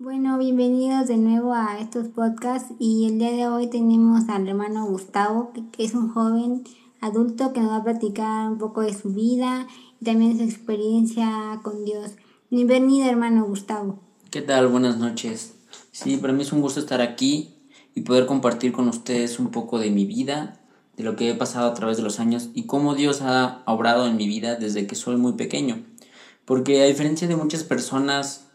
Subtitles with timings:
[0.00, 4.86] Bueno, bienvenidos de nuevo a estos podcasts y el día de hoy tenemos al hermano
[4.86, 6.62] Gustavo, que es un joven
[7.00, 9.66] adulto que nos va a platicar un poco de su vida
[10.00, 12.12] y también su experiencia con Dios.
[12.48, 13.98] Bienvenido hermano Gustavo.
[14.30, 14.68] ¿Qué tal?
[14.68, 15.56] Buenas noches.
[15.90, 17.56] Sí, para mí es un gusto estar aquí
[17.96, 20.60] y poder compartir con ustedes un poco de mi vida,
[20.96, 24.06] de lo que he pasado a través de los años y cómo Dios ha obrado
[24.06, 25.82] en mi vida desde que soy muy pequeño.
[26.44, 28.47] Porque a diferencia de muchas personas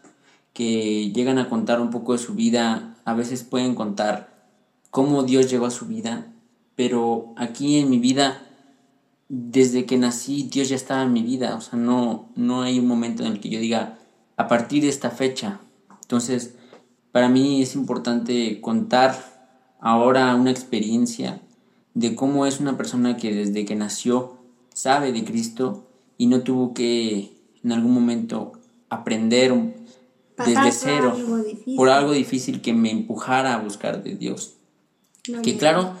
[0.54, 4.48] que llegan a contar un poco de su vida, a veces pueden contar
[4.90, 6.32] cómo Dios llegó a su vida,
[6.76, 8.40] pero aquí en mi vida,
[9.28, 12.86] desde que nací, Dios ya estaba en mi vida, o sea, no, no hay un
[12.86, 13.98] momento en el que yo diga,
[14.36, 15.60] a partir de esta fecha.
[16.02, 16.54] Entonces,
[17.12, 19.14] para mí es importante contar
[19.80, 21.40] ahora una experiencia
[21.94, 24.38] de cómo es una persona que desde que nació
[24.72, 25.86] sabe de Cristo
[26.18, 28.52] y no tuvo que en algún momento
[28.88, 29.52] aprender
[30.36, 31.16] desde cero
[31.76, 34.56] por algo, difícil que me empujara a buscar de Dios.
[35.42, 35.94] que claro,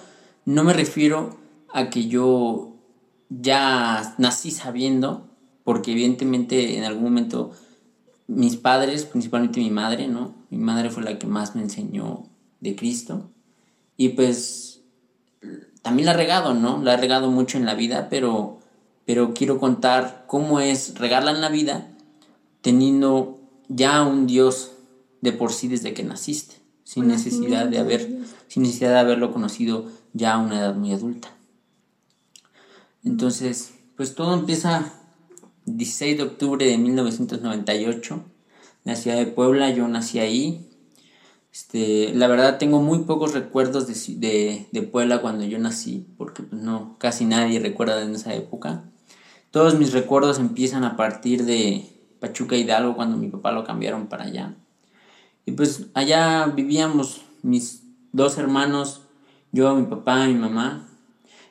[0.44, 1.38] no me refiero
[1.72, 2.76] a que yo
[3.30, 5.28] ya nací sabiendo,
[5.64, 7.52] porque evidentemente en algún momento
[8.26, 10.34] mis padres, principalmente mi madre, ¿no?
[10.50, 12.24] Mi madre fue la que más me enseñó
[12.60, 13.30] de Cristo.
[13.96, 14.82] Y pues
[15.82, 16.82] también la he regado, ¿no?
[16.82, 18.58] La he regado mucho en la vida, pero,
[19.04, 21.90] pero quiero contar cómo es regarla en la vida
[22.62, 24.72] teniendo ya un Dios
[25.20, 28.08] de por sí desde que naciste, sin necesidad de haber,
[28.48, 31.34] sin necesidad de haberlo conocido ya a una edad muy adulta.
[33.04, 34.92] Entonces, pues todo empieza
[35.66, 38.22] 16 de octubre de 1998, en
[38.84, 40.68] la ciudad de Puebla, yo nací ahí.
[41.52, 46.60] Este, la verdad tengo muy pocos recuerdos de, de, Puebla cuando yo nací, porque pues,
[46.60, 48.84] no, casi nadie recuerda en esa época.
[49.50, 51.93] Todos mis recuerdos empiezan a partir de,
[52.24, 54.54] Pachuca Hidalgo cuando mi papá lo cambiaron para allá.
[55.44, 59.02] Y pues allá vivíamos mis dos hermanos,
[59.52, 60.88] yo, mi papá, mi mamá.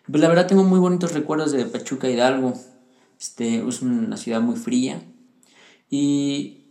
[0.09, 2.53] Pues la verdad tengo muy bonitos recuerdos de Pachuca Hidalgo.
[3.19, 5.03] Este, es una ciudad muy fría.
[5.91, 6.63] Y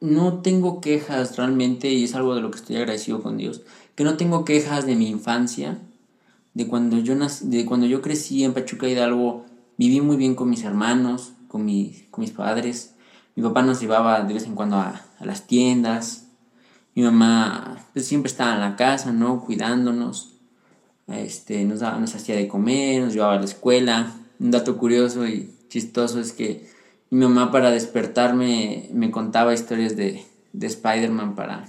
[0.00, 3.62] no tengo quejas realmente, y es algo de lo que estoy agradecido con Dios,
[3.94, 5.78] que no tengo quejas de mi infancia,
[6.52, 9.46] de cuando yo, nací, de cuando yo crecí en Pachuca Hidalgo,
[9.78, 11.66] viví muy bien con mis hermanos, con,
[12.10, 12.94] con mis padres.
[13.38, 16.26] Mi papá nos llevaba de vez en cuando a, las tiendas.
[16.96, 19.44] Mi mamá pues, siempre estaba en la casa, ¿no?
[19.44, 20.32] Cuidándonos.
[21.06, 24.12] Este, nos, daba, nos hacía de comer, nos llevaba a la escuela.
[24.40, 26.68] Un dato curioso y chistoso es que
[27.10, 31.68] mi mamá para despertarme me contaba historias de, de Spider-Man para...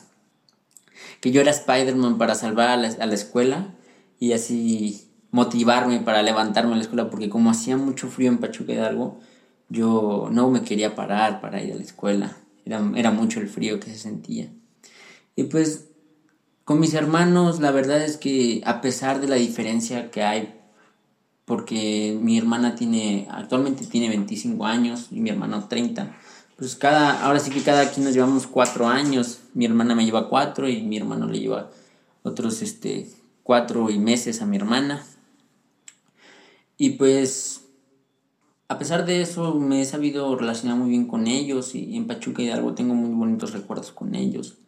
[1.21, 3.75] Que yo era Spider-Man para salvar a la, a la escuela
[4.19, 8.73] y así motivarme para levantarme a la escuela porque como hacía mucho frío en Pachuca
[8.73, 9.19] Hidalgo,
[9.69, 12.37] yo no me quería parar para ir a la escuela.
[12.65, 14.51] Era, mucho el frío que se sentía.
[15.35, 15.85] Y pues
[16.65, 20.53] con mis hermanos, la verdad es que a pesar de la diferencia que hay,
[21.45, 26.15] porque mi hermana tiene, actualmente tiene 25 años y mi hermano 30,
[26.57, 29.39] pues cada, ahora sí que cada quien nos llevamos cuatro años.
[29.53, 31.71] Mi hermana me lleva cuatro y mi hermano le lleva
[32.21, 33.09] otros este,
[33.43, 35.03] cuatro y meses a mi hermana.
[36.77, 37.61] Y pues
[38.69, 42.43] a pesar de eso, me he sabido relacionar muy bien con ellos y en Pachuca
[42.43, 44.59] Hidalgo tengo muy bonitos recuerdos con ellos.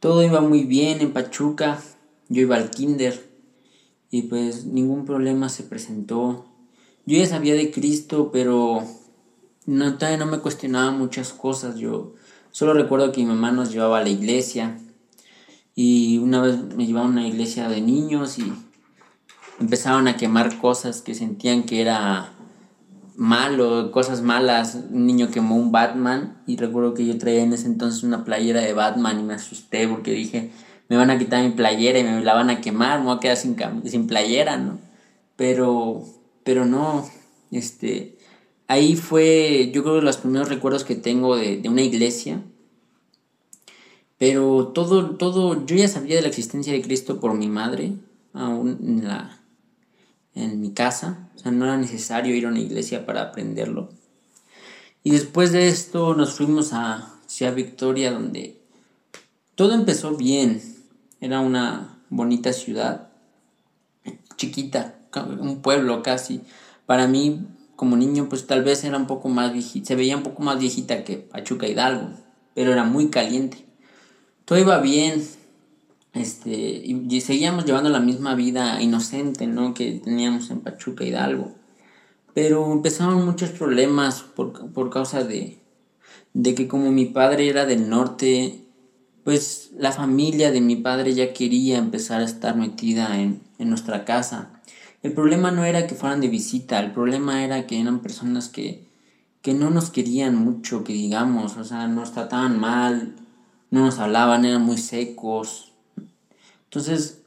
[0.00, 1.82] Todo iba muy bien en Pachuca,
[2.28, 3.26] yo iba al kinder
[4.10, 6.44] y pues ningún problema se presentó.
[7.06, 8.84] Yo ya sabía de Cristo, pero
[9.64, 11.76] no, todavía no me cuestionaba muchas cosas.
[11.76, 12.12] Yo
[12.50, 14.78] solo recuerdo que mi mamá nos llevaba a la iglesia
[15.74, 18.52] y una vez me llevaban a una iglesia de niños y
[19.58, 22.34] empezaban a quemar cosas que sentían que era
[23.16, 24.78] malo, cosas malas.
[24.90, 28.60] Un niño quemó un Batman y recuerdo que yo traía en ese entonces una playera
[28.60, 30.50] de Batman y me asusté porque dije,
[30.88, 33.20] me van a quitar mi playera y me la van a quemar, me voy a
[33.20, 34.78] quedar sin, sin playera, ¿no?
[35.36, 36.04] Pero,
[36.44, 37.08] pero no,
[37.50, 38.18] este,
[38.68, 42.42] ahí fue, yo creo, los primeros recuerdos que tengo de, una iglesia.
[44.18, 47.94] Pero todo, todo, yo ya sabía de la existencia de Cristo por mi madre,
[48.32, 49.41] aún en la,
[50.34, 53.90] en mi casa, o sea, no era necesario ir a una iglesia para aprenderlo.
[55.04, 58.60] Y después de esto nos fuimos a Ciudad Victoria, donde
[59.54, 60.62] todo empezó bien.
[61.20, 63.08] Era una bonita ciudad,
[64.36, 64.98] chiquita,
[65.40, 66.42] un pueblo casi.
[66.86, 67.46] Para mí,
[67.76, 70.58] como niño, pues tal vez era un poco más viejita, se veía un poco más
[70.58, 72.10] viejita que Pachuca Hidalgo,
[72.54, 73.64] pero era muy caliente.
[74.44, 75.26] Todo iba bien,
[76.14, 79.74] este, y, seguíamos llevando la misma vida inocente, ¿no?
[79.74, 81.54] Que teníamos en Pachuca Hidalgo.
[82.34, 85.58] Pero empezaron muchos problemas por, por causa de,
[86.34, 88.60] de que como mi padre era del norte,
[89.24, 94.04] pues la familia de mi padre ya quería empezar a estar metida en, en nuestra
[94.04, 94.60] casa.
[95.02, 98.86] El problema no era que fueran de visita, el problema era que eran personas que,
[99.40, 103.16] que no nos querían mucho, que digamos, o sea, nos trataban mal,
[103.70, 105.71] no nos hablaban, eran muy secos.
[106.72, 107.20] Entonces,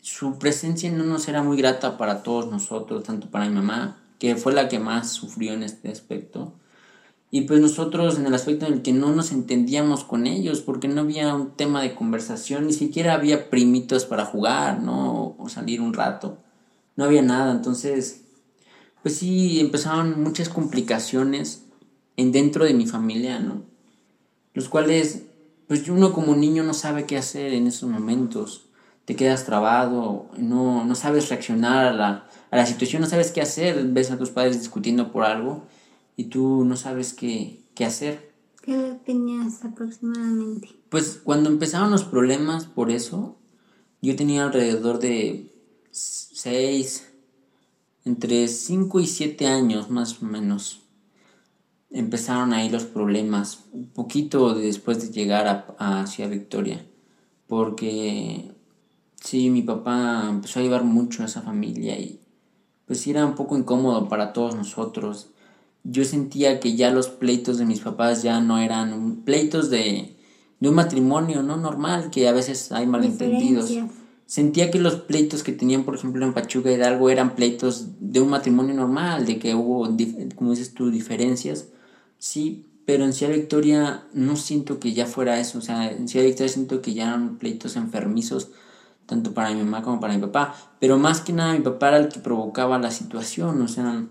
[0.00, 4.36] su presencia no nos era muy grata para todos nosotros, tanto para mi mamá, que
[4.36, 6.52] fue la que más sufrió en este aspecto,
[7.32, 10.86] y pues nosotros en el aspecto en el que no nos entendíamos con ellos, porque
[10.86, 15.34] no había un tema de conversación, ni siquiera había primitos para jugar, ¿no?
[15.36, 16.38] O salir un rato.
[16.94, 18.22] No había nada, entonces,
[19.02, 21.64] pues sí, empezaron muchas complicaciones
[22.16, 23.64] en dentro de mi familia, ¿no?
[24.54, 25.24] Los cuales,
[25.70, 28.64] pues uno como niño no sabe qué hacer en esos momentos.
[29.04, 33.40] Te quedas trabado, no, no sabes reaccionar a la, a la situación, no sabes qué
[33.40, 35.62] hacer, ves a tus padres discutiendo por algo
[36.16, 38.32] y tú no sabes qué, qué hacer.
[38.62, 40.70] ¿Qué edad tenías aproximadamente?
[40.88, 43.36] Pues cuando empezaron los problemas por eso,
[44.02, 45.52] yo tenía alrededor de
[45.92, 47.12] 6,
[48.06, 50.79] entre 5 y 7 años más o menos.
[51.90, 55.48] Empezaron ahí los problemas, un poquito después de llegar
[55.78, 56.86] a, a Ciudad Victoria,
[57.46, 58.52] porque
[59.20, 62.20] sí, mi papá empezó a llevar mucho a esa familia y
[62.86, 65.30] pues era un poco incómodo para todos nosotros
[65.84, 70.16] yo sentía que ya los pleitos de mis papás ya no eran pleitos de,
[70.60, 71.56] de un matrimonio, ¿no?
[71.56, 73.72] Normal, que a veces hay malentendidos.
[74.26, 78.28] Sentía que los pleitos que tenían, por ejemplo, en Pachuca Hidalgo eran pleitos de un
[78.28, 79.88] matrimonio normal, de que hubo,
[80.36, 81.66] como dices tú, diferencias.
[82.20, 85.58] Sí, pero en Ciudad Victoria no siento que ya fuera eso.
[85.58, 88.50] O sea, en Ciudad Victoria siento que ya eran pleitos enfermizos,
[89.06, 90.54] tanto para mi mamá como para mi papá.
[90.78, 94.06] Pero más que nada mi papá era el que provocaba la situación, o sea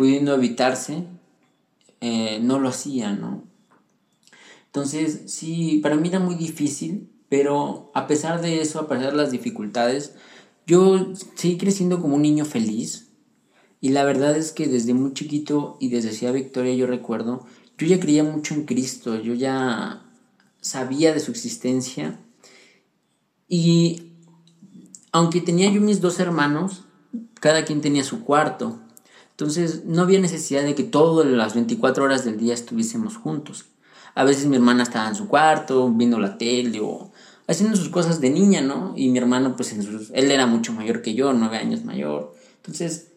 [0.00, 1.04] pudiendo evitarse,
[2.00, 3.44] eh, no lo hacía, ¿no?
[4.64, 9.18] Entonces, sí, para mí era muy difícil, pero a pesar de eso, a pesar de
[9.18, 10.14] las dificultades,
[10.66, 13.09] yo seguí creciendo como un niño feliz.
[13.80, 17.46] Y la verdad es que desde muy chiquito y desde Ciudad Victoria yo recuerdo,
[17.78, 20.02] yo ya creía mucho en Cristo, yo ya
[20.60, 22.20] sabía de su existencia.
[23.48, 24.12] Y
[25.12, 26.84] aunque tenía yo mis dos hermanos,
[27.40, 28.78] cada quien tenía su cuarto.
[29.30, 33.64] Entonces no había necesidad de que todas las 24 horas del día estuviésemos juntos.
[34.14, 37.10] A veces mi hermana estaba en su cuarto viendo la tele o
[37.48, 38.92] haciendo sus cosas de niña, ¿no?
[38.96, 42.34] Y mi hermano, pues en sus, él era mucho mayor que yo, nueve años mayor.
[42.56, 43.09] Entonces,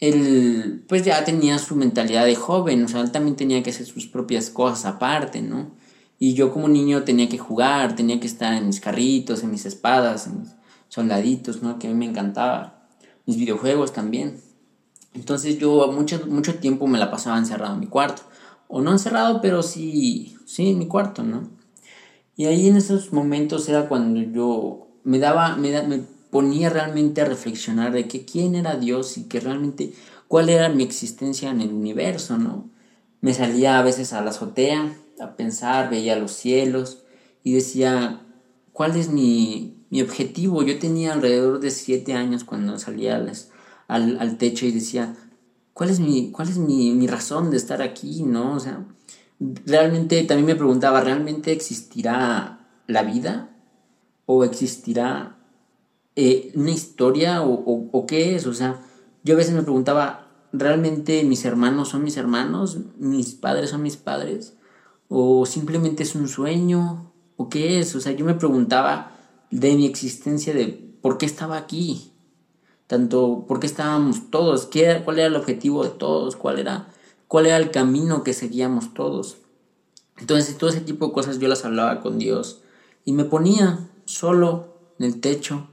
[0.00, 3.86] él pues ya tenía su mentalidad de joven, o sea, él también tenía que hacer
[3.86, 5.70] sus propias cosas aparte, ¿no?
[6.18, 9.64] Y yo como niño tenía que jugar, tenía que estar en mis carritos, en mis
[9.66, 10.50] espadas, en mis
[10.88, 11.78] soldaditos, ¿no?
[11.78, 12.88] Que a mí me encantaba.
[13.24, 14.40] Mis videojuegos también.
[15.14, 18.22] Entonces yo mucho, mucho tiempo me la pasaba encerrado en mi cuarto.
[18.68, 21.48] O no encerrado, pero sí, sí en mi cuarto, ¿no?
[22.36, 25.70] Y ahí en esos momentos era cuando yo me daba, me,
[26.30, 29.92] ponía realmente a reflexionar de que quién era Dios y que realmente
[30.28, 32.68] cuál era mi existencia en el universo, ¿no?
[33.20, 37.02] Me salía a veces a la azotea a pensar, veía los cielos
[37.44, 38.22] y decía,
[38.72, 40.62] ¿cuál es mi, mi objetivo?
[40.62, 43.16] Yo tenía alrededor de siete años cuando salía
[43.88, 45.14] al, al techo y decía,
[45.74, 48.22] ¿cuál es, mi, cuál es mi, mi, razón de estar aquí?
[48.22, 48.54] ¿No?
[48.54, 48.84] O sea,
[49.66, 53.50] realmente también me preguntaba, ¿realmente existirá la vida?
[54.26, 55.39] ¿O existirá
[56.16, 57.42] eh, una historia?
[57.42, 58.46] ¿O, o, qué es?
[58.46, 58.80] O sea,
[59.24, 62.78] yo a veces me preguntaba, ¿realmente mis hermanos son mis hermanos?
[62.98, 64.54] ¿Mis padres son mis padres?
[65.08, 67.12] ¿O simplemente es un sueño?
[67.36, 67.94] ¿O qué es?
[67.94, 69.12] O sea, yo me preguntaba
[69.50, 70.68] de mi existencia, de
[71.02, 72.12] por qué estaba aquí,
[72.86, 76.88] tanto por qué estábamos todos, ¿Qué, cuál era el objetivo de todos, cuál era,
[77.28, 79.38] cuál era el camino que seguíamos todos.
[80.18, 82.62] Entonces todo ese tipo de cosas yo las hablaba con Dios
[83.04, 85.68] y me ponía solo en el techo,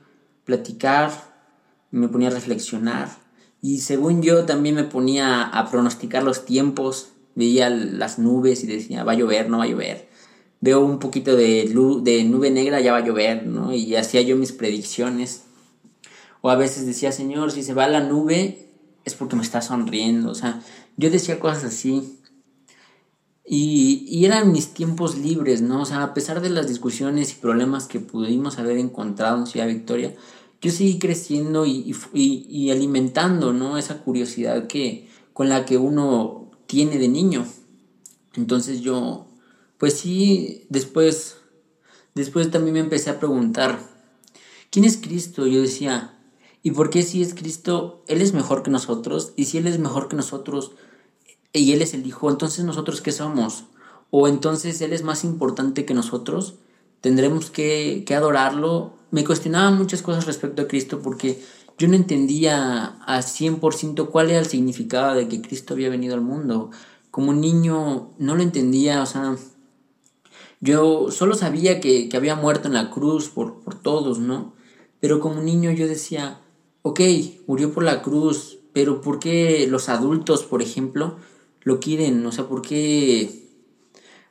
[0.47, 1.11] platicar,
[1.91, 3.09] me ponía a reflexionar
[3.61, 9.03] y según yo también me ponía a pronosticar los tiempos, veía las nubes y decía,
[9.03, 10.07] va a llover, no va a llover.
[10.61, 13.73] Veo un poquito de, de nube negra, ya va a llover, ¿no?
[13.73, 15.43] Y hacía yo mis predicciones
[16.41, 18.69] o a veces decía, Señor, si se va la nube
[19.05, 20.31] es porque me está sonriendo.
[20.31, 20.61] O sea,
[20.95, 22.19] yo decía cosas así.
[23.45, 25.81] Y, y, eran mis tiempos libres, ¿no?
[25.81, 29.67] O sea, a pesar de las discusiones y problemas que pudimos haber encontrado en Ciudad
[29.67, 30.13] Victoria,
[30.61, 33.77] yo seguí creciendo y, y, y, alimentando, ¿no?
[33.77, 37.45] Esa curiosidad que, con la que uno tiene de niño.
[38.33, 39.27] Entonces yo,
[39.77, 41.37] pues sí, después,
[42.15, 43.79] después también me empecé a preguntar,
[44.69, 45.47] ¿quién es Cristo?
[45.47, 46.13] Yo decía,
[46.63, 49.33] ¿Y por qué si es Cristo, Él es mejor que nosotros?
[49.35, 50.71] Y si Él es mejor que nosotros
[51.53, 53.65] y Él es el Hijo, entonces nosotros qué somos?
[54.09, 56.55] ¿O entonces Él es más importante que nosotros?
[57.01, 58.93] tendremos que, que adorarlo.
[59.11, 61.41] Me cuestionaba muchas cosas respecto a Cristo porque
[61.77, 66.21] yo no entendía a 100% cuál era el significado de que Cristo había venido al
[66.21, 66.71] mundo.
[67.11, 69.37] Como niño no lo entendía, o sea,
[70.59, 74.53] yo solo sabía que, que había muerto en la cruz por, por todos, ¿no?
[74.99, 76.41] Pero como niño yo decía,
[76.81, 77.01] ok,
[77.45, 81.17] murió por la cruz, pero ¿por qué los adultos, por ejemplo,
[81.61, 82.25] lo quieren?
[82.25, 83.49] O sea, ¿por qué,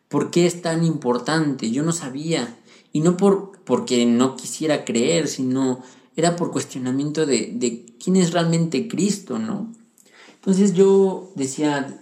[0.09, 1.71] por qué es tan importante?
[1.71, 2.59] Yo no sabía.
[2.96, 5.82] Y no por, porque no quisiera creer, sino
[6.16, 9.70] era por cuestionamiento de, quién es realmente Cristo, ¿no?
[10.36, 12.00] Entonces yo decía,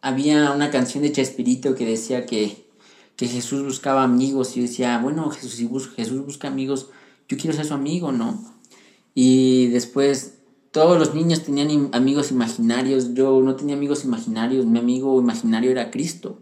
[0.00, 2.64] había una canción de Chespirito que decía que,
[3.16, 6.90] que Jesús buscaba amigos y yo decía, bueno, Jesús, Jesús busca amigos,
[7.28, 8.40] yo quiero ser su amigo, ¿no?
[9.16, 10.34] Y después
[10.70, 15.90] todos los niños tenían amigos imaginarios, yo no tenía amigos imaginarios, mi amigo imaginario era
[15.90, 16.38] Cristo.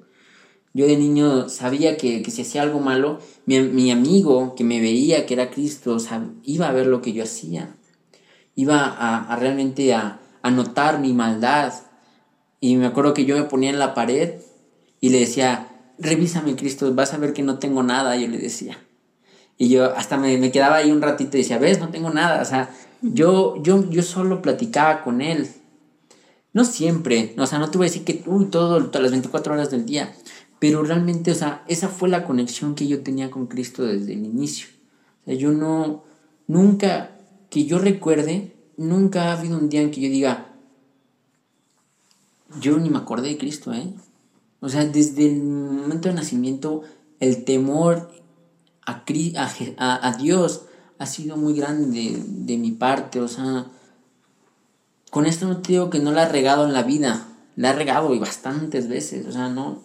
[0.73, 4.81] Yo de niño sabía que, que si hacía algo malo, mi, mi, amigo que me
[4.81, 5.97] veía que era Cristo,
[6.45, 7.75] iba a ver lo que yo hacía.
[8.55, 11.73] Iba a, a realmente a, a, notar mi maldad.
[12.61, 14.35] Y me acuerdo que yo me ponía en la pared
[15.01, 18.79] y le decía, revísame Cristo, vas a ver que no tengo nada, yo le decía.
[19.59, 22.43] Y yo hasta me, me quedaba ahí un ratito y decía, ves, no tengo nada.
[22.43, 22.71] O sea,
[23.03, 25.49] yo, yo, yo solo platicaba con él.
[26.53, 29.71] No siempre, o sea, no te voy decir que, uy, todo, todas las 24 horas
[29.71, 30.13] del día
[30.61, 34.27] pero realmente, o sea, esa fue la conexión que yo tenía con Cristo desde el
[34.27, 34.69] inicio.
[35.23, 36.05] O sea, yo no,
[36.47, 37.17] nunca,
[37.49, 40.53] que yo recuerde, nunca ha habido un día en que yo diga,
[42.61, 43.91] yo ni me acordé de Cristo, ¿eh?
[44.61, 46.83] O sea, desde el momento de nacimiento,
[47.21, 48.11] el temor
[48.85, 49.03] a,
[49.79, 50.67] a, a Dios
[50.99, 53.21] ha sido muy grande de, de, mi parte.
[53.21, 53.67] O sea,
[55.11, 57.73] con esto no te digo que no la he regado en la vida, la he
[57.73, 59.27] regado y bastantes veces.
[59.27, 59.83] O sea, no,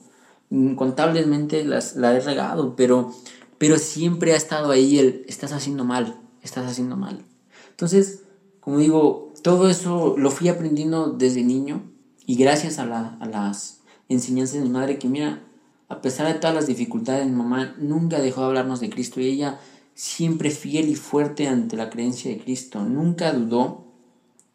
[0.49, 3.13] incontablemente las, la he regado, pero,
[3.57, 7.23] pero siempre ha estado ahí el, estás haciendo mal, estás haciendo mal.
[7.71, 8.23] Entonces,
[8.59, 11.83] como digo, todo eso lo fui aprendiendo desde niño
[12.25, 15.43] y gracias a, la, a las enseñanzas de mi madre que mira,
[15.87, 19.27] a pesar de todas las dificultades, mi mamá nunca dejó de hablarnos de Cristo y
[19.27, 19.59] ella
[19.93, 23.84] siempre fiel y fuerte ante la creencia de Cristo, nunca dudó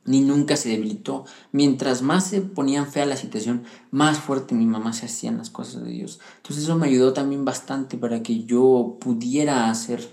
[0.05, 1.25] ni nunca se debilitó.
[1.53, 5.85] Mientras más se ponían fea la situación, más fuerte mi mamá se hacían las cosas
[5.85, 6.21] de Dios.
[6.37, 10.09] Entonces eso me ayudó también bastante para que yo pudiera hacer,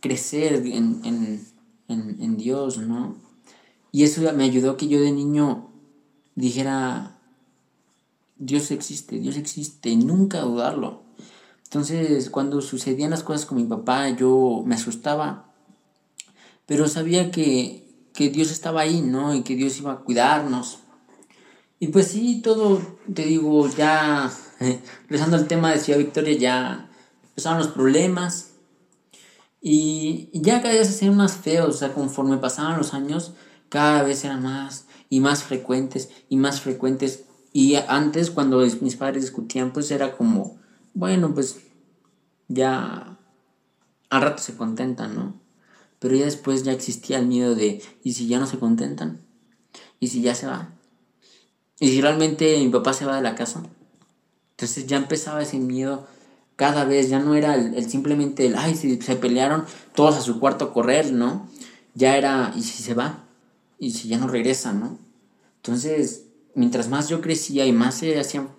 [0.00, 1.46] crecer en, en,
[1.88, 3.16] en, Dios, ¿no?
[3.92, 5.68] Y eso me ayudó que yo de niño
[6.34, 7.18] dijera,
[8.38, 11.02] Dios existe, Dios existe, y nunca dudarlo.
[11.64, 15.52] Entonces, cuando sucedían las cosas con mi papá, yo me asustaba,
[16.66, 17.89] pero sabía que
[18.20, 19.34] que Dios estaba ahí, ¿no?
[19.34, 20.80] Y que Dios iba a cuidarnos.
[21.78, 24.30] Y pues sí, todo, te digo, ya,
[25.08, 26.90] regresando al tema de Ciudad Victoria, ya
[27.30, 28.50] empezaron los problemas.
[29.62, 33.32] Y, ya cada vez se hacían más feos, o sea, conforme pasaban los años,
[33.70, 37.24] cada vez eran más y más frecuentes y más frecuentes.
[37.54, 40.58] Y antes, cuando mis padres discutían, pues era como,
[40.92, 41.56] bueno, pues
[42.48, 43.16] ya
[44.10, 45.39] al rato se contentan, ¿no?
[46.00, 49.20] Pero ya después ya existía el miedo de, ¿y si ya no se contentan?
[50.00, 50.72] ¿Y si ya se va?
[51.78, 53.62] ¿Y si realmente mi papá se va de la casa?
[54.52, 56.08] Entonces ya empezaba ese miedo
[56.56, 59.64] cada vez, ya no era el, simplemente el, ay, si se pelearon
[59.94, 61.48] todos a su cuarto a correr, ¿no?
[61.94, 63.24] Ya era, ¿y si se va?
[63.78, 64.98] ¿Y si ya no regresa, no?
[65.56, 68.50] Entonces, mientras más yo crecía y más se hacían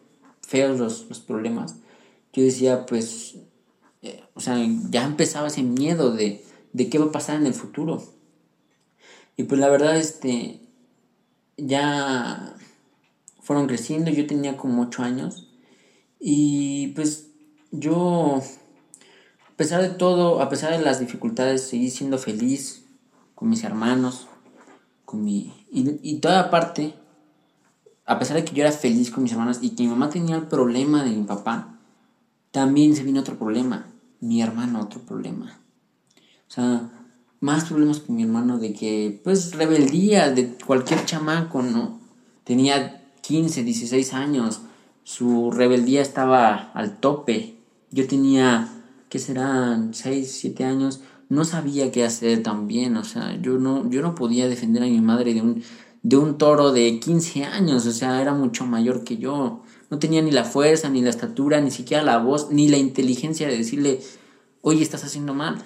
[0.42, 1.76] feos los, los problemas,
[2.34, 3.36] yo decía, pues,
[4.02, 4.58] eh, o sea,
[4.90, 8.04] ya empezaba ese miedo de, de qué va a pasar en el futuro.
[9.38, 10.62] Y pues la verdad, este,
[11.58, 12.56] ya
[13.42, 15.48] fueron creciendo, yo tenía como 8 años
[16.20, 17.28] y pues
[17.72, 18.42] yo,
[19.48, 22.86] a pesar de todo, a pesar de las dificultades, seguí siendo feliz
[23.34, 24.28] con mis hermanos,
[25.06, 25.54] con mi...
[25.72, 26.94] Y, y toda parte,
[28.06, 30.36] a pesar de que yo era feliz con mis hermanos y que mi mamá tenía
[30.36, 31.80] el problema de mi papá,
[32.52, 33.88] también se vino otro problema,
[34.20, 35.61] mi hermano otro problema.
[36.52, 36.90] O sea,
[37.40, 42.02] más problemas con mi hermano de que, pues, rebeldía de cualquier chamaco, ¿no?
[42.44, 44.60] Tenía 15, 16 años,
[45.06, 47.56] su rebeldía estaba al tope.
[47.90, 48.68] Yo tenía,
[49.08, 49.94] ¿qué serán?
[49.94, 54.50] 6, 7 años, no sabía qué hacer también, o sea, yo no, yo no podía
[54.50, 55.64] defender a mi madre de un,
[56.04, 59.64] de un toro de 15 años, o sea, era mucho mayor que yo.
[59.90, 63.48] No tenía ni la fuerza, ni la estatura, ni siquiera la voz, ni la inteligencia
[63.48, 64.02] de decirle,
[64.60, 65.64] oye, estás haciendo mal.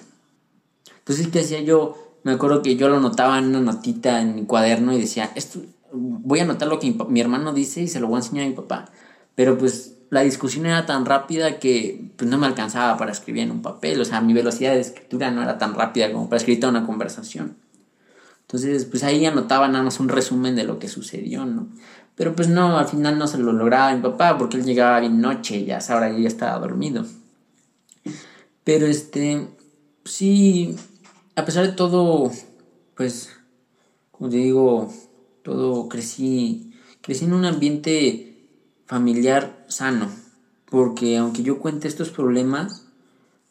[1.06, 1.96] Entonces, ¿qué hacía yo?
[2.24, 5.60] Me acuerdo que yo lo notaba en una notita en mi cuaderno y decía, esto,
[5.92, 8.48] voy a anotar lo que mi, hermano dice y se lo voy a enseñar a
[8.48, 8.86] mi papá.
[9.36, 13.52] Pero pues la discusión era tan rápida que pues, no me alcanzaba para escribir en
[13.52, 14.00] un papel.
[14.00, 16.86] O sea, mi velocidad de escritura no era tan rápida como para escribir toda una
[16.86, 17.56] conversación.
[18.40, 21.68] Entonces, pues ahí anotaba nada más un resumen de lo que sucedió, ¿no?
[22.16, 25.20] Pero pues no, al final no se lo lograba mi papá porque él llegaba bien
[25.20, 27.06] noche, ya ahora ya estaba dormido.
[28.64, 29.46] Pero este,
[30.04, 30.76] sí,
[31.36, 32.32] a pesar de todo,
[32.96, 33.30] pues,
[34.10, 34.92] como te digo,
[35.42, 38.48] todo crecí, crecí en un ambiente
[38.86, 40.10] familiar sano.
[40.68, 42.86] Porque aunque yo cuente estos problemas,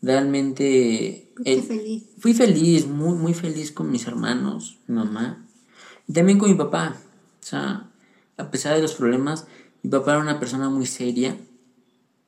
[0.01, 1.31] realmente...
[1.61, 2.03] feliz.
[2.17, 5.45] Fui feliz, muy, muy feliz con mis hermanos, mi mamá.
[6.07, 6.97] Y también con mi papá.
[7.41, 7.91] O sea,
[8.37, 9.45] a pesar de los problemas,
[9.83, 11.37] mi papá era una persona muy seria,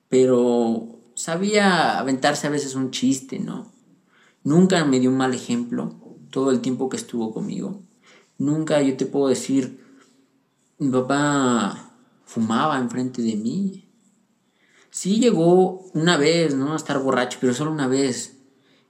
[0.07, 3.75] pero sabía aventarse a veces un chiste, ¿no?
[4.47, 5.93] Nunca me dio un mal ejemplo
[6.31, 7.81] todo el tiempo que estuvo conmigo.
[8.37, 9.83] Nunca yo te puedo decir,
[10.79, 11.91] mi papá
[12.23, 13.89] fumaba enfrente de mí.
[14.89, 16.71] Sí llegó una vez, ¿no?
[16.71, 18.37] A estar borracho, pero solo una vez.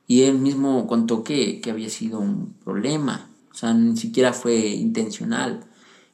[0.05, 3.31] Y él mismo contó que, que había sido un problema.
[3.51, 5.65] O sea, ni siquiera fue intencional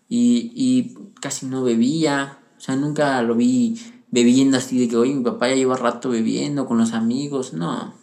[0.07, 3.77] y, casi no bebía, o sea, nunca lo vi
[4.09, 8.02] bebiendo así de que, oye, mi papá ya lleva rato bebiendo con los amigos, no.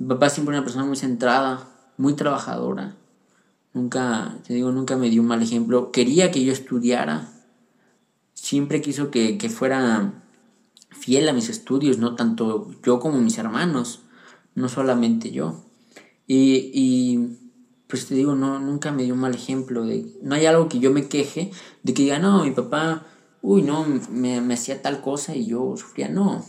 [0.00, 2.96] Mi papá siempre una persona muy centrada, muy trabajadora.
[3.74, 5.92] Nunca, te digo, nunca me dio un mal ejemplo.
[5.92, 7.28] Quería que yo estudiara.
[8.32, 10.24] Siempre quiso que, que fuera
[10.88, 14.00] fiel a mis estudios, no tanto yo como mis hermanos,
[14.54, 15.66] no solamente yo.
[16.26, 17.36] Y, y
[17.86, 19.84] pues te digo, no, nunca me dio un mal ejemplo.
[20.22, 21.50] No hay algo que yo me queje
[21.82, 23.06] de que diga, no, mi papá,
[23.42, 26.08] uy, no, me, me hacía tal cosa y yo sufría.
[26.08, 26.42] No,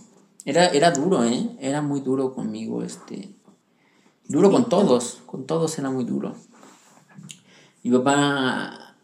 [0.45, 1.57] era, era duro, ¿eh?
[1.59, 3.40] Era muy duro conmigo, este.
[4.27, 6.35] Duro con todos, con todos era muy duro.
[7.83, 8.95] Mi papá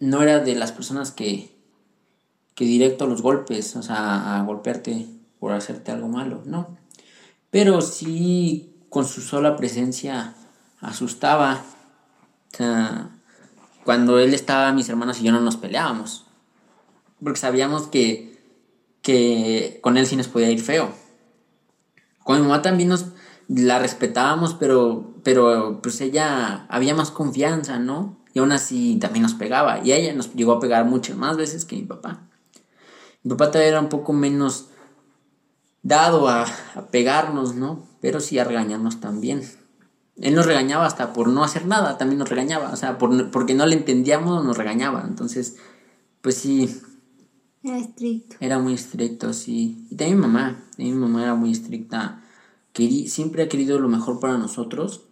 [0.00, 1.56] no era de las personas que,
[2.54, 5.06] que directo los golpes, o sea, a golpearte
[5.38, 6.76] por hacerte algo malo, no.
[7.50, 10.34] Pero sí, con su sola presencia
[10.80, 11.62] asustaba.
[12.52, 13.10] O sea,
[13.84, 16.26] cuando él estaba, mis hermanos y yo no nos peleábamos.
[17.22, 18.38] Porque sabíamos que,
[19.02, 20.92] que con él sí nos podía ir feo.
[22.22, 23.06] Con mi mamá también nos
[23.48, 28.18] la respetábamos, pero, pero pues ella había más confianza, ¿no?
[28.34, 29.80] Y aún así también nos pegaba.
[29.84, 32.20] Y ella nos llegó a pegar muchas más veces que mi papá.
[33.22, 34.68] Mi papá todavía era un poco menos
[35.82, 36.42] dado a,
[36.74, 37.86] a pegarnos, ¿no?
[38.00, 39.42] Pero sí a regañarnos también.
[40.20, 43.54] Él nos regañaba hasta por no hacer nada, también nos regañaba, o sea, por, porque
[43.54, 45.04] no le entendíamos, nos regañaba.
[45.06, 45.56] Entonces,
[46.20, 46.80] pues sí.
[47.62, 48.36] Era estricto.
[48.40, 49.86] Era muy estricto, sí.
[49.90, 52.22] Y también mi mamá, también mi mamá era muy estricta.
[53.08, 55.02] Siempre ha querido lo mejor para nosotros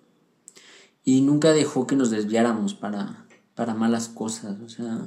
[1.05, 5.07] y nunca dejó que nos desviáramos para, para malas cosas, o sea,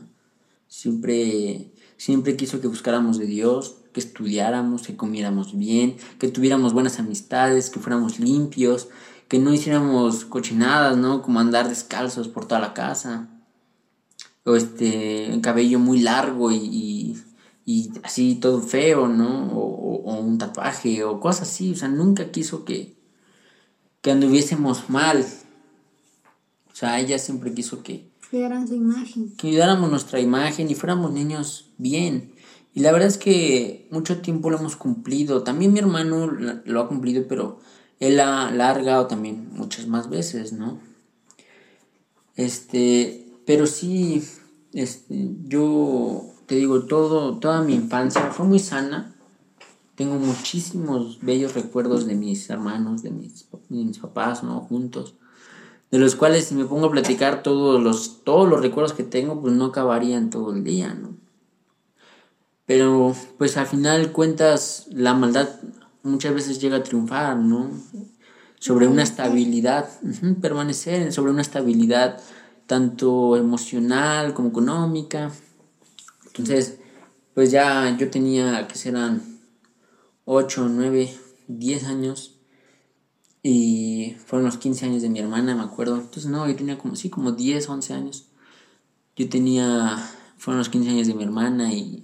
[0.67, 6.99] siempre, siempre quiso que buscáramos de Dios, que estudiáramos, que comiéramos bien, que tuviéramos buenas
[6.99, 8.87] amistades, que fuéramos limpios,
[9.27, 11.21] que no hiciéramos cochinadas, ¿no?
[11.21, 13.29] Como andar descalzos por toda la casa.
[14.43, 17.17] O este, el cabello muy largo y,
[18.03, 19.51] así todo feo, ¿no?
[19.53, 21.71] O, o, un tatuaje o cosas así.
[21.71, 22.95] O sea, nunca quiso que,
[24.01, 25.25] que anduviésemos mal.
[26.71, 28.09] O sea, ella siempre quiso que...
[28.29, 29.29] Cuidaran su imagen.
[29.35, 32.33] Que cuidáramos nuestra imagen y fuéramos niños bien.
[32.73, 35.43] Y la verdad es que mucho tiempo lo hemos cumplido.
[35.43, 37.59] También mi hermano lo ha cumplido, pero
[37.99, 40.79] él ha largado también muchas más veces, ¿no?
[42.35, 44.23] Este, pero sí,
[44.73, 49.13] este, yo te digo, todo, toda mi infancia fue muy sana.
[49.93, 54.61] Tengo muchísimos bellos recuerdos de mis hermanos, de mis, mis papás, ¿no?
[54.61, 55.13] Juntos.
[55.91, 59.39] De los cuales si me pongo a platicar todos los, todos los recuerdos que tengo,
[59.39, 61.09] pues no acabarían todo el día, ¿no?
[62.65, 65.49] Pero pues al final cuentas, la maldad
[66.01, 67.69] muchas veces llega a triunfar, ¿no?
[68.57, 69.87] Sobre una estabilidad,
[70.41, 72.19] permanecer sobre una estabilidad
[72.65, 75.31] tanto emocional como económica.
[76.39, 76.79] Entonces,
[77.33, 79.39] pues ya yo tenía que serán
[80.25, 81.13] 8, 9,
[81.47, 82.39] 10 años
[83.43, 85.95] y fueron los 15 años de mi hermana, me acuerdo.
[85.95, 88.25] Entonces, no, yo tenía como, sí, como 10, 11 años.
[89.15, 89.97] Yo tenía,
[90.37, 92.03] fueron los 15 años de mi hermana y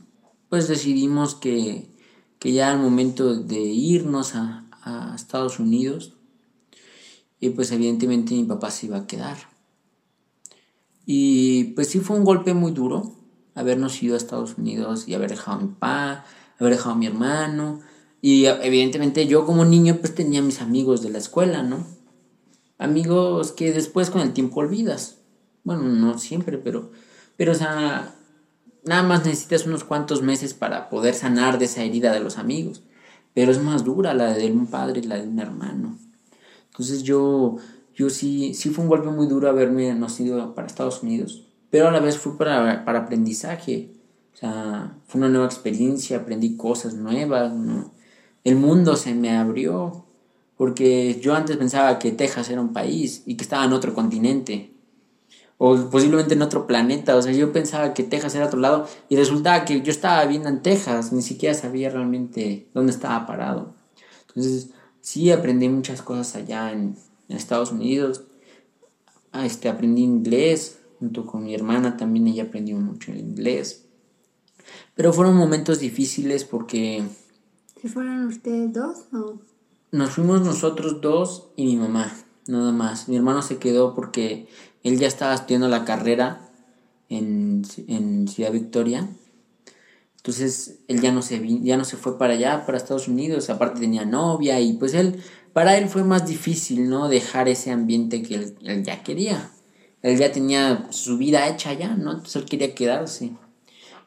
[0.49, 1.95] pues decidimos que
[2.39, 4.61] que ya al momento de irnos a,
[5.15, 6.13] Estados Unidos,
[7.39, 9.35] y pues evidentemente mi papá se iba a quedar.
[11.07, 13.15] Y pues sí fue un golpe muy duro
[13.55, 16.25] habernos ido a Estados Unidos y haber dejado a mi papá,
[16.59, 17.79] haber dejado a mi hermano.
[18.21, 21.87] Y evidentemente yo como niño pues tenía mis amigos de la escuela, ¿no?
[22.77, 25.19] Amigos que después con el tiempo olvidas.
[25.63, 26.91] Bueno, no siempre, pero,
[27.37, 28.13] pero o sea,
[28.83, 32.83] nada más necesitas unos cuantos meses para poder sanar de esa herida de los amigos.
[33.33, 35.97] Pero es más dura la de un padre y la de un hermano.
[36.71, 37.57] Entonces yo,
[37.93, 41.45] yo sí, sí fue un golpe muy duro haberme nacido para Estados Unidos.
[41.69, 43.91] Pero a la vez fue para, para aprendizaje.
[44.33, 47.53] O sea, fue una nueva experiencia, aprendí cosas nuevas,
[48.43, 50.05] El mundo se me abrió.
[50.57, 54.75] Porque yo antes pensaba que Texas era un país y que estaba en otro continente
[55.57, 57.15] o posiblemente en otro planeta.
[57.15, 60.49] O sea, yo pensaba que Texas era otro lado y resultaba que yo estaba viviendo
[60.49, 63.73] en Texas, ni siquiera sabía realmente dónde estaba parado.
[64.27, 64.69] Entonces,
[65.01, 66.97] sí aprendí muchas cosas allá en,
[67.27, 68.21] Estados Unidos.
[69.31, 73.85] Ah, este, aprendí inglés junto con mi hermana, también ella aprendió mucho el inglés.
[74.95, 77.03] Pero fueron momentos difíciles porque...
[77.79, 79.39] ¿Se fueron ustedes dos o...?
[79.91, 82.11] Nos fuimos nosotros dos y mi mamá,
[82.47, 83.07] nada más.
[83.07, 84.49] Mi hermano se quedó porque
[84.83, 86.49] él ya estaba estudiando la carrera
[87.07, 87.63] en,
[88.27, 89.07] Ciudad Victoria.
[90.17, 93.79] Entonces él ya no, se, ya no se fue para allá, para Estados Unidos, aparte
[93.79, 95.21] tenía novia y pues él,
[95.53, 97.07] para él fue más difícil, ¿no?
[97.07, 99.51] Dejar ese ambiente que él, ya quería.
[100.01, 102.11] Él ya tenía su vida hecha allá, ¿no?
[102.11, 103.31] Entonces él quería quedarse.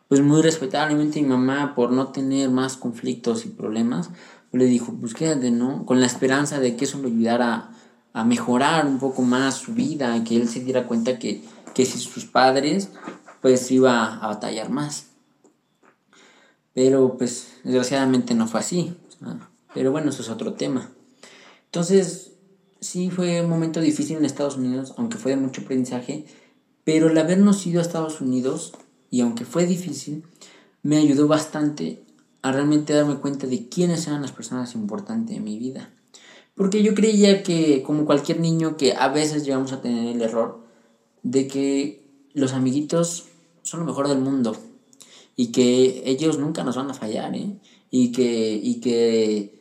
[0.09, 4.11] Pues muy respetablemente mi mamá, por no tener más conflictos y problemas,
[4.53, 5.85] le dijo, pues quédate, ¿no?
[5.85, 7.71] Con la esperanza de que eso lo ayudara
[8.13, 11.43] a mejorar un poco más su vida, que él se diera cuenta que,
[11.75, 12.89] que si sus padres,
[13.43, 15.09] pues iba a batallar más.
[16.73, 18.97] Pero pues desgraciadamente no fue así.
[19.75, 20.91] Pero bueno, eso es otro tema.
[21.67, 22.28] Entonces,
[22.81, 26.27] sí fue un momento difícil en Estados Unidos, aunque fue de mucho aprendizaje,
[26.85, 28.73] pero el habernos ido a Estados Unidos,
[29.11, 30.25] y aunque fue difícil,
[30.83, 32.03] me ayudó bastante
[32.43, 35.91] a realmente darme cuenta de quiénes eran las personas importantes en mi vida.
[36.55, 40.65] Porque yo creía que, como cualquier niño, que a veces llegamos a tener el error
[41.23, 43.27] de que los amiguitos
[43.63, 44.57] son lo mejor del mundo
[45.37, 47.59] y que ellos nunca nos van a fallar, ¿eh?
[47.91, 49.59] Y que, y que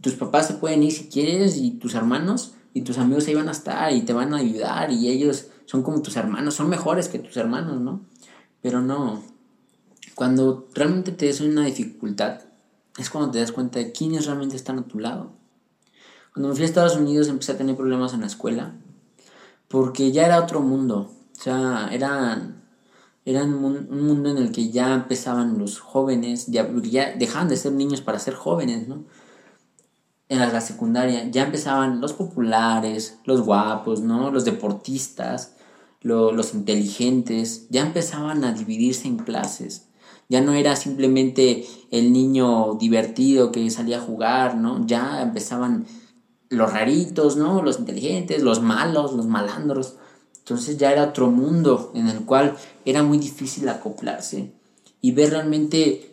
[0.00, 3.48] tus papás se pueden ir si quieres y tus hermanos y tus amigos ahí van
[3.48, 7.08] a estar y te van a ayudar y ellos son como tus hermanos, son mejores
[7.08, 8.02] que tus hermanos, ¿no?
[8.60, 9.22] Pero no,
[10.14, 12.42] cuando realmente te des una dificultad,
[12.98, 15.30] es cuando te das cuenta de quiénes realmente están a tu lado.
[16.34, 18.74] Cuando me fui a Estados Unidos empecé a tener problemas en la escuela,
[19.68, 22.60] porque ya era otro mundo, o sea, era,
[23.24, 27.72] era un, mundo en el que ya empezaban los jóvenes, ya, ya dejaban de ser
[27.72, 29.04] niños para ser jóvenes, ¿no?
[30.28, 34.30] En la, secundaria ya empezaban los populares, los guapos, ¿no?
[34.30, 35.54] Los deportistas,
[36.02, 39.86] los inteligentes, ya empezaban a dividirse en clases.
[40.28, 44.84] Ya no era simplemente el niño divertido que salía a jugar, ¿no?
[44.86, 45.86] Ya empezaban
[46.48, 47.62] los raritos, ¿no?
[47.62, 49.94] Los inteligentes, los malos, los malandros.
[50.38, 54.52] Entonces ya era otro mundo en el cual era muy difícil acoplarse
[55.00, 56.05] y ver realmente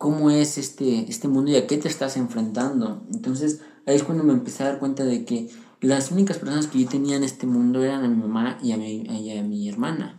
[0.00, 3.02] cómo es este, este mundo y a qué te estás enfrentando.
[3.12, 5.50] Entonces ahí es cuando me empecé a dar cuenta de que
[5.82, 8.78] las únicas personas que yo tenía en este mundo eran a mi mamá y a
[8.78, 10.18] mi, y a mi hermana.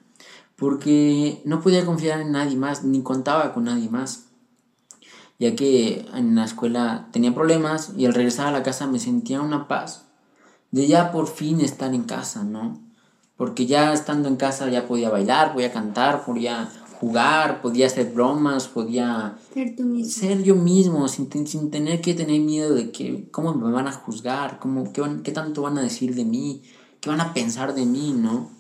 [0.56, 4.28] Porque no podía confiar en nadie más, ni contaba con nadie más
[5.39, 9.41] ya que en la escuela tenía problemas y al regresar a la casa me sentía
[9.41, 10.06] una paz
[10.70, 12.80] de ya por fin estar en casa, ¿no?
[13.38, 16.70] Porque ya estando en casa ya podía bailar, podía cantar, podía
[17.02, 19.36] jugar, podía hacer bromas, podía
[20.06, 23.92] ser, yo mismo sin, sin, tener que tener miedo de que cómo me van a
[23.92, 26.62] juzgar, cómo, qué, qué tanto van a decir de mí,
[27.00, 28.52] qué van a pensar de mí, ¿no?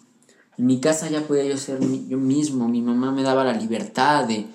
[0.57, 4.25] En mi casa ya podía yo ser yo mismo, mi mamá me daba la libertad
[4.25, 4.47] de,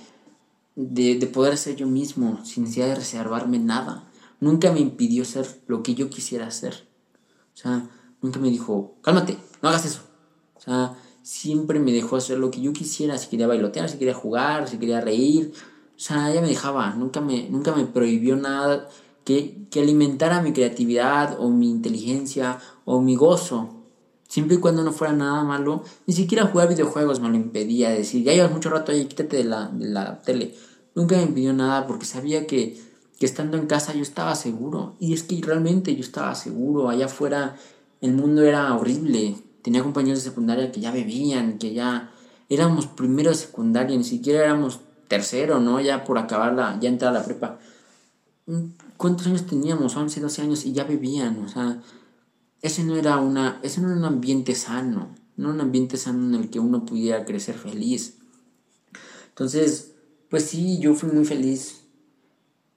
[0.75, 4.11] de, de poder ser yo mismo, sin necesidad de reservarme nada.
[4.41, 6.89] Nunca me impidió ser lo que yo quisiera ser.
[7.55, 7.89] O sea,
[8.21, 10.01] nunca me dijo, cálmate, no hagas eso.
[10.57, 14.15] O sea, siempre me dejó hacer lo que yo quisiera, si quería bailotear, si quería
[14.15, 15.53] jugar, si quería reír.
[15.97, 18.89] O sea, ella me dejaba, nunca me, nunca me prohibió nada
[19.25, 23.75] que, que alimentara mi creatividad o mi inteligencia o mi gozo.
[24.29, 27.91] Siempre y cuando no fuera nada malo, ni siquiera jugar videojuegos me lo impedía.
[27.91, 30.55] Decir, ya llevas mucho rato ahí, quítate de la, de la tele.
[30.95, 32.81] Nunca me impidió nada porque sabía que,
[33.19, 34.95] que estando en casa yo estaba seguro.
[35.01, 36.89] Y es que realmente yo estaba seguro.
[36.89, 37.57] Allá afuera
[38.01, 39.39] el mundo era horrible.
[39.67, 42.13] Tenía compañeros de secundaria que ya bebían, que ya
[42.49, 45.81] éramos primero de secundaria, ni siquiera éramos tercero, ¿no?
[45.81, 47.59] Ya por acabar ya entrar a la prepa.
[48.97, 49.97] ¿Cuántos años teníamos?
[49.97, 51.83] 11, 12 años y ya bebían, o sea,
[52.63, 56.41] ese no era una, ese no era un ambiente sano, no un ambiente sano en
[56.41, 58.19] el que uno pudiera crecer feliz.
[59.31, 59.95] Entonces,
[60.31, 61.81] pues sí, yo fui muy feliz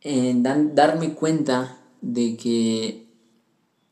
[0.02, 3.09] en darme cuenta de que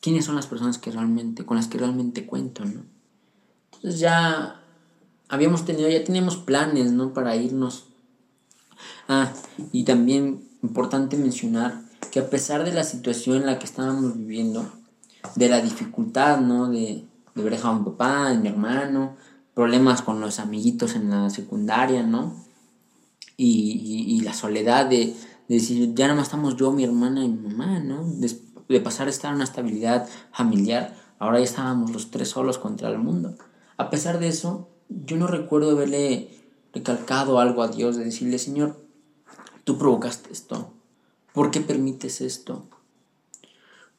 [0.02, 2.84] quiénes son las personas que realmente, con las que realmente cuento, ¿no?
[3.74, 4.62] Entonces ya
[5.30, 7.14] habíamos tenido, ya teníamos planes, ¿no?
[7.14, 7.88] Para irnos
[9.08, 9.32] Ah,
[9.72, 11.82] y también importante mencionar
[12.12, 14.70] que a pesar de la situación en la que estábamos viviendo,
[15.36, 16.70] de la dificultad, ¿no?
[16.70, 17.06] De,
[17.36, 19.16] de dejado a mi papá, a mi hermano,
[19.54, 22.36] problemas con los amiguitos en la secundaria, ¿no?
[23.36, 25.16] Y, y, la soledad de,
[25.48, 28.04] de, decir, ya nada más estamos yo, mi hermana y mi mamá, ¿no?
[28.04, 28.36] De,
[28.74, 32.90] de pasar a estar en una estabilidad familiar, ahora ya estábamos los tres solos contra
[32.90, 33.36] el mundo.
[33.78, 36.30] A pesar de eso, yo no recuerdo haberle
[36.74, 38.78] recalcado algo a Dios, de decirle, Señor,
[39.64, 40.74] tú provocaste esto,
[41.34, 42.66] ¿por qué permites esto?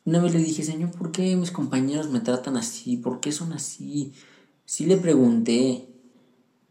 [0.04, 2.96] Una vez le dije, Señor, ¿por qué mis compañeros me tratan así?
[2.96, 4.14] ¿Por qué son así?
[4.64, 5.86] Sí le pregunté,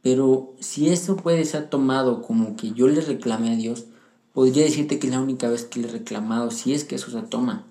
[0.01, 3.85] pero si eso puede ser tomado como que yo le reclamé a Dios,
[4.33, 7.11] podría decirte que es la única vez que le he reclamado, si es que eso
[7.11, 7.66] se toma,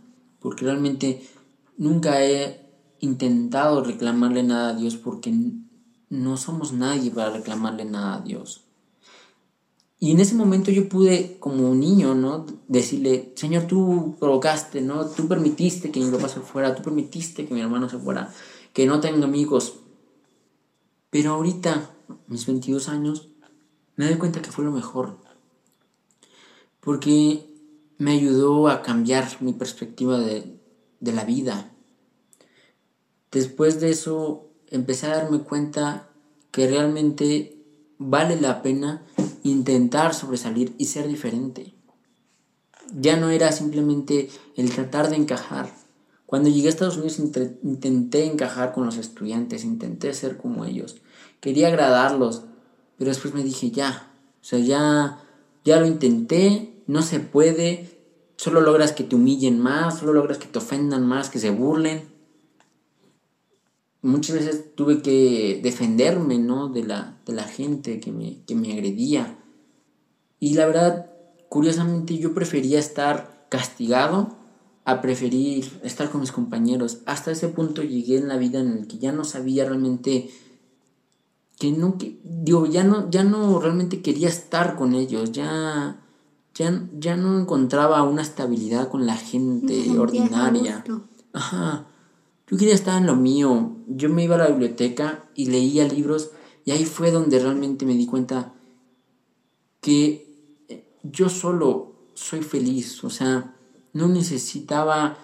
[0.46, 1.28] porque realmente
[1.76, 5.34] nunca he intentado reclamarle nada a Dios porque
[6.08, 8.62] no somos nadie para reclamarle nada a Dios.
[9.98, 12.46] Y en ese momento yo pude, como un niño, ¿no?
[12.68, 15.06] Decirle, Señor, tú provocaste, ¿no?
[15.06, 18.32] Tú permitiste que mi papá se fuera, tú permitiste que mi hermano se fuera,
[18.72, 19.80] que no tenga amigos.
[21.10, 21.90] Pero ahorita,
[22.28, 23.30] mis 22 años,
[23.96, 25.18] me doy cuenta que fue lo mejor.
[26.78, 27.55] Porque
[27.98, 30.58] me ayudó a cambiar mi perspectiva de,
[31.00, 31.72] de la vida.
[33.30, 36.08] Después de eso, empecé a darme cuenta
[36.50, 37.62] que realmente
[37.98, 39.02] vale la pena
[39.42, 41.74] intentar sobresalir y ser diferente.
[42.94, 45.72] Ya no era simplemente el tratar de encajar.
[46.24, 50.96] Cuando llegué a Estados Unidos intenté encajar con los estudiantes, intenté ser como ellos.
[51.40, 52.42] Quería agradarlos,
[52.98, 55.20] pero después me dije, ya, o sea, ya,
[55.64, 57.90] ya lo intenté, no se puede,
[58.36, 62.16] solo logras que te humillen más, solo logras que te ofendan más, que se burlen
[64.06, 66.68] muchas veces tuve que defenderme, ¿no?
[66.68, 69.36] De la, de la gente que me, que me agredía.
[70.38, 71.10] Y la verdad,
[71.48, 74.36] curiosamente, yo prefería estar castigado
[74.84, 76.98] a preferir estar con mis compañeros.
[77.06, 80.30] Hasta ese punto llegué en la vida en el que ya no sabía realmente
[81.58, 86.05] que no que, digo, ya no ya no realmente quería estar con ellos, ya
[86.56, 90.84] ya, ya no encontraba una estabilidad con la gente ordinaria.
[91.32, 91.86] Ajá.
[92.48, 93.76] Yo quería estar en lo mío.
[93.86, 96.30] Yo me iba a la biblioteca y leía libros
[96.64, 98.52] y ahí fue donde realmente me di cuenta
[99.80, 100.26] que
[100.68, 103.04] eh, yo solo soy feliz.
[103.04, 103.54] O sea,
[103.92, 105.16] no necesitaba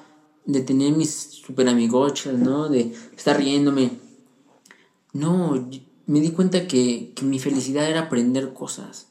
[0.45, 2.69] de tener mis super amigochas, ¿no?
[2.69, 3.99] De estar riéndome.
[5.13, 5.69] No,
[6.07, 9.09] me di cuenta que, mi felicidad era aprender cosas.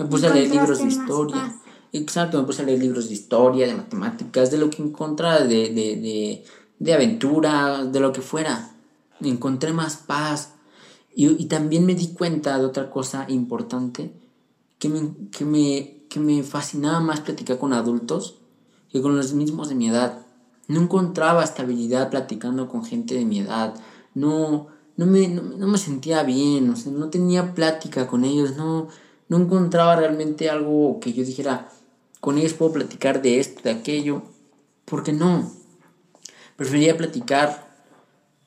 [0.00, 1.56] Me puse a leer libros de historia.
[1.92, 5.70] Exacto, me puse a leer libros de historia, de matemáticas, de lo que encontraba de,
[5.70, 6.44] de
[6.80, 8.72] de aventura, de lo que fuera.
[9.20, 10.54] Encontré más paz.
[11.14, 14.12] Y, también me di cuenta de otra cosa importante,
[14.78, 18.36] que me, que, me, que me fascinaba más platicar con adultos
[18.90, 20.24] que con los mismos de mi edad.
[20.68, 23.74] No encontraba estabilidad platicando con gente de mi edad.
[24.14, 28.88] No, no, me, no, me sentía bien, o sea, no tenía plática con ellos, no,
[29.30, 31.70] no encontraba realmente algo que yo dijera,
[32.20, 34.22] con ellos puedo platicar de esto, de aquello,
[34.84, 35.50] porque no,
[36.60, 37.70] Prefería platicar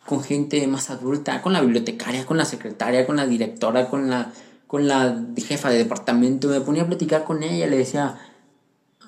[0.05, 4.31] con gente más adulta, con la bibliotecaria, con la secretaria, con la directora, con la,
[4.67, 6.47] con la jefa de departamento.
[6.49, 8.19] Me ponía a platicar con ella, le decía,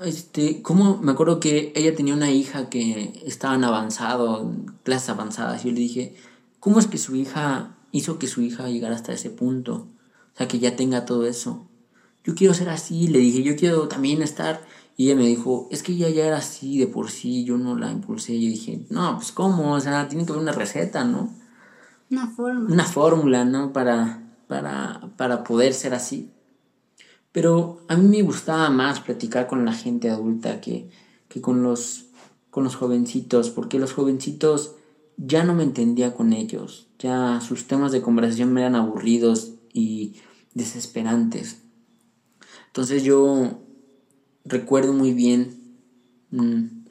[0.03, 0.97] este, ¿cómo?
[0.97, 5.73] Me acuerdo que ella tenía una hija que estaba en avanzado, clases avanzadas, y yo
[5.75, 6.15] le dije,
[6.59, 9.85] ¿cómo es que su hija hizo que su hija llegara hasta ese punto?
[10.35, 11.65] O sea, que ya tenga todo eso.
[12.25, 14.61] Yo quiero ser así, le dije, yo quiero también estar
[14.97, 17.77] y ella me dijo, es que ella ya era así de por sí, yo no
[17.77, 18.33] la impulsé.
[18.33, 21.33] Y yo dije, no, pues cómo, o sea, tiene que haber una receta, ¿no?
[22.11, 22.73] Una fórmula.
[22.73, 23.71] Una fórmula, ¿no?
[23.71, 26.31] Para, para, para poder ser así.
[27.31, 30.89] Pero a mí me gustaba más platicar con la gente adulta que,
[31.27, 32.07] que con, los,
[32.49, 34.75] con los jovencitos, porque los jovencitos
[35.17, 40.15] ya no me entendía con ellos, ya sus temas de conversación me eran aburridos y
[40.53, 41.57] desesperantes.
[42.67, 43.61] Entonces yo
[44.45, 45.75] recuerdo muy bien
[46.31, 46.85] un,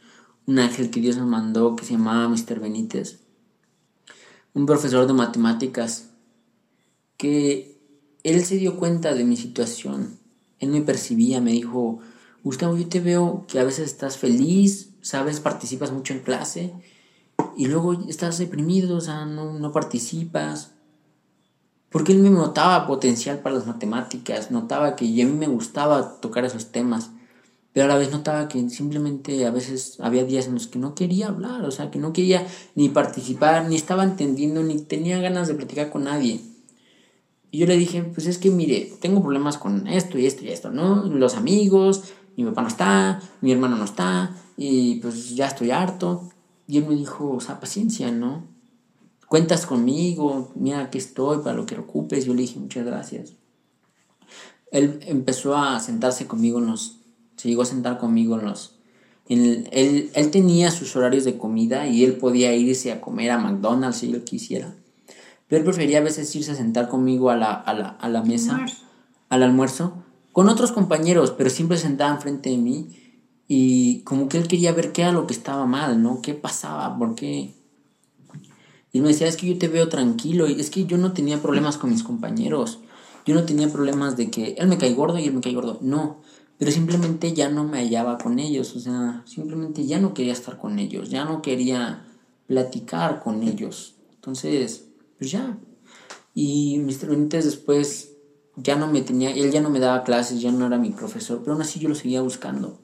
[0.47, 2.61] ángel que Dios me mandó que se llamaba Mr.
[2.61, 3.21] Benítez,
[4.53, 6.11] un profesor de matemáticas,
[7.17, 7.81] que
[8.23, 10.19] él se dio cuenta de mi situación,
[10.59, 12.01] él me percibía, me dijo,
[12.43, 16.75] Gustavo, yo te veo que a veces estás feliz, sabes, participas mucho en clase,
[17.57, 20.74] y luego estás deprimido, o sea, no, no participas.
[21.95, 26.45] Porque él me notaba potencial para las matemáticas, notaba que a mí me gustaba tocar
[26.45, 27.11] esos temas
[27.75, 30.95] pero a la vez notaba que simplemente a veces había días en los que no
[30.95, 35.49] quería hablar, o sea, que no quería ni participar, ni estaba entendiendo, ni tenía ganas
[35.49, 36.41] de platicar con nadie.
[37.51, 40.51] Y yo le dije, pues es que mire, tengo problemas con esto y esto y
[40.51, 41.03] esto, ¿no?
[41.03, 42.05] Los amigos,
[42.37, 46.31] mi papá no está, mi hermano no está, y pues ya estoy harto.
[46.69, 48.45] Y él me dijo, o sea, paciencia, ¿no?
[49.35, 52.25] Cuentas conmigo, mira, aquí estoy para lo que ocupes.
[52.25, 53.33] Yo le dije, muchas gracias.
[54.71, 57.01] Él empezó a sentarse conmigo en los,
[57.35, 58.77] se llegó a sentar conmigo en los,
[59.29, 63.97] él, él, tenía sus horarios de comida y él podía irse a comer a McDonald's
[63.97, 64.73] si él quisiera.
[65.49, 68.23] Pero él prefería a veces irse a sentar conmigo a la, a la, a la
[68.23, 68.65] mesa,
[69.31, 72.87] al almuerzo, con otros compañeros, pero siempre sentaba enfrente de mí
[73.49, 76.23] y como que él quería ver qué era lo que estaba mal, ¿no?
[76.23, 76.97] ¿Qué pasaba?
[76.97, 77.64] ¿Por qué?
[78.95, 81.43] Y me decía, es que yo te veo tranquilo, y es que yo no tenía
[81.43, 82.79] problemas con mis compañeros,
[83.27, 85.79] yo no tenía problemas de que él me cae gordo y él me cae gordo,
[85.83, 86.21] no,
[86.59, 90.59] pero simplemente ya no me hallaba con ellos, o sea, simplemente ya no quería estar
[90.59, 92.07] con ellos, ya no quería
[92.47, 93.97] platicar con ellos.
[94.15, 94.85] Entonces,
[95.19, 95.59] pues ya.
[96.33, 97.09] Y Mr.
[97.09, 98.13] Benítez después
[98.55, 101.41] ya no me tenía, él ya no me daba clases, ya no era mi profesor,
[101.41, 102.79] pero aún así yo lo seguía buscando.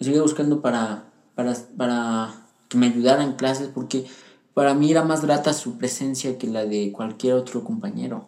[0.00, 4.06] Lo seguía buscando para, para, para que me ayudara en clases porque
[4.54, 8.26] para mí era más grata su presencia que la de cualquier otro compañero.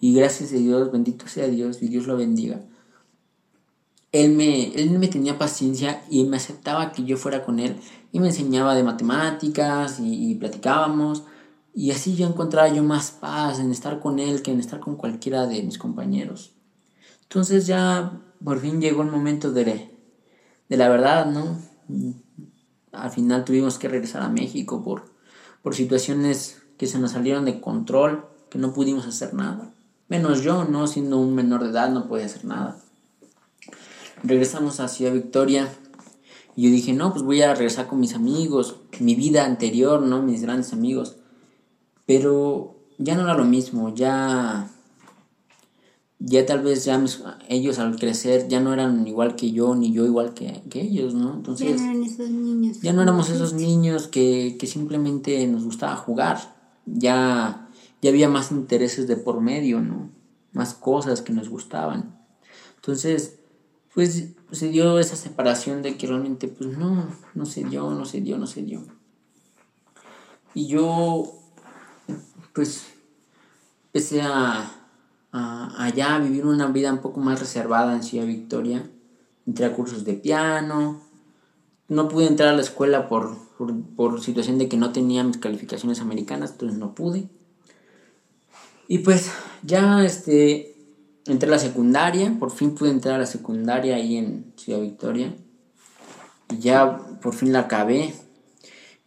[0.00, 2.60] Y gracias a Dios, bendito sea Dios y Dios lo bendiga
[4.12, 7.76] él me, él me tenía paciencia y me aceptaba que yo fuera con él
[8.12, 11.24] y me enseñaba de matemáticas y, platicábamos
[11.74, 14.96] y así yo encontraba yo más paz en estar con él que en estar con
[14.96, 16.52] cualquiera de mis compañeros.
[17.22, 19.90] Entonces ya por fin llegó el momento de,
[20.68, 21.58] de la verdad, ¿no?
[22.90, 25.09] Al final tuvimos que regresar a México por,
[25.62, 29.72] por situaciones que se nos salieron de control, que no pudimos hacer nada.
[30.08, 30.86] Menos yo, ¿no?
[30.86, 32.78] Siendo un menor de edad no podía hacer nada
[34.22, 35.72] regresamos a Ciudad Victoria.
[36.56, 40.22] Y yo dije, no, pues voy a regresar con mis amigos, mi vida anterior, ¿no?
[40.22, 41.16] Mis grandes amigos.
[42.06, 44.68] Pero ya no era lo mismo, ya...
[46.22, 47.02] Ya tal vez ya
[47.48, 51.32] ellos al crecer ya no eran igual que yo, ni yo igual que, ellos, ¿no?
[51.34, 51.68] Entonces...
[51.68, 52.80] Ya no eran esos niños.
[52.82, 56.54] Ya no éramos esos niños que, que simplemente nos gustaba jugar.
[56.84, 57.68] Ya,
[58.02, 60.10] ya había más intereses de por medio, ¿no?
[60.52, 62.18] Más cosas que nos gustaban.
[62.76, 63.38] Entonces,
[63.94, 68.20] pues se dio esa separación de que realmente pues no, no se dio, no se
[68.20, 68.84] dio, no se dio.
[70.54, 71.32] Y yo
[72.54, 72.84] pues
[73.86, 74.79] empecé a,
[75.32, 78.88] allá vivir una vida un poco más reservada en Ciudad Victoria.
[79.46, 81.00] Entré a cursos de piano.
[81.88, 83.36] No pude entrar a la escuela por,
[83.96, 87.28] por, situación de que no tenía mis calificaciones americanas, entonces no pude.
[88.86, 89.30] Y pues
[89.62, 90.76] ya este
[91.26, 95.34] entré a la secundaria, por fin pude entrar a la secundaria ahí en Ciudad Victoria.
[96.50, 98.14] Y ya por fin la acabé.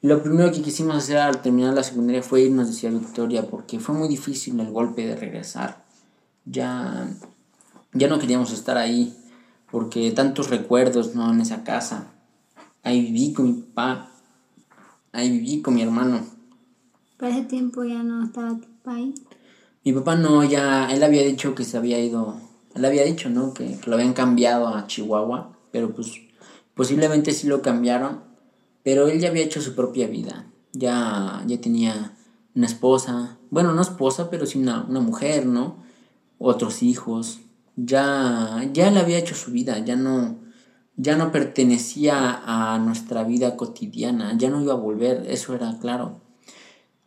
[0.01, 3.79] Lo primero que quisimos hacer al terminar la secundaria fue irnos de Ciudad Victoria porque
[3.79, 5.82] fue muy difícil el golpe de regresar.
[6.45, 7.07] Ya,
[7.93, 9.15] ya no queríamos estar ahí
[9.71, 11.31] porque tantos recuerdos ¿no?
[11.31, 12.11] en esa casa.
[12.83, 14.11] Ahí viví con mi papá,
[15.11, 16.25] ahí viví con mi hermano.
[17.17, 19.15] ¿Para ese tiempo ya no estaba tu ahí?
[19.85, 22.37] Mi papá no, ya, él había dicho que se había ido,
[22.75, 23.53] él había dicho, ¿no?
[23.53, 26.21] Que, lo habían cambiado a Chihuahua, pero pues
[26.73, 28.21] posiblemente sí lo cambiaron,
[28.83, 32.13] pero él ya había hecho su propia vida, ya, ya tenía
[32.55, 35.77] una esposa, bueno, no esposa, pero sí una, una mujer, ¿no?
[36.37, 37.39] Otros hijos,
[37.75, 40.39] ya, ya él había hecho su vida, ya no,
[40.95, 46.21] ya no pertenecía a nuestra vida cotidiana, ya no iba a volver, eso era claro.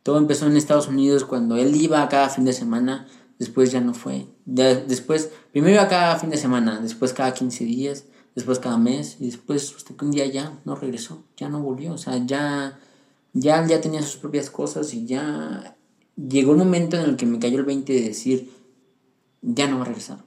[0.03, 3.07] Todo empezó en Estados Unidos cuando él iba cada fin de semana,
[3.39, 4.27] después ya no fue.
[4.45, 9.27] después, primero iba cada fin de semana, después cada 15 días, después cada mes, y
[9.27, 12.79] después hasta que un día ya no regresó, ya no volvió, o sea, ya,
[13.33, 15.77] ya, ya tenía sus propias cosas y ya
[16.17, 18.51] llegó un momento en el que me cayó el 20 de decir,
[19.47, 20.19] ya no va a regresar.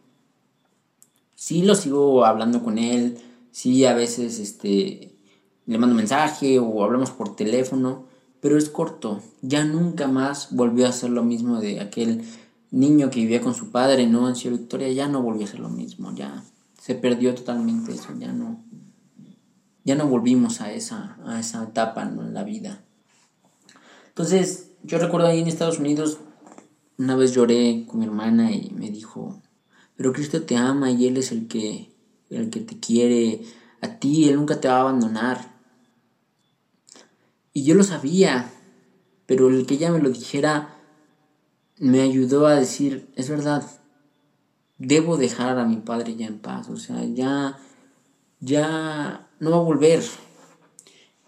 [1.36, 3.17] Sí lo sigo hablando con él,
[3.51, 5.13] sí a veces este,
[5.65, 8.05] le mando mensaje o hablamos por teléfono,
[8.39, 9.21] pero es corto.
[9.41, 12.23] Ya nunca más volvió a ser lo mismo de aquel
[12.71, 14.29] niño que vivía con su padre, ¿no?
[14.29, 16.44] En Ciudad Victoria, ya no volvió a ser lo mismo, ya
[16.81, 18.63] se perdió totalmente eso, ya no,
[19.83, 22.81] ya no volvimos a esa, a esa etapa en la vida.
[24.08, 26.19] Entonces, yo recuerdo ahí en Estados Unidos,
[27.00, 29.41] una vez lloré con mi hermana y me dijo,
[29.95, 31.95] pero Cristo te ama y Él es el que,
[32.29, 33.41] el que te quiere
[33.81, 35.56] a ti, Él nunca te va a abandonar.
[37.54, 38.52] Y yo lo sabía,
[39.25, 40.75] pero el que ella me lo dijera
[41.77, 43.65] me ayudó a decir, es verdad,
[44.77, 47.58] debo dejar a mi padre ya en paz, o sea, ya,
[48.41, 50.04] ya no va a volver,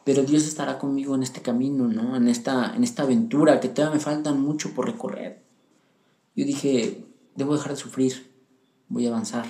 [0.03, 2.17] pero Dios estará conmigo en este camino, ¿no?
[2.17, 5.50] En esta, en esta aventura que todavía me faltan mucho por recorrer.
[6.35, 7.03] Yo dije,
[7.35, 8.31] debo dejar de sufrir,
[8.87, 9.45] voy a avanzar.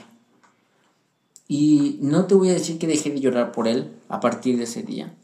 [1.48, 4.64] Y no te voy a decir que dejé de llorar por él a partir de
[4.64, 5.16] ese día,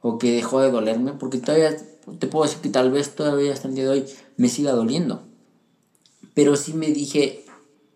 [0.00, 1.76] o que dejó de dolerme, porque todavía
[2.18, 4.04] te puedo decir que tal vez todavía hasta el día de hoy
[4.36, 5.24] me siga doliendo.
[6.34, 7.44] Pero sí me dije,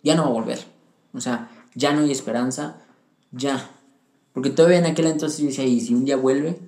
[0.03, 0.65] ya no va a volver.
[1.13, 2.83] O sea, ya no hay esperanza,
[3.33, 3.71] ya.
[4.33, 6.59] Porque todavía en aquel entonces yo decía, ¿y si un día vuelve?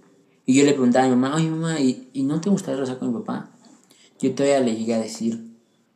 [0.44, 2.98] Y yo le preguntaba a mi mamá, ay mamá, ¿y, ¿y no te gustaría regresar
[2.98, 3.50] con mi papá?
[4.20, 5.51] Yo todavía le llegué a decir,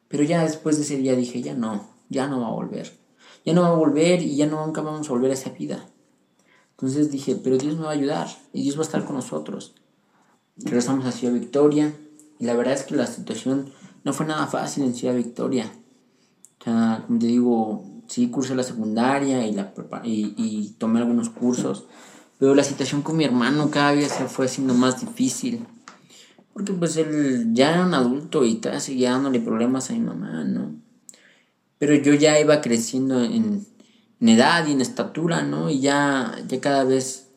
[0.09, 2.93] pero ya después de ese día dije, ya no, ya no va a volver.
[3.45, 5.87] Ya no va a volver y ya nunca vamos a volver a esa vida.
[6.73, 9.75] Entonces dije, pero Dios me va a ayudar y Dios va a estar con nosotros.
[10.57, 11.95] Regresamos a Ciudad Victoria
[12.39, 13.73] y la verdad es que la situación
[14.05, 15.73] no fue nada fácil en Ciudad Victoria.
[16.61, 19.73] O sea, como te digo, sí cursé la secundaria y, la,
[20.05, 21.87] y, y tomé algunos cursos,
[22.39, 25.67] pero la situación con mi hermano cada día se fue haciendo más difícil.
[26.57, 30.43] Porque pues él ya era un adulto y estaba seguía dándole problemas a mi mamá,
[30.43, 30.75] ¿no?
[31.77, 33.67] Pero yo ya iba creciendo en,
[34.23, 35.69] edad y en estatura, ¿no?
[35.69, 37.29] Y ya, ya cada vez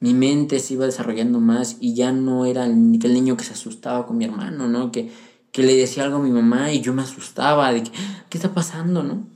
[0.00, 3.54] mi mente se iba desarrollando más y ya no era el, el niño que se
[3.54, 4.92] asustaba con mi hermano, ¿no?
[4.92, 5.10] Que,
[5.50, 7.90] que le decía algo a mi mamá y yo me asustaba de que,
[8.28, 9.26] ¿qué está pasando, no?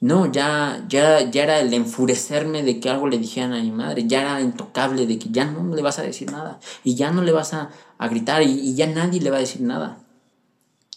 [0.00, 4.06] No, ya, ya, ya era el enfurecerme de que algo le dijeran a mi madre,
[4.06, 7.22] ya era intocable de que ya no le vas a decir nada y ya no
[7.22, 9.98] le vas a, a gritar y, y, ya nadie le va a decir nada.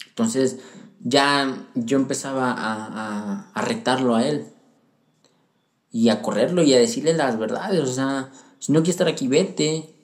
[0.09, 0.59] Entonces
[1.03, 4.45] ya yo empezaba a, a, a retarlo a él
[5.91, 8.31] y a correrlo y a decirle las verdades, o sea,
[8.61, 9.95] si no quieres estar aquí, vete.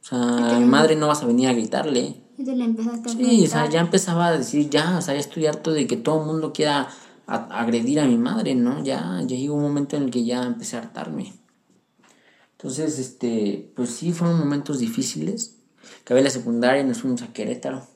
[0.00, 0.18] O sea,
[0.56, 2.22] a mi madre no vas a venir a gritarle.
[2.38, 5.14] Y te le empezaste a Sí, o sea, ya empezaba a decir, ya, o sea,
[5.14, 6.88] ya estoy harto de que todo el mundo quiera
[7.26, 8.82] agredir a mi madre, ¿no?
[8.84, 11.32] Ya, ya llegó un momento en el que ya empecé a hartarme.
[12.52, 15.56] Entonces, este, pues sí, fueron momentos difíciles.
[16.02, 17.86] Acabé la secundaria y nos fuimos a Querétaro.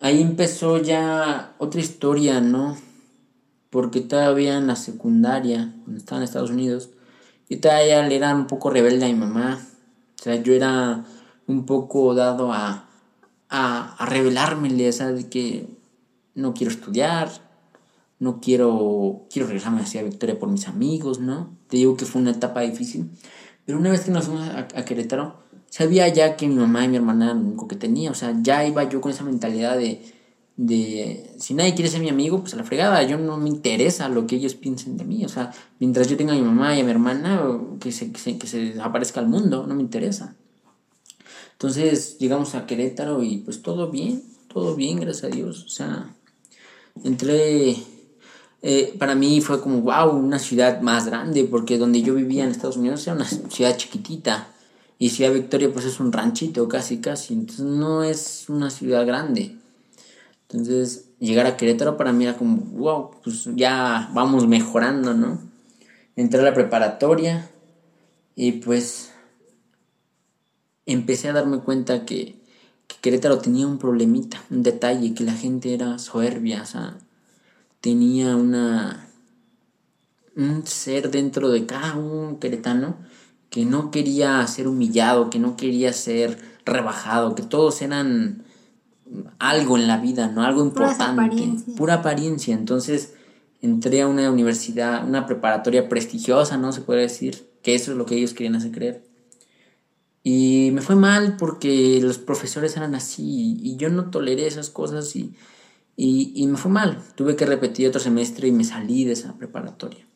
[0.00, 2.76] Ahí empezó ya otra historia, ¿no?
[3.70, 6.90] Porque todavía en la secundaria, cuando estaba en Estados Unidos,
[7.48, 9.66] yo todavía le era un poco rebelde a mi mamá.
[10.20, 11.04] O sea, yo era
[11.46, 12.88] un poco dado a,
[13.48, 15.68] a, a revelármele, o sea, de que
[16.34, 17.30] no quiero estudiar,
[18.18, 21.56] no quiero, quiero regresarme hacia Victoria por mis amigos, ¿no?
[21.68, 23.10] Te digo que fue una etapa difícil,
[23.66, 26.88] pero una vez que nos fuimos a, a Querétaro, sabía ya que mi mamá y
[26.88, 29.76] mi hermana eran lo único que tenía, o sea, ya iba yo con esa mentalidad
[29.76, 30.00] de,
[30.56, 34.08] de, si nadie quiere ser mi amigo, pues a la fregada, yo no me interesa
[34.08, 36.80] lo que ellos piensen de mí, o sea, mientras yo tenga a mi mamá y
[36.80, 37.42] a mi hermana,
[37.80, 40.36] que se, que se, que se aparezca al mundo, no me interesa.
[41.52, 46.14] Entonces llegamos a Querétaro y pues todo bien, todo bien, gracias a Dios, o sea,
[47.02, 47.76] entré
[48.66, 52.50] eh, para mí fue como, wow, una ciudad más grande, porque donde yo vivía en
[52.50, 54.48] Estados Unidos era una ciudad chiquitita.
[54.98, 57.34] Y Ciudad Victoria pues es un ranchito casi, casi.
[57.34, 59.54] Entonces no es una ciudad grande.
[60.48, 65.38] Entonces llegar a Querétaro para mí era como, wow, pues ya vamos mejorando, ¿no?
[66.16, 67.50] Entré a la preparatoria
[68.34, 69.10] y pues
[70.86, 72.36] empecé a darme cuenta que,
[72.86, 76.96] que Querétaro tenía un problemita, un detalle, que la gente era soberbia, o sea,
[77.84, 79.10] tenía una
[80.36, 82.96] un ser dentro de cada un queretano
[83.50, 88.42] que no quería ser humillado, que no quería ser rebajado, que todos eran
[89.38, 90.44] algo en la vida, ¿no?
[90.44, 91.74] Algo importante, apariencia.
[91.76, 92.54] pura apariencia.
[92.54, 93.12] Entonces
[93.60, 96.72] entré a una universidad, una preparatoria prestigiosa, ¿no?
[96.72, 99.04] Se puede decir, que eso es lo que ellos querían hacer creer.
[100.22, 105.14] Y me fue mal porque los profesores eran así y yo no toleré esas cosas
[105.16, 105.34] y
[105.96, 107.02] y, y, me fue mal.
[107.14, 110.06] Tuve que repetir otro semestre y me salí de esa preparatoria.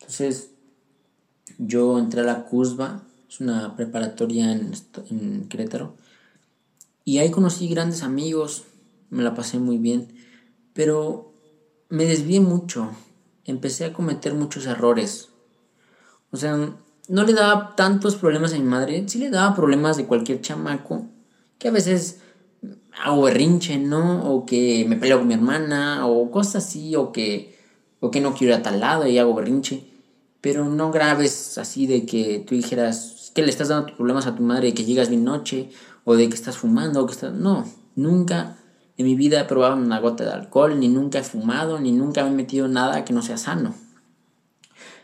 [0.00, 0.50] Entonces,
[1.58, 4.72] yo entré a la CUSBA, es una preparatoria en,
[5.10, 5.96] en Querétaro,
[7.04, 8.64] y ahí conocí grandes amigos,
[9.10, 10.08] me la pasé muy bien,
[10.72, 11.32] pero
[11.88, 12.90] me desvié mucho,
[13.44, 15.28] empecé a cometer muchos errores.
[16.30, 16.74] O sea,
[17.08, 21.06] no le daba tantos problemas a mi madre, sí le daba problemas de cualquier chamaco,
[21.58, 22.21] que a veces
[23.02, 24.22] hago berrinche, ¿no?
[24.32, 27.58] O que me peleo con mi hermana, o cosas así, o que,
[28.00, 29.84] o que no quiero ir a tal lado y hago berrinche.
[30.40, 34.42] Pero no graves así de que tú dijeras que le estás dando problemas a tu
[34.42, 35.70] madre de que llegas bien noche,
[36.04, 37.32] o de que estás fumando, o que estás...
[37.32, 38.56] No, nunca
[38.96, 42.22] en mi vida he probado una gota de alcohol, ni nunca he fumado, ni nunca
[42.22, 43.74] me he metido nada que no sea sano.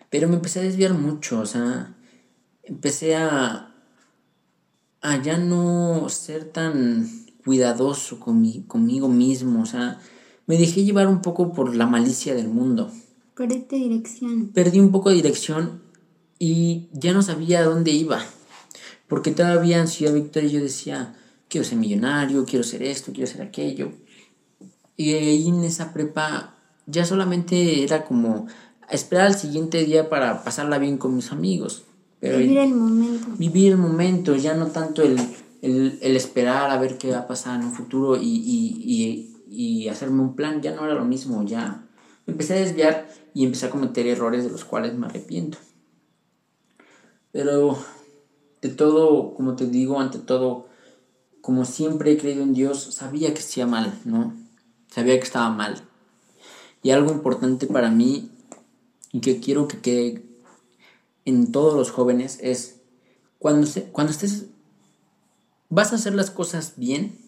[0.09, 1.95] Pero me empecé a desviar mucho, o sea,
[2.63, 3.75] empecé a,
[5.01, 9.99] a ya no ser tan cuidadoso con mi, conmigo mismo, o sea,
[10.47, 12.93] me dejé llevar un poco por la malicia del mundo.
[13.35, 14.49] Perdiste dirección.
[14.49, 15.81] Perdí un poco de dirección
[16.39, 18.21] y ya no sabía a dónde iba.
[19.09, 21.15] Porque todavía en Ciudad Victoria yo decía,
[21.49, 23.93] quiero ser millonario, quiero ser esto, quiero ser aquello.
[24.95, 28.47] Y ahí en esa prepa ya solamente era como
[28.91, 31.85] esperar al siguiente día para pasarla bien con mis amigos.
[32.21, 33.27] vivir el momento.
[33.39, 35.17] Vivir el momento, ya no tanto el,
[35.61, 40.63] esperar a ver qué va a pasar en un futuro y, y hacerme un plan,
[40.63, 41.89] ya no era lo mismo, ya
[42.27, 45.59] empecé a desviar y empecé a cometer errores de los cuales me arrepiento.
[47.33, 47.79] Pero
[48.61, 50.69] de todo, como te digo, ante todo,
[51.41, 54.35] como siempre he creído en Dios, sabía que hacía mal, ¿no?
[54.91, 55.83] Sabía que estaba mal.
[56.83, 58.31] Y algo importante para mí
[59.13, 60.23] y que quiero que quede
[61.25, 62.81] en todos los jóvenes es
[63.39, 64.47] cuando, se, cuando estés,
[65.69, 67.19] vas a hacer las cosas bien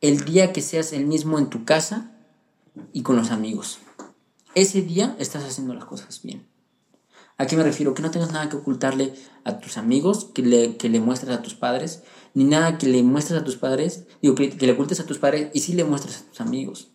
[0.00, 2.12] el día que seas el mismo en tu casa
[2.92, 3.78] y con los amigos.
[4.54, 6.46] Ese día estás haciendo las cosas bien.
[7.38, 7.92] ¿A qué me refiero?
[7.92, 11.42] Que no tengas nada que ocultarle a tus amigos, que le, que le muestres a
[11.42, 15.06] tus padres, ni nada que le muestres a tus padres, digo, que, le ocultes a
[15.06, 16.88] tus padres y sí le muestres a tus amigos.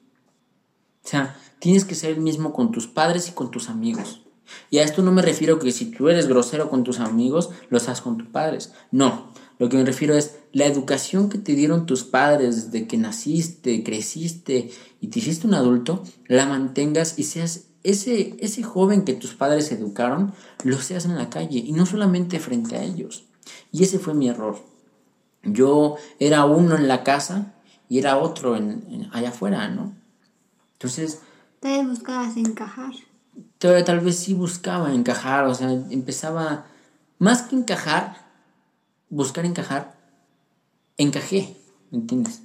[1.03, 4.21] O sea, tienes que ser el mismo con tus padres y con tus amigos.
[4.69, 7.77] Y a esto no me refiero que si tú eres grosero con tus amigos, lo
[7.77, 8.73] hagas con tus padres.
[8.91, 9.30] No,
[9.61, 13.83] lo que me refiero es la educación que te dieron tus padres desde que naciste,
[13.83, 19.35] creciste y te hiciste un adulto, la mantengas y seas ese, ese joven que tus
[19.35, 20.33] padres educaron,
[20.63, 23.25] lo seas en la calle y no solamente frente a ellos.
[23.71, 24.57] Y ese fue mi error.
[25.43, 27.53] Yo era uno en la casa
[27.87, 29.93] y era otro en, allá afuera, ¿no?
[30.73, 31.19] Entonces...
[31.59, 32.93] Tal vez buscabas encajar.
[33.59, 36.65] Tal, tal vez sí buscaba encajar, o sea, empezaba,
[37.19, 38.30] más que encajar,
[39.11, 39.93] buscar encajar,
[40.97, 41.55] encajé,
[41.91, 42.41] ¿me entiendes?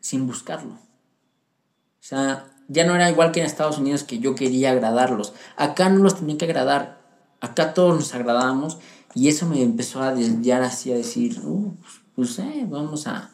[0.00, 0.72] Sin buscarlo.
[0.72, 5.34] O sea, ya no era igual que en Estados Unidos que yo quería agradarlos.
[5.56, 6.98] Acá no los tenía que agradar.
[7.40, 8.78] Acá todos nos agradamos
[9.14, 11.74] y eso me empezó a desviar así a decir, uh,
[12.16, 13.30] pues, eh, vamos a,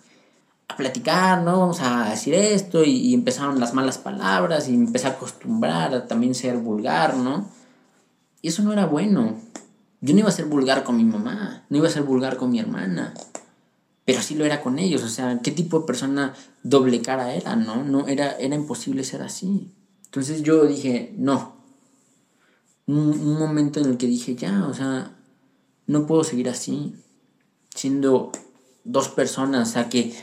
[0.69, 1.61] a, platicar, ¿no?
[1.61, 6.07] Vamos a decir esto y, y, empezaron las malas palabras y empecé a acostumbrar a
[6.07, 7.49] también ser vulgar, ¿no?
[8.43, 9.37] Y eso no era bueno.
[10.05, 12.51] Yo no iba a ser vulgar con mi mamá, no iba a ser vulgar con
[12.51, 13.15] mi hermana
[14.05, 17.57] pero sí lo era con ellos, o sea, qué tipo de persona doble cara era,
[17.57, 17.85] ¿no?
[17.85, 19.71] No era, era imposible ser así.
[20.05, 21.55] Entonces yo dije, no.
[22.87, 25.17] Un, momento en el que dije, ya, o sea,
[25.87, 26.95] no puedo seguir así,
[27.75, 28.31] siendo
[28.85, 30.15] dos personas, o sea, que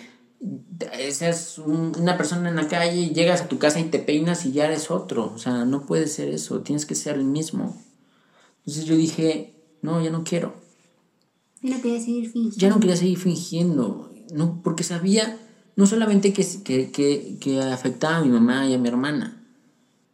[1.12, 4.52] seas una persona en la calle y llegas a tu casa y te peinas y
[4.52, 7.76] ya eres otro, o sea, no puede ser eso, tienes que ser el mismo.
[8.60, 10.54] Entonces yo dije, no, ya no quiero.
[11.62, 12.58] Ya no quería seguir fingiendo.
[12.58, 15.38] Ya no quería seguir fingiendo, no, porque sabía
[15.76, 19.42] no solamente que, que, que, afectaba a mi mamá y a mi hermana,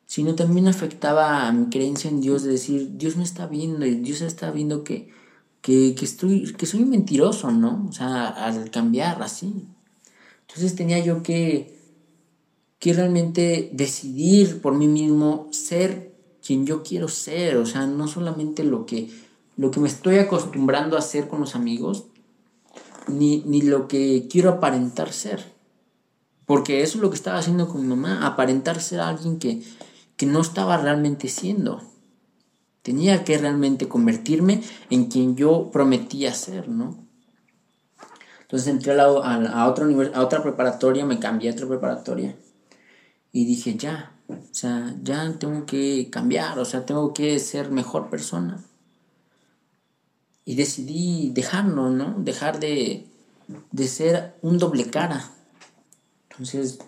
[0.05, 3.95] sino también afectaba a mi creencia en Dios de decir, Dios me está viendo y
[3.95, 5.09] Dios está viendo que,
[5.61, 7.87] que, estoy, que soy mentiroso, ¿no?
[7.89, 9.67] O sea, al cambiar así.
[10.47, 11.77] Entonces tenía yo que,
[12.79, 16.15] que realmente decidir por mí mismo ser
[16.45, 19.09] quien yo quiero ser, o sea, no solamente lo que
[19.57, 22.05] lo que me estoy acostumbrando a hacer con los amigos,
[23.07, 25.43] ni, lo que quiero aparentar ser.
[26.45, 29.63] Porque eso es lo que estaba haciendo con mi mamá, aparentar ser alguien que,
[30.25, 31.81] no estaba realmente siendo.
[32.83, 37.05] Tenía que realmente convertirme en quien yo prometía ser, ¿no?
[38.41, 42.35] Entonces entré a, a, otro a otra preparatoria, me cambié a otra preparatoria
[43.33, 48.09] y dije, ya, o sea, ya tengo que cambiar, o sea, tengo que ser mejor
[48.09, 48.63] persona
[50.47, 52.15] y decidí dejarlo, ¿no?
[52.19, 53.05] Dejar de,
[53.85, 55.29] ser un doble cara.
[56.29, 56.79] Entonces,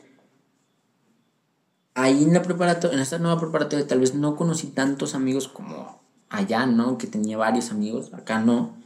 [1.94, 6.02] ahí en la preparatoria, en esta nueva preparatoria, tal vez no conocí tantos amigos como
[6.30, 6.98] allá, ¿no?
[6.98, 8.78] Que tenía varios amigos, acá no.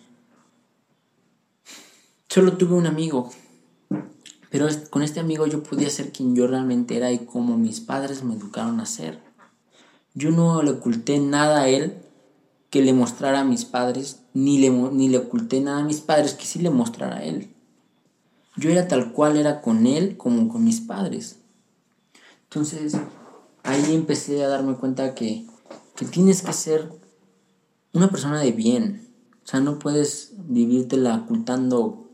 [2.27, 3.31] Solo tuve un amigo,
[4.49, 8.23] pero con este amigo yo podía ser quien yo realmente era y como mis padres
[8.23, 9.21] me educaron a ser.
[10.15, 12.01] Yo no le oculté nada a él
[12.71, 16.33] que le mostrara a mis padres, ni le, ni le oculté nada a mis padres
[16.33, 17.53] que sí le mostrara a él.
[18.55, 21.37] Yo era tal cual era con él como con mis padres.
[22.43, 22.95] Entonces,
[23.63, 25.45] ahí empecé a darme cuenta que,
[25.95, 26.91] que tienes que ser
[27.93, 29.07] una persona de bien.
[29.43, 32.09] O sea, no puedes vivírtela ocultando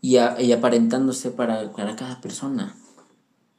[0.00, 2.76] y, y aparentándose para, para cada persona.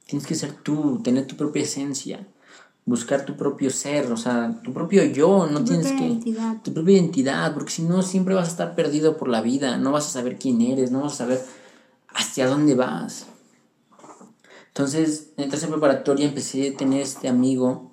[0.05, 2.28] Tienes que ser tú, tener tu propia esencia
[2.88, 6.05] buscar tu propio ser, o sea, tu propio yo, no tienes que...
[6.05, 6.61] Identidad.
[6.63, 9.91] Tu propia identidad, porque si no siempre vas a estar perdido por la vida, no
[9.91, 11.45] vas a saber quién eres, no vas a saber
[12.07, 13.27] hacia dónde vas.
[14.69, 17.91] Entonces, en tercera preparatoria empecé a tener este amigo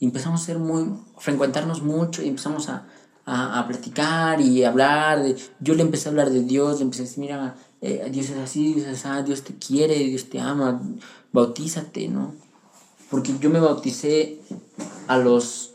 [0.00, 0.82] y empezamos a ser muy,
[1.16, 2.88] a frecuentarnos mucho y empezamos a,
[3.26, 5.22] a, platicar y hablar.
[5.22, 8.30] De, yo le empecé a hablar de Dios, le empecé a decir, mira, eh, Dios
[8.30, 10.82] es así, Dios es así, Dios te quiere, Dios te ama,
[11.32, 12.34] bautízate, ¿no?
[13.10, 14.40] Porque yo me bauticé
[15.06, 15.74] a los,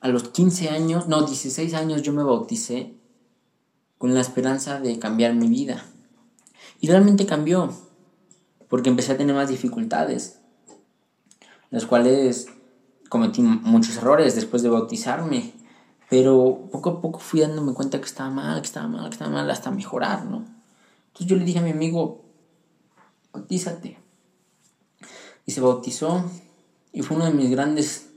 [0.00, 2.94] a los 15 años, no, 16 años yo me bauticé
[3.98, 5.84] con la esperanza de cambiar mi vida.
[6.80, 7.72] Y realmente cambió,
[8.68, 10.40] porque empecé a tener más dificultades,
[11.70, 12.46] las cuales
[13.08, 15.52] cometí muchos errores después de bautizarme,
[16.08, 19.30] pero poco a poco fui dándome cuenta que estaba mal, que estaba mal, que estaba
[19.30, 20.44] mal, hasta mejorar, ¿no?
[21.08, 22.24] Entonces yo le dije a mi amigo,
[23.32, 24.05] bautízate.
[25.46, 26.24] Y se bautizó
[26.92, 28.08] y fue uno de mis grandes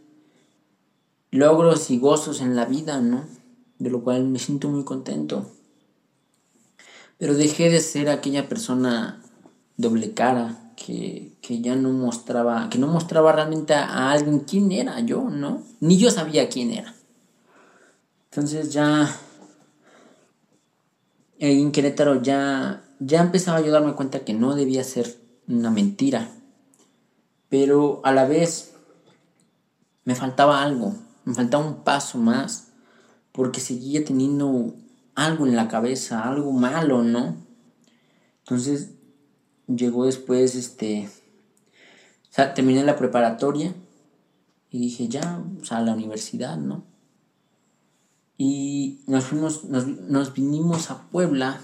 [1.32, 3.26] logros y gozos en la vida, ¿no?
[3.78, 5.50] De lo cual me siento muy contento.
[7.18, 9.22] Pero dejé de ser aquella persona
[9.78, 15.30] doble cara que, ya no mostraba, que no mostraba realmente a, alguien quién era yo,
[15.30, 15.64] ¿no?
[15.80, 16.96] Ni yo sabía quién era.
[18.30, 19.14] Entonces ya
[21.40, 25.18] en Querétaro ya, ya empezaba yo a darme cuenta que no debía ser
[25.48, 26.30] una mentira.
[27.50, 28.76] Pero a la vez
[30.06, 30.96] me faltaba algo,
[31.26, 32.70] me faltaba un paso más,
[33.32, 34.76] porque seguía teniendo
[35.16, 37.36] algo en la cabeza, algo malo, ¿no?
[38.40, 38.92] Entonces
[39.68, 41.10] llegó después, este,
[42.30, 43.74] o sea, terminé la preparatoria
[44.70, 46.84] y dije, ya, o sea, a la universidad, ¿no?
[48.38, 51.60] Y nos fuimos, nos, nos vinimos a Puebla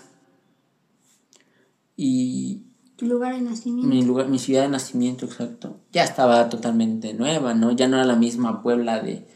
[1.96, 2.65] y...
[2.96, 3.88] ¿Tu lugar de nacimiento?
[3.88, 5.80] Mi, lugar, mi ciudad de nacimiento, exacto.
[5.92, 7.72] Ya estaba totalmente nueva, ¿no?
[7.72, 9.28] Ya no era la misma Puebla de,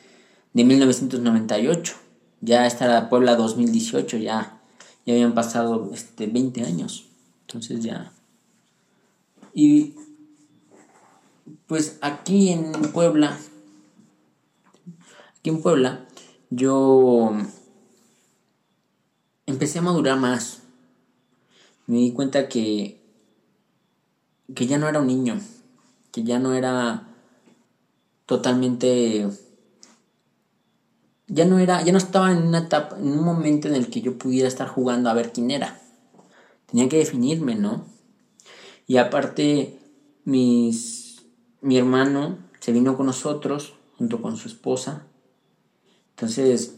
[0.53, 2.09] de 1998
[2.41, 4.61] ya esta era Puebla 2018, ya,
[5.05, 7.07] ya habían pasado este, 20 años.
[7.41, 8.13] Entonces ya.
[9.53, 9.95] Y
[11.67, 13.37] pues aquí en Puebla,
[15.39, 16.07] aquí en Puebla,
[16.49, 17.33] yo
[19.45, 20.61] empecé a madurar más.
[21.87, 22.98] Me di cuenta que,
[24.55, 25.39] que ya no era un niño,
[26.11, 27.07] que ya no era
[28.25, 29.27] totalmente
[31.29, 34.01] ya no era, ya no estaba en una etapa, en un momento en el que
[34.01, 35.79] yo pudiera estar jugando a ver quién era.
[36.65, 37.85] Tenía que definirme, ¿no?
[38.87, 39.79] Y aparte,
[40.25, 41.21] mis,
[41.61, 45.05] mi hermano se vino con nosotros, junto con su esposa.
[46.11, 46.75] Entonces,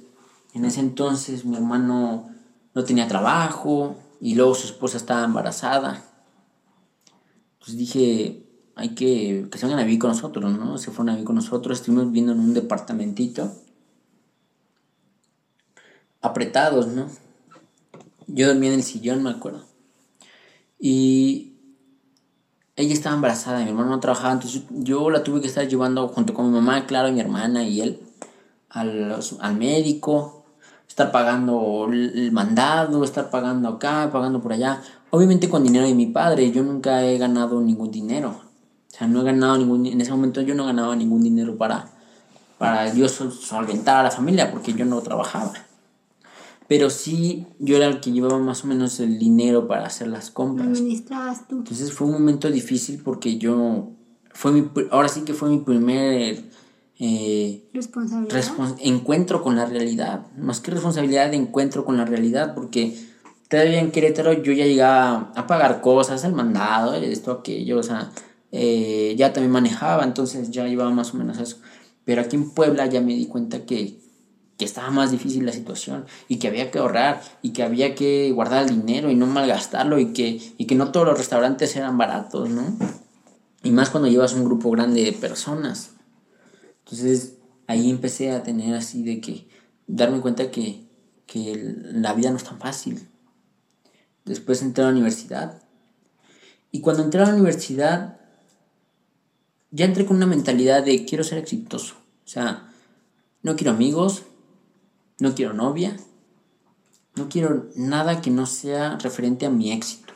[0.54, 2.30] en ese entonces mi hermano
[2.74, 6.04] no tenía trabajo y luego su esposa estaba embarazada.
[7.62, 8.44] Entonces dije,
[8.74, 10.80] hay que que se vengan a vivir con nosotros, ¿no?
[10.80, 13.52] Se fueron a vivir con nosotros, estuvimos viviendo en un departamentito
[16.22, 17.08] apretados, ¿no?
[18.26, 19.64] Yo dormía en el sillón, me acuerdo.
[20.80, 21.54] Y
[22.76, 26.34] ella estaba embarazada, mi hermano no trabajaba, entonces yo la tuve que estar llevando junto
[26.34, 28.00] con mi mamá, claro, mi hermana y él
[28.70, 30.46] al, al médico,
[30.88, 34.82] estar pagando el mandado, estar pagando acá, pagando por allá.
[35.12, 38.30] Obviamente con dinero de mi padre, yo nunca he ganado ningún dinero.
[38.30, 41.90] O sea, no he ganado ningún, en ese momento yo no ganaba ningún dinero para,
[42.58, 45.54] para yo solventar a la familia porque yo no trabajaba
[46.72, 50.32] pero sí yo era el que llevaba más o menos el dinero para hacer las
[50.32, 50.70] compras.
[50.70, 51.58] Administrabas tú.
[51.58, 53.90] Entonces fue un momento difícil porque yo,
[54.30, 56.46] fue mi, ahora sí que fue mi primer
[56.98, 58.78] eh, responsabilidad.
[58.80, 62.98] encuentro con la realidad, más que responsabilidad de encuentro con la realidad, porque
[63.52, 68.10] todavía en Querétaro yo ya llegaba a pagar cosas, el mandado, esto, aquello, o sea,
[68.52, 71.58] eh, ya también manejaba, entonces ya llevaba más o menos eso.
[72.06, 74.02] Pero aquí en Puebla ya me di cuenta que
[74.62, 78.32] que estaba más difícil la situación y que había que ahorrar y que había que
[78.32, 81.98] guardar el dinero y no malgastarlo y que, y que no todos los restaurantes eran
[81.98, 82.78] baratos, ¿no?
[83.64, 85.94] Y más cuando llevas un grupo grande de personas.
[86.86, 89.48] Entonces ahí empecé a tener así de que
[89.88, 90.86] darme cuenta que,
[91.26, 93.10] que la vida no es tan fácil.
[94.26, 95.62] Después entré a la universidad.
[96.72, 98.20] Y cuando entré a la universidad,
[99.72, 101.96] ya entré con una mentalidad de quiero ser exitoso.
[102.26, 102.72] O sea,
[103.42, 104.24] no quiero amigos,
[105.20, 105.98] no quiero novia,
[107.16, 110.14] no quiero nada que no sea referente a mi éxito.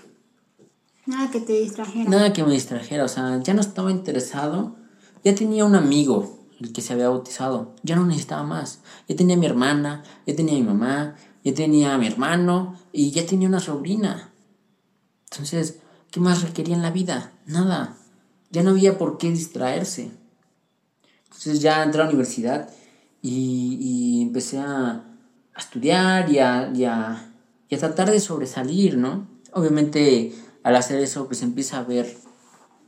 [1.06, 2.10] Nada que te distrajera.
[2.10, 4.76] Nada que me distrajera, o sea, ya no estaba interesado,
[5.24, 8.80] ya tenía un amigo, el que se había bautizado, ya no necesitaba más.
[9.08, 11.16] Ya tenía a mi hermana, ya tenía a mi mamá,
[11.46, 14.32] ya tenía a mi hermano y ya tenía una sobrina.
[15.32, 15.78] Entonces,
[16.10, 17.34] ¿qué más requería en la vida?
[17.46, 17.96] Nada.
[18.50, 20.10] Ya no había por qué distraerse.
[21.26, 22.70] Entonces ya entré a la universidad
[23.22, 25.04] y, empecé a,
[25.56, 27.30] estudiar y a, y, a,
[27.70, 29.28] tratar de sobresalir, ¿no?
[29.54, 30.34] Obviamente
[30.64, 32.18] al hacer eso pues empieza a haber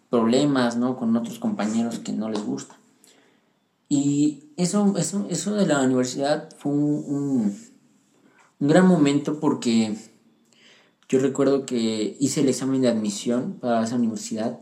[0.09, 0.97] problemas, ¿no?
[0.97, 2.75] Con otros compañeros que no les gusta.
[3.87, 7.66] Y eso, eso, eso de la universidad fue un,
[8.59, 9.95] gran momento porque
[11.09, 14.59] yo recuerdo que hice el examen de admisión para esa universidad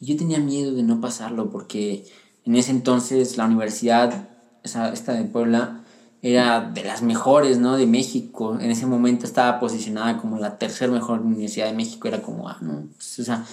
[0.00, 2.04] Y yo tenía miedo de no pasarlo porque
[2.44, 4.28] en ese entonces la universidad,
[4.62, 5.84] esa, esta de Puebla,
[6.22, 7.76] era de las mejores, ¿no?
[7.76, 8.58] De México.
[8.60, 12.08] En ese momento estaba posicionada como la tercera mejor universidad de México.
[12.08, 13.44] Era como, ah, no, pues, o sea,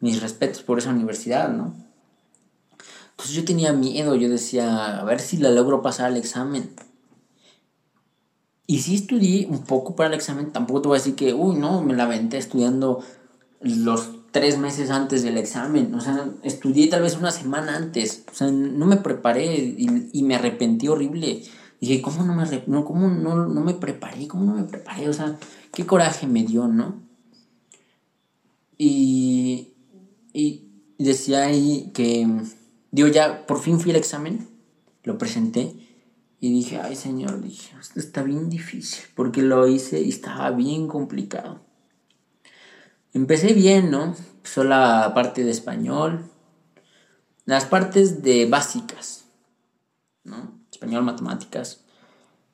[0.00, 1.74] mis respetos por esa universidad, ¿no?
[3.10, 6.70] Entonces yo tenía miedo, yo decía, a ver si la logro pasar el examen.
[8.66, 11.56] Y sí estudié un poco para el examen, tampoco te voy a decir que, uy,
[11.56, 13.04] no, me la aventé estudiando
[13.60, 15.94] los tres meses antes del examen.
[15.94, 18.24] O sea, estudié tal vez una semana antes.
[18.32, 21.42] O sea, no me preparé y, me arrepentí horrible.
[21.80, 24.26] Dije, ¿cómo no me, no, cómo no, no me preparé?
[24.28, 25.08] ¿Cómo no me preparé?
[25.10, 25.38] O sea,
[25.72, 27.02] qué coraje me dio, ¿no?
[28.78, 29.74] Y,
[30.32, 32.26] y decía ahí que,
[32.90, 34.48] digo, ya por fin fui al examen,
[35.04, 35.83] lo presenté
[36.44, 40.88] y dije, ay señor, dije, esto está bien difícil, porque lo hice y estaba bien
[40.88, 41.62] complicado.
[43.14, 44.14] Empecé bien, ¿no?
[44.36, 46.30] Empezó la parte de español,
[47.46, 49.24] las partes de básicas,
[50.22, 50.60] ¿no?
[50.70, 51.80] Español, matemáticas,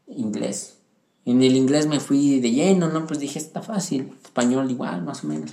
[0.06, 0.78] inglés.
[1.24, 3.08] En el inglés me fui de lleno, ¿no?
[3.08, 5.50] Pues dije, está fácil, español igual, más o menos.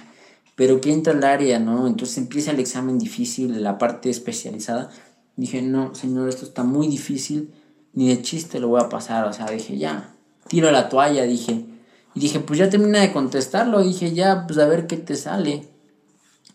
[0.56, 1.88] Pero que entra el área, ¿no?
[1.88, 4.92] Entonces empieza el examen difícil, la parte especializada.
[5.38, 7.52] Dije, no, señor, esto está muy difícil,
[7.98, 9.28] ni de chiste lo voy a pasar.
[9.28, 10.14] O sea, dije, ya,
[10.48, 11.66] tiro la toalla, dije.
[12.14, 13.82] Y dije, pues ya termina de contestarlo.
[13.82, 15.68] Dije, ya, pues a ver qué te sale.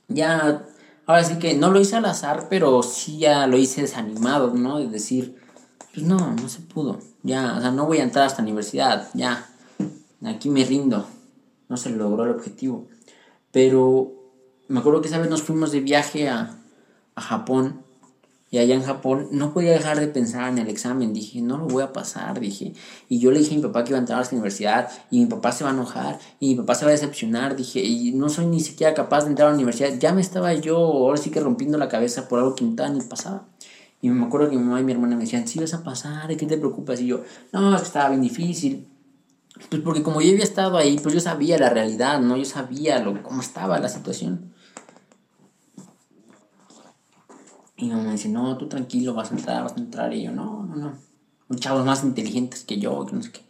[0.06, 0.64] Ya,
[1.04, 4.78] ahora sí que no lo hice al azar, pero sí ya lo hice desanimado, ¿no?
[4.78, 5.36] De decir,
[5.92, 7.00] pues no, no se pudo.
[7.24, 9.08] Ya, o sea, no voy a entrar hasta la universidad.
[9.14, 9.50] Ya,
[10.24, 11.08] aquí me rindo.
[11.68, 12.86] No se logró el objetivo.
[13.50, 14.12] Pero
[14.68, 16.56] me acuerdo que esa vez nos fuimos de viaje a,
[17.16, 17.82] a Japón
[18.52, 21.14] y allá en Japón no podía dejar de pensar en el examen.
[21.14, 22.74] Dije, no lo voy a pasar, dije.
[23.08, 25.20] Y yo le dije a mi papá que iba a entrar a la universidad y
[25.20, 27.56] mi papá se va a enojar y mi papá se va a decepcionar.
[27.56, 29.98] Dije, y no soy ni siquiera capaz de entrar a la universidad.
[29.98, 33.00] Ya me estaba yo ahora sí que rompiendo la cabeza por algo que no ni
[33.00, 33.48] pasaba.
[34.02, 36.28] Y me acuerdo que mi mamá y mi hermana me decían, sí vas a pasar,
[36.28, 37.00] ¿de qué te preocupas?
[37.00, 37.22] Y yo,
[37.52, 38.86] no, es que estaba bien difícil.
[39.70, 42.36] Pues porque como yo había estado ahí, pues yo sabía la realidad, ¿no?
[42.36, 44.51] Yo sabía lo, cómo estaba la situación.
[47.76, 50.12] Y mi mamá dice, no, tú tranquilo, vas a entrar, vas a entrar.
[50.12, 50.92] Y yo, no, no, no.
[51.48, 53.40] Son chavos más inteligentes que yo, que no sé qué.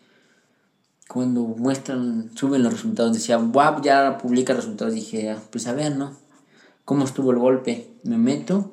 [1.09, 4.95] Cuando muestran, suben los resultados, decía, WAP ya publica resultados.
[4.95, 6.13] Dije, pues a ver, ¿no?
[6.85, 7.95] ¿Cómo estuvo el golpe?
[8.05, 8.73] Me meto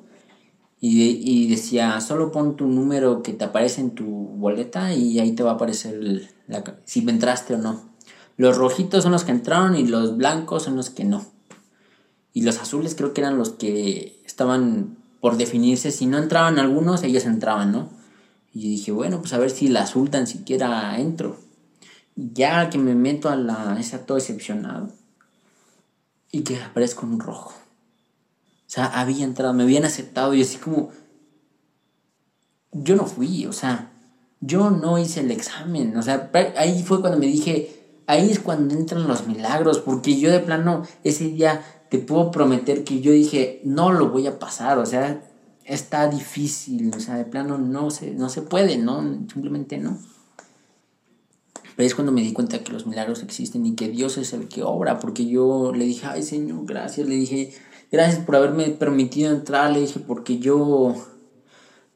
[0.80, 5.32] y, y, decía, solo pon tu número que te aparece en tu boleta y ahí
[5.32, 7.90] te va a aparecer la, si entraste o no.
[8.38, 11.26] Los rojitos son los que entraron y los blancos son los que no.
[12.32, 15.90] Y los azules creo que eran los que estaban por definirse.
[15.90, 17.88] Si no entraban algunos, ellos entraban, ¿no?
[18.52, 21.36] Y dije, bueno, pues a ver si la azul tan siquiera entro.
[22.16, 24.88] Ya que me meto a la esa todo decepcionado.
[26.32, 27.54] Y que aparezco un rojo.
[28.70, 30.90] O sea, había entrado, me habían aceptado y así como,
[32.72, 33.90] yo no fui, o sea,
[34.40, 38.74] yo no hice el examen, o sea, ahí fue cuando me dije, ahí es cuando
[38.74, 43.60] entran los milagros, porque yo de plano ese día te puedo prometer que yo dije,
[43.64, 45.28] no lo voy a pasar, o sea,
[45.64, 49.02] está difícil, o sea, de plano no se, no se puede, ¿no?
[49.32, 49.98] Simplemente no.
[51.74, 54.46] Pero es cuando me di cuenta que los milagros existen y que Dios es el
[54.46, 57.52] que obra, porque yo le dije, ay Señor, gracias, le dije,
[57.90, 60.94] gracias por haberme permitido entrar, le dije, porque yo,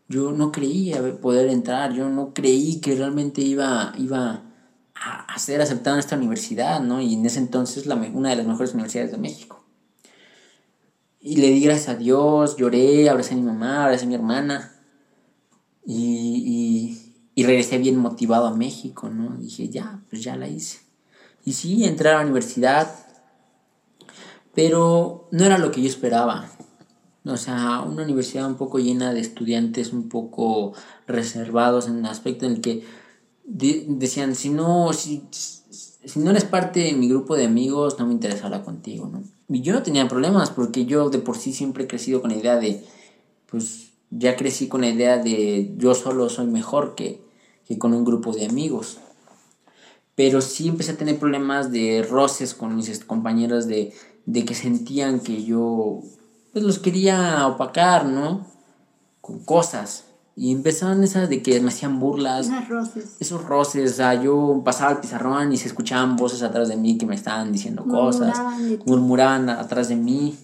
[0.08, 4.42] yo no creía poder entrar, yo no creí que realmente iba, iba
[4.94, 7.00] a, ser aceptado en esta universidad, ¿no?
[7.00, 9.63] Y en ese entonces la, una de las mejores universidades de México.
[11.26, 14.74] Y le di gracias a Dios, lloré, abracé a mi mamá, abracé a mi hermana.
[15.86, 15.96] Y,
[16.44, 19.34] y, y regresé bien motivado a México, ¿no?
[19.38, 20.80] Dije, ya, pues ya la hice.
[21.42, 22.94] Y sí, entré a la universidad,
[24.54, 26.46] pero no era lo que yo esperaba.
[27.24, 30.74] O sea, una universidad un poco llena de estudiantes un poco
[31.06, 32.84] reservados en el aspecto en el que
[33.44, 35.22] decían, si no, si,
[36.06, 39.22] si no eres parte de mi grupo de amigos, no me interesa hablar contigo, ¿no?
[39.48, 42.36] Y yo no tenía problemas porque yo de por sí siempre he crecido con la
[42.36, 42.84] idea de,
[43.50, 47.20] pues ya crecí con la idea de yo solo soy mejor que,
[47.66, 48.98] que con un grupo de amigos.
[50.14, 53.92] Pero sí empecé a tener problemas de roces con mis compañeros de
[54.26, 56.00] de que sentían que yo
[56.52, 58.46] pues los quería opacar, ¿no?
[59.20, 60.04] Con cosas.
[60.36, 62.48] Y empezaban esas de que me hacían burlas.
[62.48, 63.16] Esos roces.
[63.20, 63.92] Esos roces.
[63.92, 67.14] O sea, yo pasaba al pizarrón y se escuchaban voces atrás de mí que me
[67.14, 68.36] estaban diciendo cosas.
[68.84, 70.36] Murmuraban atrás de mí.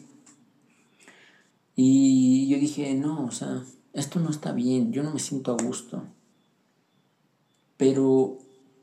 [1.75, 3.63] Y yo dije, no, o sea,
[3.93, 4.93] esto no está bien.
[4.93, 6.05] Yo no me siento a gusto.
[7.77, 8.39] Pero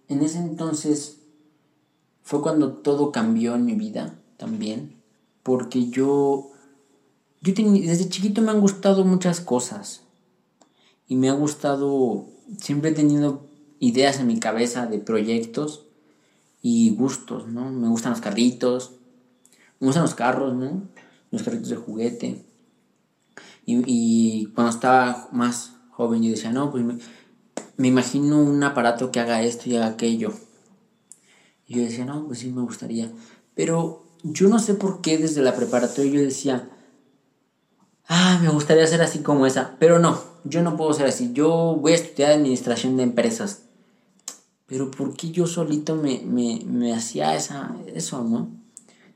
[0.09, 1.19] en ese entonces
[2.23, 4.97] fue cuando todo cambió en mi vida también,
[5.43, 6.51] porque yo,
[7.41, 10.01] yo desde chiquito me han gustado muchas cosas.
[11.07, 12.25] Y me ha gustado,
[12.61, 13.47] siempre he tenido
[13.79, 15.85] ideas en mi cabeza de proyectos
[16.61, 17.71] y gustos, ¿no?
[17.71, 18.91] Me gustan los carritos,
[19.79, 20.83] me gustan los carros, ¿no?
[21.31, 22.45] Los carritos de juguete.
[23.65, 26.97] Y, cuando estaba más joven yo decía, no, pues me,
[27.75, 30.33] me, imagino un aparato que haga esto y haga aquello.
[31.65, 33.11] Y yo decía, no, pues sí me gustaría.
[33.55, 36.69] Pero yo no sé por qué desde la preparatoria yo decía,
[38.07, 39.75] ah, me gustaría ser así como esa.
[39.79, 41.31] Pero no, yo no puedo ser así.
[41.33, 43.63] Yo voy a estudiar administración de empresas.
[44.65, 48.49] Pero ¿por qué yo solito me, me, me hacía esa, eso, no?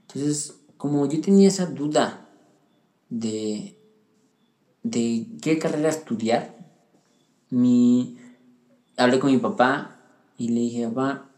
[0.08, 2.30] Entonces, como yo tenía esa duda
[3.10, 3.78] de,
[4.84, 6.56] de qué carrera estudiar,
[7.50, 8.18] mi,
[8.98, 10.00] hablé con mi papá
[10.38, 11.30] y le dije, papá,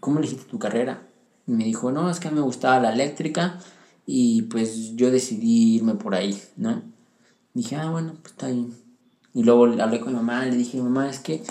[0.00, 1.08] ¿cómo elegiste tu carrera?
[1.46, 3.58] Y me dijo, no, es que me gustaba la eléctrica
[4.06, 6.82] y pues yo decidí irme por ahí, ¿no?
[7.54, 8.72] dije, ah, bueno, pues está bien.
[9.34, 11.42] Y luego hablé con mi mamá, le dije, mamá, es que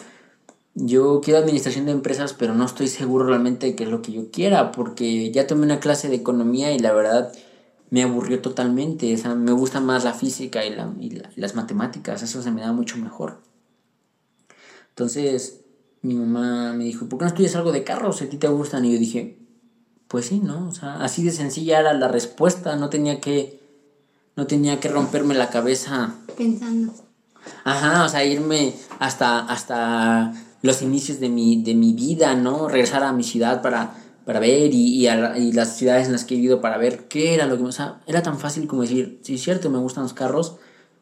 [0.73, 4.11] yo quiero administración de empresas, pero no estoy seguro realmente de qué es lo que
[4.11, 7.32] yo quiera, porque ya tomé una clase de economía y la verdad
[7.89, 9.13] me aburrió totalmente.
[9.13, 12.61] O sea, me gusta más la física y, la, y las matemáticas, eso se me
[12.61, 13.41] da mucho mejor.
[14.89, 15.61] Entonces,
[16.01, 18.21] mi mamá me dijo, ¿por qué no estudias algo de carros?
[18.21, 18.86] A ti te gustan.
[18.86, 19.39] Y yo dije,
[20.07, 20.67] pues sí, ¿no?
[20.67, 23.61] O sea, así de sencilla era la respuesta, no tenía que,
[24.36, 26.15] no tenía que romperme la cabeza.
[26.38, 26.93] Pensando.
[27.63, 32.67] Ajá, o sea, irme hasta, hasta los inicios de mi, de mi vida, ¿no?
[32.67, 36.37] Regresar a mi ciudad para, para ver y, y, las ciudades en las que he
[36.37, 37.63] vivido para ver qué era lo que...
[37.63, 40.57] O sea, era tan fácil como decir, si es cierto, me gustan los carros,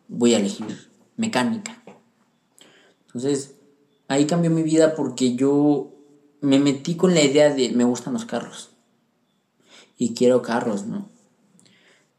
[0.07, 1.81] voy a elegir mecánica.
[3.07, 3.55] Entonces,
[4.07, 5.91] ahí cambió mi vida porque yo
[6.41, 8.71] me metí con la idea de me gustan los carros.
[9.97, 11.09] Y quiero carros, ¿no?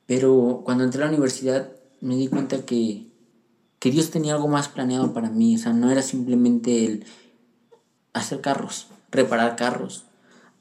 [0.07, 3.10] Pero cuando entré a la universidad me di cuenta que,
[3.81, 5.57] que Dios tenía algo más planeado para mí.
[5.57, 7.05] O sea, no era simplemente el
[8.13, 10.05] hacer carros, reparar carros,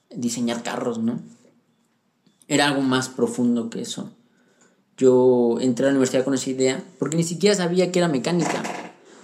[0.09, 1.19] diseñar carros, ¿no?
[2.47, 4.09] Era algo más profundo que eso.
[4.97, 8.63] Yo entré a la universidad con esa idea porque ni siquiera sabía que era mecánica.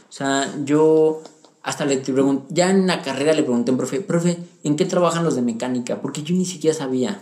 [0.07, 1.23] O sea, yo
[1.63, 4.85] hasta le pregunté, ya en la carrera le pregunté a un profe, profe, ¿en qué
[4.85, 6.01] trabajan los de mecánica?
[6.01, 7.21] Porque yo ni siquiera sabía.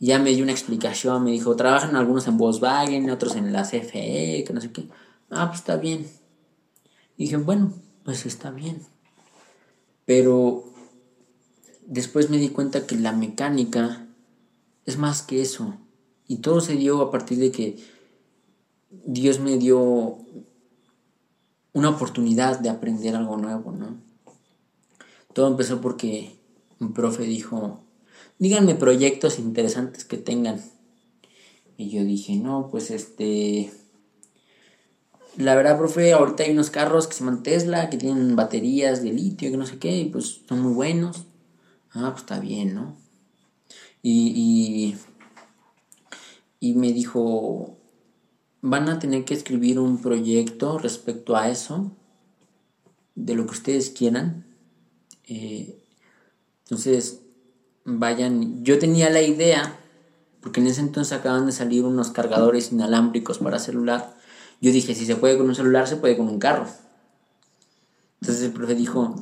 [0.00, 4.44] Ya me dio una explicación, me dijo, trabajan algunos en Volkswagen, otros en la CFE,
[4.46, 4.88] que no sé qué.
[5.30, 6.08] Ah, pues está bien.
[7.16, 7.72] Dije, bueno,
[8.04, 8.82] pues está bien.
[10.04, 10.64] Pero
[11.86, 14.06] después me di cuenta que la mecánica
[14.86, 15.74] es más que eso.
[16.26, 17.76] Y todo se dio a partir de que
[18.90, 20.18] Dios me dio
[21.72, 24.00] una oportunidad de aprender algo nuevo, ¿no?
[25.32, 26.38] Todo empezó porque
[26.80, 27.84] un profe dijo,
[28.38, 30.62] díganme proyectos interesantes que tengan.
[31.76, 33.70] Y yo dije, no, pues este,
[35.38, 39.12] la verdad, profe, ahorita hay unos carros que se llaman Tesla, que tienen baterías de
[39.12, 41.26] litio, que no sé qué, y pues son muy buenos.
[41.92, 42.96] Ah, pues está bien, ¿no?
[44.02, 44.96] Y,
[46.60, 47.78] y, me dijo,
[48.62, 51.92] van a tener que escribir un proyecto respecto a eso,
[53.14, 54.44] de lo que ustedes quieran.
[55.28, 55.84] Eh,
[56.64, 57.20] entonces,
[57.84, 59.78] vayan, yo tenía la idea,
[60.40, 64.17] porque en ese entonces acaban de salir unos cargadores inalámbricos para celular
[64.60, 66.66] yo dije, si se puede con un celular, se puede con un carro.
[68.20, 69.14] Entonces el profe dijo,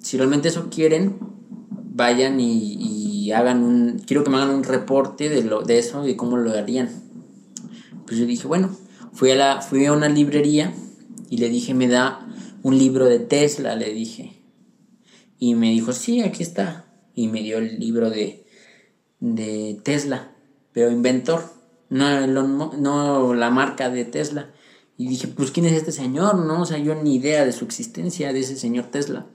[0.00, 1.18] si realmente eso quieren,
[1.70, 6.14] vayan y, hagan un, quiero que me hagan un reporte de, lo, de eso y
[6.14, 6.90] cómo lo harían.
[8.06, 8.70] Pues yo dije, bueno,
[9.12, 10.72] fui a, la, fui a una librería
[11.28, 12.24] y le dije, me da
[12.62, 14.42] un libro de Tesla, le dije.
[15.38, 16.84] Y me dijo, sí, aquí está.
[17.14, 18.46] Y me dio el libro de,
[19.20, 20.32] de Tesla,
[20.72, 21.42] pero inventor,
[21.88, 24.50] no, no la marca de Tesla.
[24.98, 26.36] Y dije, pues ¿quién es este señor?
[26.36, 29.26] No, o sea, yo ni idea de su existencia, de ese señor Tesla.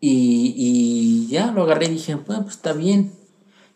[0.00, 3.12] Y, y ya lo agarré y dije, bueno, pues está bien.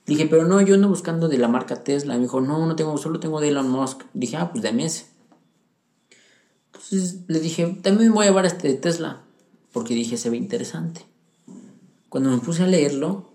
[0.07, 2.15] Dije, pero no, yo ando buscando de la marca Tesla.
[2.15, 4.03] Me dijo, no, no tengo, solo tengo de Elon Musk.
[4.15, 5.07] Dije, ah, pues dame ese.
[6.67, 9.23] Entonces le dije, también voy a llevar este de Tesla.
[9.73, 11.03] Porque dije, se ve interesante.
[12.09, 13.31] Cuando me puse a leerlo,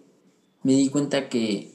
[0.63, 1.74] me di cuenta que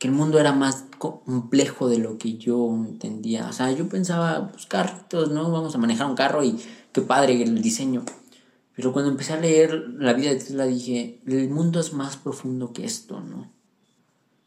[0.00, 3.46] que el mundo era más complejo de lo que yo entendía.
[3.50, 5.50] O sea, yo pensaba, pues carritos, ¿no?
[5.50, 6.58] Vamos a manejar un carro y
[6.90, 8.06] qué padre el diseño.
[8.74, 12.72] Pero cuando empecé a leer la vida de Tesla dije, el mundo es más profundo
[12.72, 13.52] que esto, ¿no?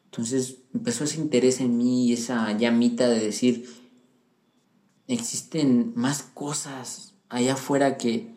[0.05, 3.69] Entonces empezó ese interés en mí esa llamita de decir,
[5.07, 8.33] existen más cosas allá afuera que,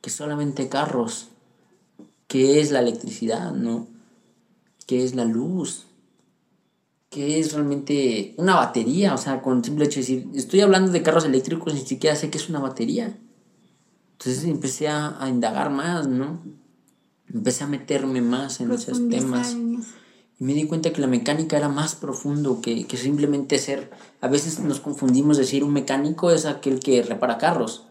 [0.00, 1.28] que solamente carros.
[2.26, 3.86] ¿Qué es la electricidad, no?
[4.88, 5.87] ¿Qué es la luz?
[7.10, 9.14] Qué es realmente una batería.
[9.14, 12.30] O sea, con simple hecho de decir, estoy hablando de carros eléctricos, ni siquiera sé
[12.30, 13.18] qué es una batería.
[14.12, 16.42] Entonces empecé a, a indagar más, ¿no?
[17.32, 19.56] Empecé a meterme más en esos temas.
[20.40, 23.90] Y me di cuenta que la mecánica era más profundo que, que simplemente ser...
[24.20, 27.86] A veces nos confundimos decir un mecánico es aquel que repara carros.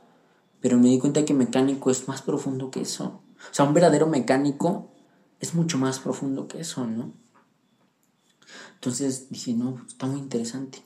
[0.59, 3.21] Pero me di cuenta que mecánico es más profundo que eso.
[3.51, 4.89] O sea, un verdadero mecánico
[5.39, 7.13] es mucho más profundo que eso, ¿no?
[8.77, 10.83] Entonces dije, no, está muy interesante.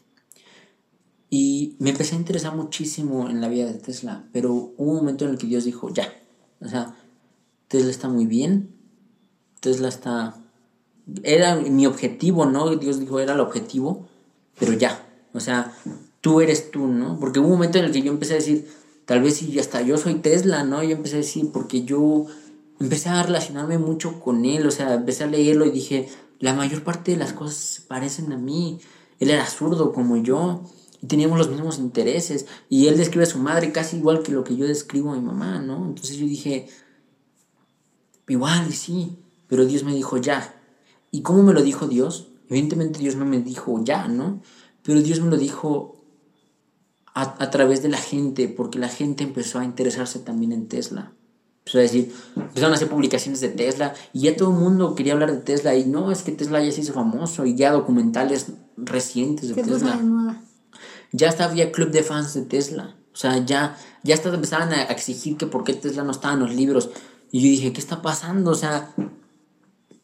[1.30, 5.26] Y me empecé a interesar muchísimo en la vida de Tesla, pero hubo un momento
[5.26, 6.14] en el que Dios dijo, ya,
[6.62, 6.96] o sea,
[7.68, 8.70] Tesla está muy bien,
[9.60, 10.38] Tesla está...
[11.24, 12.76] Era mi objetivo, ¿no?
[12.76, 14.08] Dios dijo, era el objetivo,
[14.60, 15.74] pero ya, o sea,
[16.22, 17.20] tú eres tú, ¿no?
[17.20, 18.68] Porque hubo un momento en el que yo empecé a decir,
[19.06, 20.84] tal vez si hasta yo soy Tesla, ¿no?
[20.84, 22.28] Yo empecé a decir, porque yo
[22.80, 26.10] empecé a relacionarme mucho con él, o sea, empecé a leerlo y dije,
[26.42, 28.80] la mayor parte de las cosas se parecen a mí,
[29.20, 30.64] él era zurdo como yo,
[31.02, 34.44] y teníamos los mismos intereses, y él describe a su madre casi igual que lo
[34.44, 35.86] que yo describo a mi mamá, ¿no?
[35.86, 36.68] Entonces yo dije,
[38.28, 40.60] igual, sí, pero Dios me dijo ya.
[41.12, 42.30] ¿Y cómo me lo dijo Dios?
[42.50, 44.42] Evidentemente Dios no me dijo ya, ¿no?
[44.82, 46.04] Pero Dios me lo dijo
[47.14, 51.14] a, a través de la gente, porque la gente empezó a interesarse también en Tesla.
[51.62, 55.14] Empezó a decir, empezaron a hacer publicaciones de Tesla y ya todo el mundo quería
[55.14, 58.48] hablar de Tesla y no, es que Tesla ya se hizo famoso y ya documentales
[58.78, 60.00] recientes de Tesla.
[61.12, 62.96] Ya hasta había club de fans de Tesla.
[63.14, 66.40] O sea, ya, ya hasta empezaban a exigir que por qué Tesla no estaba en
[66.40, 66.90] los libros.
[67.32, 68.52] Y yo dije, ¿qué está pasando?
[68.52, 68.94] O sea,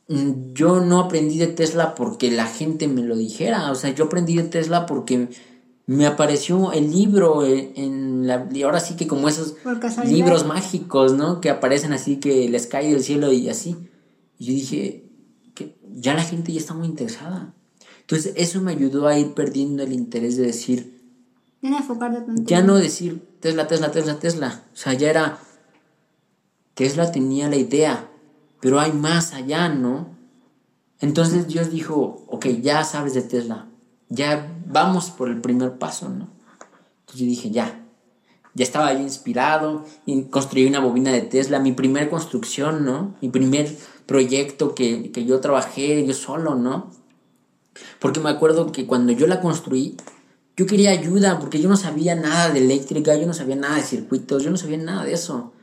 [0.09, 3.71] mm, yo no aprendí de Tesla porque la gente me lo dijera.
[3.71, 5.29] O sea, yo aprendí de Tesla porque
[5.87, 8.47] me apareció el libro en la...
[8.53, 9.55] Y ahora sí que como esos
[10.05, 11.39] libros mágicos, ¿no?
[11.39, 13.77] Que aparecen así, que les cae del cielo y así.
[14.37, 15.09] Y yo dije,
[15.55, 17.53] que ya la gente ya está muy interesada.
[18.01, 21.01] Entonces eso me ayudó a ir perdiendo el interés de decir...
[22.45, 24.63] Ya no decir Tesla, Tesla, Tesla, Tesla.
[24.73, 25.39] O sea, ya era...
[26.73, 28.09] Tesla tenía la idea,
[28.59, 30.15] pero hay más allá, ¿no?
[30.99, 33.66] Entonces Dios dijo, ok, ya sabes de Tesla,
[34.09, 36.29] ya vamos por el primer paso, ¿no?
[37.01, 37.85] Entonces yo dije, ya,
[38.53, 43.15] ya estaba yo inspirado, y construí una bobina de Tesla, mi primer construcción, ¿no?
[43.21, 46.91] Mi primer proyecto que, que yo trabajé yo solo, ¿no?
[47.99, 49.97] Porque me acuerdo que cuando yo la construí,
[50.55, 53.83] yo quería ayuda porque yo no sabía nada de eléctrica, yo no sabía nada de
[53.83, 55.53] circuitos, yo no sabía nada de eso.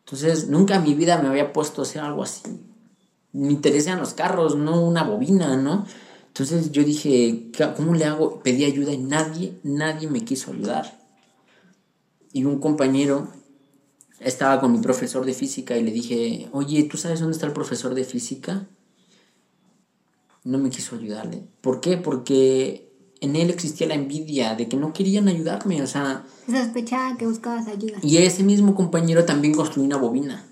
[0.00, 2.42] Entonces, nunca en mi vida me había puesto a hacer algo así.
[3.32, 5.86] Me interesan los carros, no una bobina, ¿no?
[6.34, 8.40] Entonces yo dije, ¿cómo le hago?
[8.42, 11.00] Pedí ayuda y nadie, nadie me quiso ayudar.
[12.32, 13.28] Y un compañero
[14.18, 17.52] estaba con mi profesor de física y le dije, oye, ¿tú sabes dónde está el
[17.52, 18.66] profesor de física?
[20.42, 21.44] No me quiso ayudarle.
[21.60, 21.98] ¿Por qué?
[21.98, 26.26] Porque en él existía la envidia de que no querían ayudarme, o sea...
[26.50, 27.98] Sospechaba que buscabas ayuda.
[28.02, 30.44] Y ese mismo compañero también construyó una bobina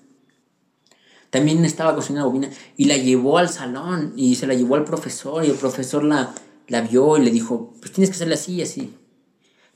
[1.32, 5.42] también estaba cocinando bobina y la llevó al salón y se la llevó al profesor
[5.42, 6.34] y el profesor la,
[6.68, 8.94] la vio y le dijo, pues tienes que hacerla así y así.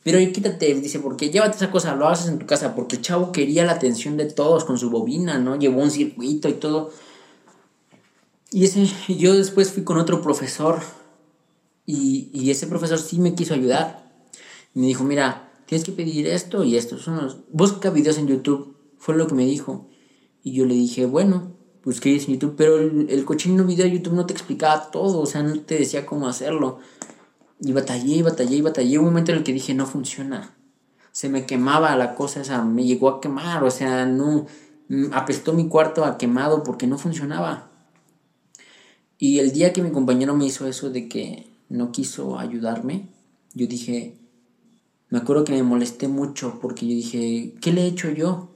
[0.03, 3.33] Pero quítate, dice, porque llévate esa cosa, lo haces en tu casa, porque el chavo
[3.33, 5.57] quería la atención de todos con su bobina, ¿no?
[5.57, 6.93] Llevó un circuito y todo.
[8.51, 10.83] Y ese, yo después fui con otro profesor
[11.87, 14.13] y, y ese profesor sí me quiso ayudar.
[14.75, 16.99] Y me dijo, mira, tienes que pedir esto y esto.
[16.99, 17.39] Son los...
[17.51, 19.89] Busca videos en YouTube, fue lo que me dijo.
[20.47, 23.91] Y yo le dije, bueno, pues que en YouTube, pero el, el cochino video de
[23.91, 26.79] YouTube no te explicaba todo, o sea, no te decía cómo hacerlo.
[27.59, 28.97] Y batallé, batallé, batallé.
[28.97, 30.55] Un momento en el que dije, no funciona.
[31.11, 34.47] Se me quemaba la cosa esa, me llegó a quemar, o sea, no,
[34.89, 37.69] mm, apestó mi cuarto a quemado porque no funcionaba.
[39.19, 43.09] Y el día que mi compañero me hizo eso de que no quiso ayudarme,
[43.53, 44.17] yo dije,
[45.09, 48.53] me acuerdo que me molesté mucho porque yo dije, ¿qué le he hecho yo?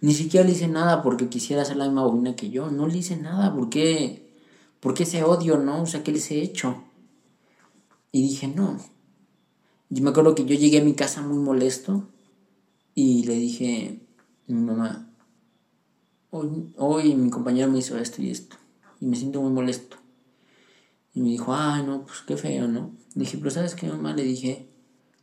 [0.00, 2.70] Ni siquiera le hice nada porque quisiera hacer la misma bobina que yo.
[2.70, 3.54] No le hice nada.
[3.54, 4.32] ¿Por qué?
[4.80, 5.82] ¿Por qué ese odio, no?
[5.82, 6.82] O sea, ¿qué les he hecho?
[8.12, 8.78] Y dije, no.
[9.90, 12.08] Yo me acuerdo que yo llegué a mi casa muy molesto
[12.94, 14.00] y le dije
[14.48, 15.10] a mi mamá,
[16.30, 18.56] hoy, hoy mi compañero me hizo esto y esto.
[19.00, 19.96] Y me siento muy molesto.
[21.14, 22.92] Y me dijo, ay, no, pues qué feo, ¿no?
[23.14, 24.14] dije, pero ¿sabes qué, mamá?
[24.14, 24.67] Le dije,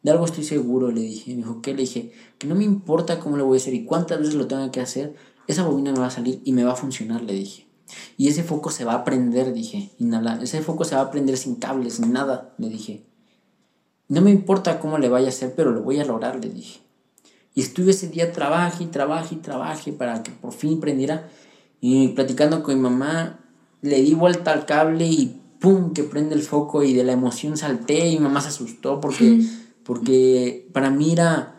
[0.06, 1.32] de algo estoy seguro, le dije.
[1.32, 1.74] Me dijo, ¿qué?
[1.74, 4.46] Le dije, que no me importa cómo le voy a hacer y cuántas veces lo
[4.46, 5.16] tenga que hacer,
[5.48, 7.66] esa bobina me va a salir y me va a funcionar, le dije.
[8.16, 9.90] Y ese foco se va a prender, dije.
[10.44, 13.04] Ese foco se va a prender sin cables, sin nada, le dije.
[14.08, 16.82] No me importa cómo le vaya a hacer, pero lo voy a lograr, le dije.
[17.56, 21.32] Y estuve ese día, trabaje y trabaje y trabaje para que por fin prendiera.
[21.82, 23.40] Y platicando con mi mamá,
[23.82, 25.94] le di vuelta al cable y ¡pum!
[25.94, 29.42] que prende el foco y de la emoción salté y mi mamá se asustó porque,
[29.86, 31.56] porque para mí era,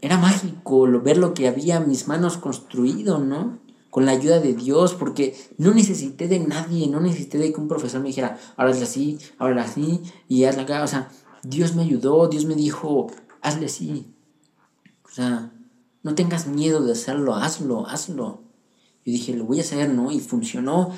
[0.00, 3.58] era mágico ver lo que había mis manos construido, ¿no?
[3.90, 7.68] Con la ayuda de Dios, porque no necesité de nadie, no necesité de que un
[7.68, 11.10] profesor me dijera, ahora hazle así, ahora así, y hazle acá, o sea,
[11.42, 13.08] Dios me ayudó, Dios me dijo,
[13.42, 14.14] hazle así.
[15.04, 15.52] O sea,
[16.02, 18.42] no tengas miedo de hacerlo, hazlo, hazlo.
[19.04, 20.12] Yo dije, lo voy a hacer, ¿no?
[20.12, 20.92] Y funcionó.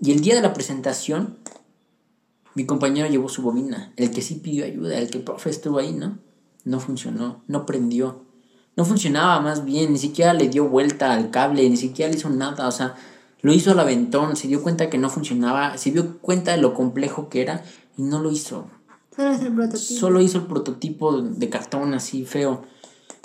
[0.00, 1.38] Y el día de la presentación,
[2.54, 3.92] mi compañero llevó su bobina.
[3.96, 6.18] El que sí pidió ayuda, el que profe estuvo ahí, ¿no?
[6.64, 8.24] No funcionó, no prendió.
[8.76, 12.30] No funcionaba más bien, ni siquiera le dio vuelta al cable, ni siquiera le hizo
[12.30, 12.68] nada.
[12.68, 12.94] O sea,
[13.42, 16.74] lo hizo al aventón, se dio cuenta que no funcionaba, se dio cuenta de lo
[16.74, 17.64] complejo que era
[17.96, 18.66] y no lo hizo.
[19.16, 20.00] Solo hizo el prototipo.
[20.00, 22.62] Solo hizo el prototipo de cartón así feo.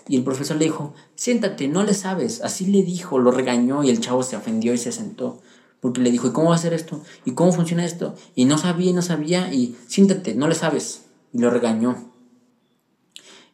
[0.07, 2.41] Y el profesor le dijo, siéntate, no le sabes.
[2.41, 5.41] Así le dijo, lo regañó y el chavo se ofendió y se sentó.
[5.85, 6.99] Porque le dijo, ¿y cómo va a hacer esto?
[7.25, 8.15] ¿Y cómo funciona esto?
[8.33, 11.03] Y no sabía no sabía y siéntate, no le sabes.
[11.31, 12.11] Y lo regañó.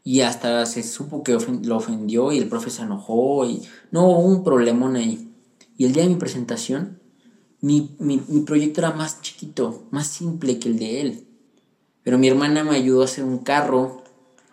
[0.05, 4.19] Y hasta se supo que lo ofendió y el profe se enojó y no hubo
[4.19, 5.29] un problemón ahí.
[5.77, 7.01] Y el día de mi presentación,
[7.59, 11.27] mi, mi, mi proyecto era más chiquito, más simple que el de él.
[12.01, 14.03] Pero mi hermana me ayudó a hacer un carro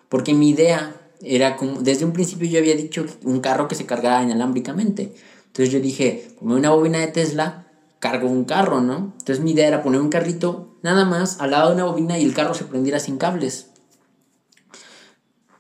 [0.08, 3.86] porque mi idea era como, desde un principio yo había dicho un carro que se
[3.86, 5.14] cargara inalámbricamente.
[5.58, 7.67] Entonces yo dije, ponme una bobina de Tesla,
[7.98, 9.12] cargo un carro, ¿no?
[9.18, 12.24] Entonces mi idea era poner un carrito nada más al lado de una bobina y
[12.24, 13.70] el carro se prendiera sin cables.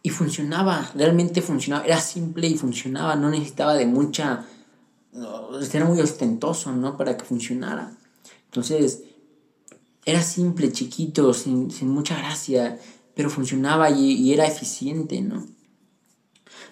[0.02, 4.44] Y funcionaba, realmente funcionaba, era simple y funcionaba, no necesitaba de mucha,
[5.72, 6.96] era muy ostentoso, ¿no?
[6.96, 7.92] Para que funcionara.
[8.46, 9.02] Entonces,
[10.04, 12.78] era simple, chiquito, sin, sin mucha gracia
[13.18, 15.44] pero funcionaba y, era eficiente, ¿no?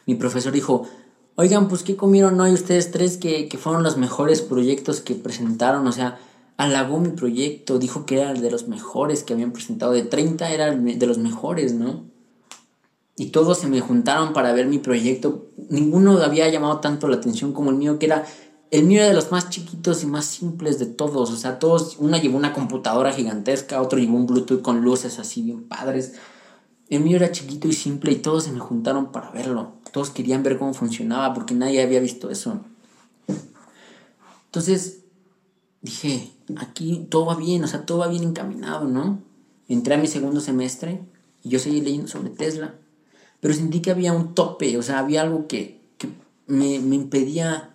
[0.07, 0.89] Mi profesor dijo,
[1.37, 5.87] oigan, pues ¿qué comieron hoy ustedes tres que, fueron los mejores proyectos que presentaron?
[5.87, 6.18] O sea,
[6.57, 10.74] halagó mi proyecto, dijo que era de los mejores que habían presentado, de 30 era
[10.74, 12.05] de los mejores, ¿no?
[13.18, 15.47] Y todos se me juntaron para ver mi proyecto.
[15.70, 18.26] Ninguno había llamado tanto la atención como el mío, que era
[18.70, 21.30] el mío era de los más chiquitos y más simples de todos.
[21.30, 25.43] O sea, todos, una llevó una computadora gigantesca, otro llevó un Bluetooth con luces así
[25.43, 26.14] bien padres.
[26.91, 29.72] Mío era chiquito y simple y todos se me juntaron para verlo.
[29.93, 32.61] Todos querían ver cómo funcionaba porque nadie había visto eso.
[34.47, 35.01] Entonces
[35.82, 39.20] dije, aquí todo va bien, o sea, todo va bien encaminado, ¿no?
[39.68, 41.01] Entré a mi segundo semestre
[41.43, 42.74] y yo seguí leyendo sobre Tesla.
[43.41, 45.80] Pero sentí que había un tope, o sea, había algo que,
[46.47, 47.70] me, me impedía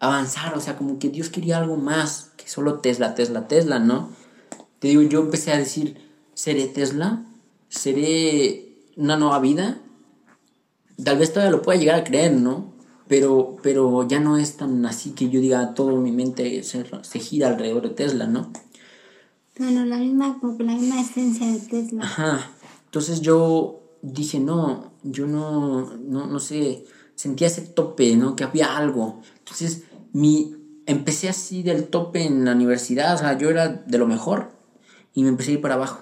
[0.00, 4.10] avanzar, o sea, como que Dios quería algo más que solo Tesla, Tesla, Tesla, ¿no?
[4.78, 5.96] Te digo, yo empecé a decir,
[6.34, 7.24] ¿seré Tesla?
[7.68, 9.80] Seré una nueva vida.
[11.02, 12.74] Tal vez todavía lo pueda llegar a creer, ¿no?
[13.08, 17.18] Pero, pero ya no es tan así que yo diga todo mi mente se, se
[17.20, 18.50] gira alrededor de Tesla, ¿no?
[19.58, 22.02] Bueno, la misma, como que la misma esencia de Tesla.
[22.02, 22.50] Ajá.
[22.86, 28.36] Entonces yo dije, no, yo no, no, no sé, sentía ese tope, ¿no?
[28.36, 29.20] Que había algo.
[29.38, 30.56] Entonces, mi,
[30.86, 34.50] empecé así del tope en la universidad, o sea, yo era de lo mejor
[35.14, 36.00] y me empecé a ir para abajo.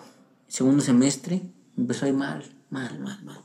[0.54, 1.42] Segundo semestre,
[1.76, 3.40] empezó a ir mal, mal, mal, mal.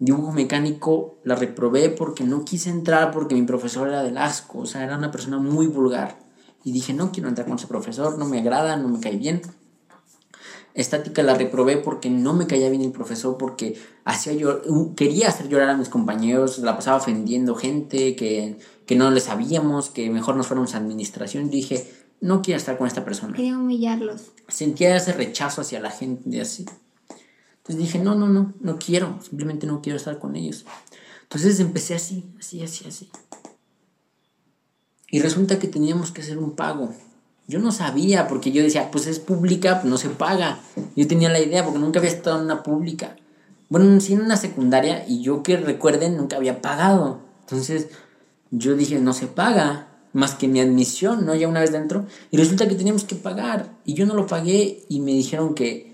[0.00, 4.66] Dibujo mecánico la reprobé porque no quise entrar porque mi profesor era del asco, o
[4.66, 6.18] sea, era una persona muy vulgar.
[6.64, 9.40] Y dije, no quiero entrar con ese profesor, no me agrada, no me cae bien.
[10.74, 14.62] Estática la reprobé porque no me caía bien el profesor, porque hacía yo,
[14.96, 19.90] quería hacer llorar a mis compañeros, la pasaba ofendiendo gente que, que no le sabíamos,
[19.90, 21.46] que mejor nos fuéramos a administración.
[21.46, 21.88] Y dije,
[22.20, 23.34] no quiero estar con esta persona.
[23.34, 24.32] Quería humillarlos.
[24.48, 26.66] Sentía ese rechazo hacia la gente así.
[27.58, 30.64] Entonces dije, no, no, no, no quiero, simplemente no quiero estar con ellos.
[31.22, 33.10] Entonces empecé así, así, así, así.
[35.10, 36.94] Y resulta que teníamos que hacer un pago.
[37.46, 40.60] Yo no sabía, porque yo decía, pues es pública, pues no se paga.
[40.94, 43.16] Yo tenía la idea, porque nunca había estado en una pública.
[43.68, 47.20] Bueno, sí en una secundaria, y yo que recuerden, nunca había pagado.
[47.40, 47.88] Entonces
[48.50, 51.34] yo dije, no se paga, más que mi admisión, ¿no?
[51.34, 52.06] Ya una vez dentro.
[52.30, 53.78] Y resulta que teníamos que pagar.
[53.84, 55.90] Y yo no lo pagué, y me dijeron que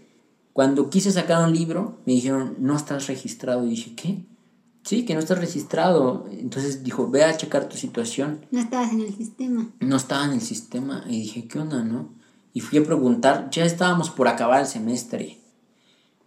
[0.53, 3.67] cuando quise sacar un libro, me dijeron, no estás registrado.
[3.67, 4.25] Y dije, ¿qué?
[4.85, 6.27] Sí, que no estás registrado.
[6.31, 8.47] Entonces dijo, ve a checar tu situación.
[8.51, 9.69] No estabas en el sistema.
[9.81, 11.05] No estaba en el sistema.
[11.09, 12.15] Y dije, ¿qué onda, no?
[12.55, 15.39] Y fui a preguntar, ya estábamos por acabar el semestre.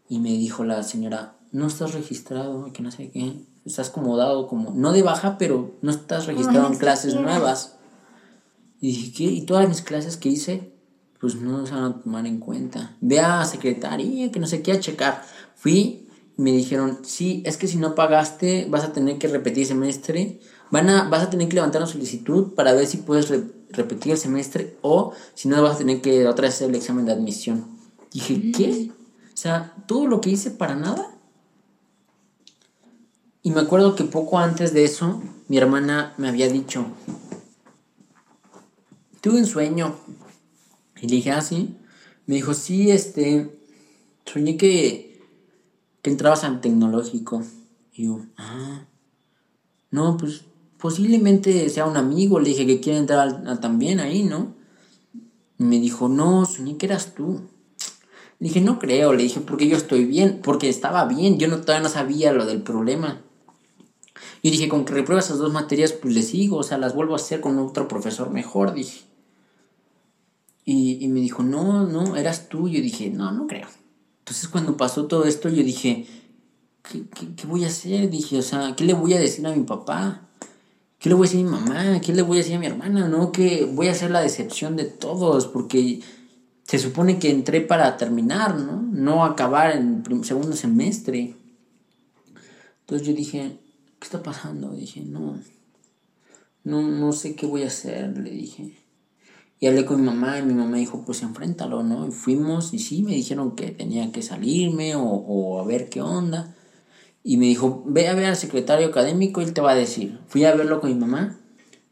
[0.09, 3.33] Y me dijo la señora, no estás registrado, que no sé qué.
[3.65, 7.78] Estás como dado, como, no de baja, pero no estás registrado en clases nuevas.
[8.79, 9.23] Y dije, ¿qué?
[9.25, 10.73] ¿Y todas mis clases que hice?
[11.19, 12.95] pues no se van a tomar en cuenta.
[13.01, 15.23] Ve a secretaría, que no sé qué, a checar.
[15.55, 16.07] Fui
[16.37, 20.39] y me dijeron, sí, es que si no pagaste vas a tener que repetir semestre.
[20.71, 23.29] Van a, vas a tener que levantar una solicitud para ver si puedes
[23.71, 27.05] repetir el semestre o si no vas a tener que otra vez hacer el examen
[27.05, 27.65] de admisión.
[28.13, 28.91] Dije, ¿qué?
[29.33, 31.11] O sea, todo lo que hice para nada.
[33.41, 36.85] Y me acuerdo que poco antes de eso, mi hermana me había dicho,
[39.21, 39.95] tuve un sueño.
[41.01, 41.75] Y le dije, ah, sí.
[42.25, 43.49] Me dijo, sí, este,
[44.25, 45.21] soñé que,
[46.01, 47.43] que entrabas al tecnológico.
[47.93, 48.85] Y yo, ah,
[49.91, 50.43] no, pues
[50.77, 52.39] posiblemente sea un amigo.
[52.39, 54.55] Le dije que quiere entrar también ahí, ¿no?
[55.57, 57.41] Y me dijo, no, soñé que eras tú.
[58.39, 61.59] Le dije, no creo, le dije, porque yo estoy bien, porque estaba bien, yo no,
[61.59, 63.21] todavía no sabía lo del problema.
[64.41, 67.13] Y dije, con que reprueba esas dos materias, pues le sigo, o sea, las vuelvo
[67.13, 69.08] a hacer con otro profesor mejor, dije.
[70.71, 72.69] Y, me dijo, no, no, eras tú.
[72.69, 73.67] Yo dije, no, no creo.
[74.19, 76.05] Entonces cuando pasó todo esto, yo dije,
[76.83, 77.05] ¿qué,
[77.35, 78.07] qué, voy a hacer?
[78.11, 80.29] Dije, o sea, ¿qué le voy a decir a mi papá?
[80.99, 81.99] ¿Qué le voy a decir a mi mamá?
[82.01, 83.07] ¿Qué le voy a decir a mi hermana?
[83.07, 86.01] No, que voy a hacer la decepción de todos, porque
[86.65, 88.79] se supone que entré para terminar, ¿no?
[88.79, 91.35] No acabar en segundo semestre.
[92.81, 93.57] Entonces yo dije,
[93.97, 94.71] ¿qué está pasando?
[94.73, 95.39] Dije, no,
[96.63, 98.78] no, no sé qué voy a hacer, le dije.
[99.59, 102.07] Y hablé con mi mamá y mi mamá dijo, pues enfréntalo, ¿no?
[102.07, 106.01] Y fuimos y sí, me dijeron que tenía que salirme o, o, a ver qué
[106.01, 106.55] onda.
[107.23, 110.19] Y me dijo, ve a ver al secretario académico él te va a decir.
[110.27, 111.37] Fui a verlo con mi mamá.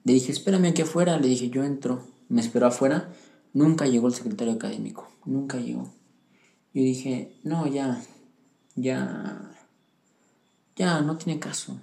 [0.06, 1.20] Le dije, espérame aquí afuera.
[1.20, 2.02] Le dije, yo entro.
[2.30, 3.12] Me esperó afuera.
[3.54, 5.10] Nunca llegó el secretario académico.
[5.26, 5.92] Nunca llegó.
[6.74, 8.02] Yo dije, no, ya,
[8.76, 9.52] ya,
[10.76, 11.78] ya, no tiene caso.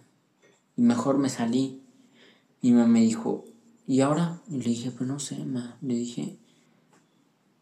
[0.76, 1.82] Y mejor me salí.
[2.62, 3.44] Mi mamá me dijo,
[3.86, 4.40] ¿y ahora?
[4.48, 5.76] Le dije, pues no sé, ma.
[5.82, 6.36] Le dije,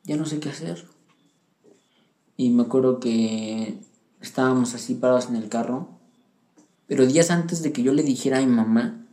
[0.04, 0.84] ya no sé qué hacer.
[2.36, 3.78] Y me acuerdo que
[4.20, 5.88] estábamos así parados en el carro.
[6.86, 9.06] Pero días antes de que yo le dijera a mi mamá,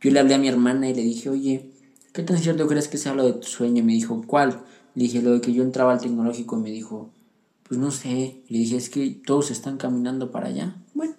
[0.00, 1.70] yo le hablé a mi hermana y le dije, oye,
[2.12, 3.82] ¿qué tan cierto crees que sea lo de tu sueño?
[3.84, 4.62] Me dijo, ¿cuál?
[4.94, 7.10] Le dije, lo de que yo entraba al tecnológico y me dijo,
[7.62, 8.42] pues no sé.
[8.48, 10.76] Le dije, es que todos están caminando para allá.
[10.94, 11.14] Bueno,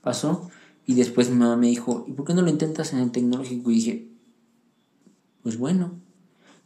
[0.00, 0.50] pasó.
[0.86, 3.70] Y después mi mamá me dijo, ¿y por qué no lo intentas en el tecnológico?
[3.70, 4.09] Y dije,
[5.42, 6.00] pues bueno.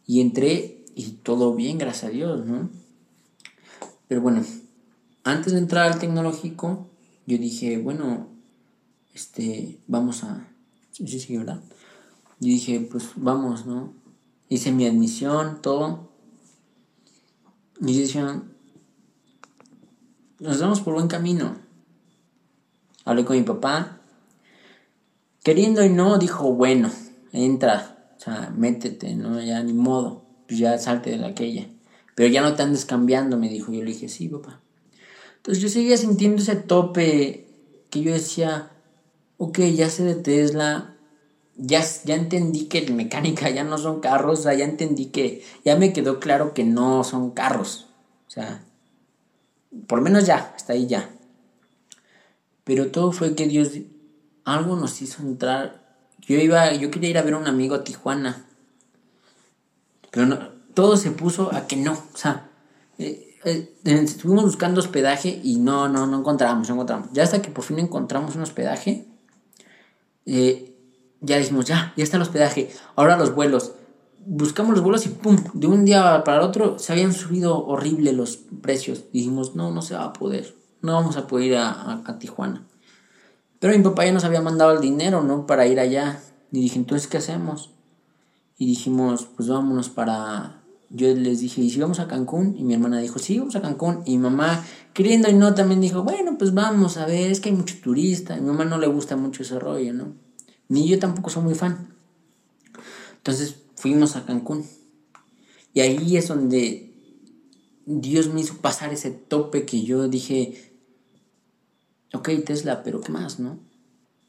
[0.06, 2.70] Y entré y todo bien, gracias a Dios, ¿no?
[4.08, 4.44] Pero bueno,
[5.24, 6.90] antes de entrar al tecnológico,
[7.26, 8.28] yo dije, bueno,
[9.14, 10.48] este, vamos a...
[10.92, 11.60] Sí, sí, ¿verdad?
[12.40, 13.94] Yo dije, pues vamos, ¿no?
[14.48, 16.10] Hice mi admisión, todo.
[17.80, 18.52] Y decían,
[20.38, 21.56] nos vamos por buen camino.
[23.04, 24.00] Hablé con mi papá.
[25.42, 26.90] Queriendo y no, dijo, bueno,
[27.32, 27.93] entra,
[28.24, 29.38] o sea, métete, ¿no?
[29.42, 31.66] Ya ni modo, pues ya salte de aquella.
[32.14, 33.70] Pero ya no te andes cambiando, me dijo.
[33.70, 34.62] Yo le dije, sí, papá.
[35.36, 37.46] Entonces yo seguía sintiendo ese tope
[37.90, 38.70] que yo decía,
[39.36, 40.96] ok, ya sé de Tesla,
[41.56, 46.18] ya, ya entendí que mecánica ya no son carros, ya entendí que, ya me quedó
[46.18, 47.88] claro que no son carros.
[48.26, 48.64] O sea,
[49.86, 51.10] por menos ya, hasta ahí ya.
[52.64, 53.72] Pero todo fue que Dios
[54.46, 55.83] algo nos hizo entrar
[56.26, 58.46] yo iba, yo quería ir a ver a un amigo a Tijuana.
[60.10, 60.38] Pero no,
[60.74, 61.92] todo se puso a que no.
[61.92, 62.48] O sea,
[62.98, 67.08] eh, eh, estuvimos buscando hospedaje y no, no, no encontramos, no encontramos.
[67.12, 69.06] Ya hasta que por fin encontramos un hospedaje,
[70.26, 70.74] eh,
[71.20, 72.70] ya dijimos, ya, ya está el hospedaje.
[72.96, 73.72] Ahora los vuelos.
[74.26, 78.14] Buscamos los vuelos y pum, de un día para el otro se habían subido horrible
[78.14, 79.04] los precios.
[79.12, 80.54] dijimos, no, no se va a poder.
[80.80, 82.64] No vamos a poder ir a Tijuana.
[83.64, 85.46] Pero mi papá ya nos había mandado el dinero, ¿no?
[85.46, 86.20] Para ir allá.
[86.52, 87.70] Y dije, entonces, ¿qué hacemos?
[88.58, 90.60] Y dijimos, pues vámonos para...
[90.90, 92.56] Yo les dije, ¿y si vamos a Cancún?
[92.58, 94.02] Y mi hermana dijo, sí, vamos a Cancún.
[94.04, 94.62] Y mi mamá,
[94.92, 98.34] queriendo y no, también dijo, bueno, pues vamos a ver, es que hay mucho turista.
[98.34, 100.12] A mi mamá no le gusta mucho ese rollo, ¿no?
[100.68, 101.88] Ni yo tampoco soy muy fan.
[103.16, 104.66] Entonces fuimos a Cancún.
[105.72, 106.92] Y ahí es donde
[107.86, 110.73] Dios me hizo pasar ese tope que yo dije,
[112.14, 113.58] ok, Tesla, pero ¿qué más, no?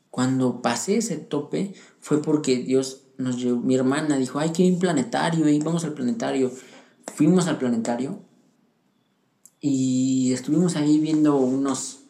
[0.09, 4.79] Cuando pasé ese tope fue porque Dios nos llevó, mi hermana dijo, hay que ir
[4.79, 6.51] planetario y vamos al planetario.
[7.13, 8.19] Fuimos al planetario
[9.59, 12.01] y estuvimos ahí viendo unos...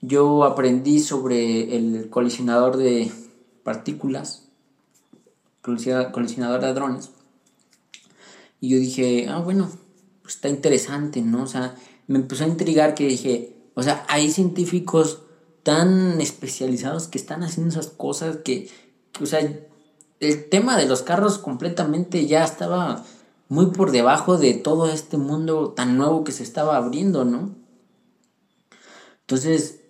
[0.00, 3.12] Yo aprendí sobre el colisionador de
[3.62, 4.48] partículas,
[5.60, 7.10] colisionador de hadrones.
[8.60, 9.70] Y yo dije, ah, bueno,
[10.22, 11.44] pues está interesante, ¿no?
[11.44, 11.76] O sea,
[12.08, 15.22] me empezó a intrigar que dije, o sea, hay científicos
[15.62, 18.70] tan especializados que están haciendo esas cosas que,
[19.20, 19.40] o sea,
[20.20, 23.04] el tema de los carros completamente ya estaba
[23.48, 27.54] muy por debajo de todo este mundo tan nuevo que se estaba abriendo, ¿no?
[29.20, 29.80] Entonces,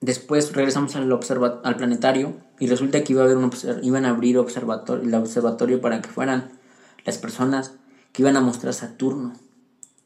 [0.00, 3.50] después regresamos al, al planetario y resulta que iba a haber un
[3.82, 6.52] iban a abrir el observatorio para que fueran
[7.04, 7.72] las personas
[8.12, 9.34] que iban a mostrar Saturno.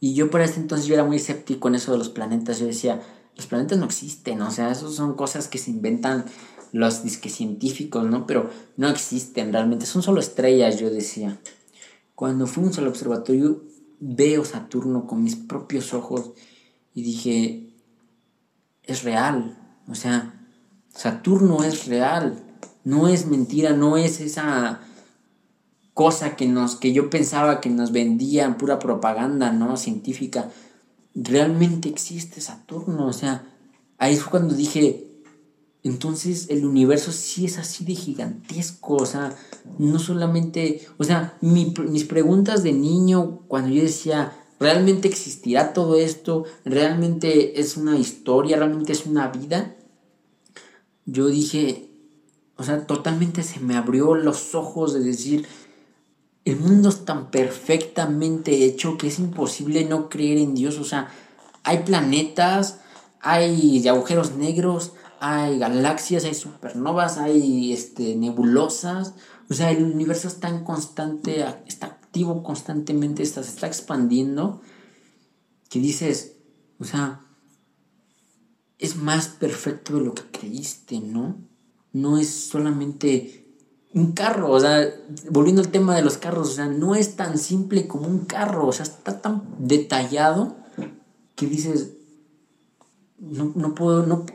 [0.00, 2.58] Y yo para ese entonces yo era muy escéptico en eso de los planetas.
[2.58, 3.00] Yo decía,
[3.36, 6.24] los planetas no existen, o sea, eso son cosas que se inventan
[6.72, 8.26] los disques científicos, ¿no?
[8.26, 11.38] Pero no existen realmente, son solo estrellas, yo decía.
[12.14, 13.62] Cuando fuimos al observatorio,
[14.00, 16.32] veo Saturno con mis propios ojos
[16.94, 17.74] y dije,
[18.84, 19.56] es real,
[19.88, 20.46] o sea,
[20.92, 22.42] Saturno es real,
[22.84, 24.80] no es mentira, no es esa
[25.98, 29.76] cosa que nos que yo pensaba que nos vendían pura propaganda, ¿no?
[29.76, 30.48] científica.
[31.16, 33.44] Realmente existe Saturno, o sea,
[33.98, 35.08] ahí fue cuando dije,
[35.82, 39.36] entonces el universo sí es así de gigantesco, o sea,
[39.80, 46.44] no solamente, o sea, mis preguntas de niño cuando yo decía, ¿realmente existirá todo esto?
[46.64, 48.56] ¿Realmente es una historia?
[48.56, 49.74] ¿Realmente es una vida?
[51.10, 51.90] yo dije,
[52.56, 55.46] o sea, totalmente se me abrió los ojos de decir,
[56.50, 60.78] el mundo es tan perfectamente hecho que es imposible no creer en Dios.
[60.78, 61.08] O sea,
[61.64, 62.80] hay planetas,
[63.20, 69.14] hay agujeros negros, hay galaxias, hay supernovas, hay este, nebulosas.
[69.50, 74.62] O sea, el universo está en constante, está activo constantemente, está, se está expandiendo.
[75.68, 76.36] Que dices,
[76.78, 77.20] o sea,
[78.78, 81.36] es más perfecto de lo que creíste, ¿no?
[81.92, 83.47] No es solamente
[83.94, 84.86] un carro, o sea,
[85.30, 88.66] volviendo al tema de los carros, o sea, no es tan simple como un carro,
[88.66, 90.56] o sea, está tan detallado
[91.34, 91.92] que dices,
[93.18, 94.26] no, puedo, no,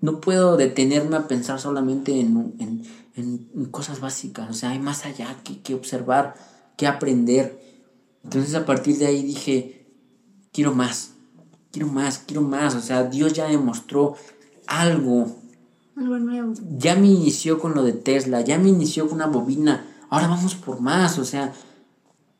[0.00, 2.54] no puedo detenerme a pensar solamente en,
[3.14, 6.34] en, cosas básicas, o sea, hay más allá que, que observar,
[6.76, 7.60] que aprender.
[8.24, 9.86] Entonces a partir de ahí dije,
[10.52, 11.12] quiero más,
[11.76, 12.74] quiero más, quiero más.
[12.74, 14.16] O sea, Dios ya demostró
[14.66, 15.36] algo.
[15.96, 16.52] Algo nuevo.
[16.76, 19.86] Ya me inició con lo de Tesla, ya me inició con una bobina.
[20.10, 21.18] Ahora vamos por más.
[21.18, 21.54] O sea,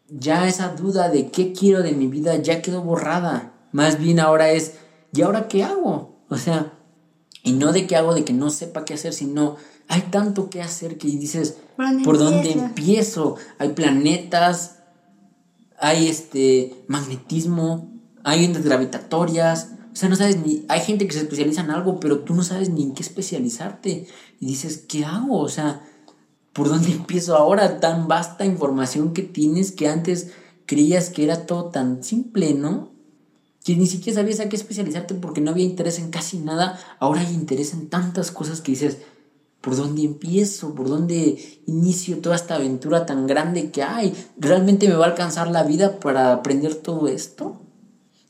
[0.08, 3.54] ya esa duda de qué quiero de mi vida ya quedó borrada.
[3.72, 4.74] Más bien ahora es,
[5.12, 6.20] ¿y ahora qué hago?
[6.28, 6.74] O sea,
[7.42, 9.56] y no de qué hago, de que no sepa qué hacer, sino
[9.88, 11.58] hay tanto que hacer que dices,
[12.04, 13.36] ¿por dónde empiezo?
[13.58, 14.80] Hay planetas,
[15.78, 17.92] hay este magnetismo,
[18.24, 22.00] hay ondas gravitatorias, o sea, no sabes ni, hay gente que se especializa en algo,
[22.00, 24.06] pero tú no sabes ni en qué especializarte.
[24.38, 25.38] Y dices, ¿qué hago?
[25.38, 25.88] O sea,
[26.52, 27.80] ¿por dónde empiezo ahora?
[27.80, 30.32] Tan vasta información que tienes que antes
[30.66, 32.90] creías que era todo tan simple, ¿no?
[33.64, 36.78] Que ni siquiera sabías a qué especializarte porque no había interés en casi nada.
[36.98, 38.98] Ahora hay interés en tantas cosas que dices,
[39.62, 40.74] ¿por dónde empiezo?
[40.74, 44.12] ¿Por dónde inicio toda esta aventura tan grande que hay?
[44.36, 47.62] ¿Realmente me va a alcanzar la vida para aprender todo esto?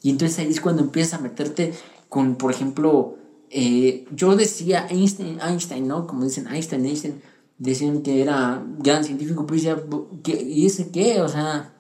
[0.07, 1.75] Y entonces ahí es cuando empiezas a meterte
[2.09, 3.19] con, por ejemplo,
[3.51, 6.07] eh, yo decía Einstein, Einstein, ¿no?
[6.07, 7.21] Como dicen Einstein, Einstein,
[7.59, 11.21] decían que era gran científico, pero decía, ¿y ese qué?
[11.23, 11.75] O sea,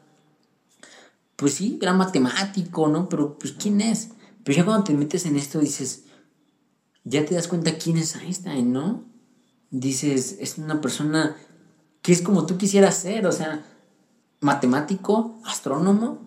[1.36, 3.08] pues sí, gran matemático, ¿no?
[3.08, 4.08] Pero pues ¿quién es?
[4.42, 6.06] Pero ya cuando te metes en esto dices,
[7.04, 9.04] ya te das cuenta quién es Einstein, ¿no?
[9.70, 11.36] Dices, es una persona
[12.02, 13.64] que es como tú quisieras ser, o sea,
[14.40, 16.18] matemático, astrónomo,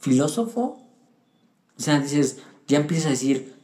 [0.00, 0.82] filósofo,
[1.78, 3.54] o sea, dices, ya empiezas a decir,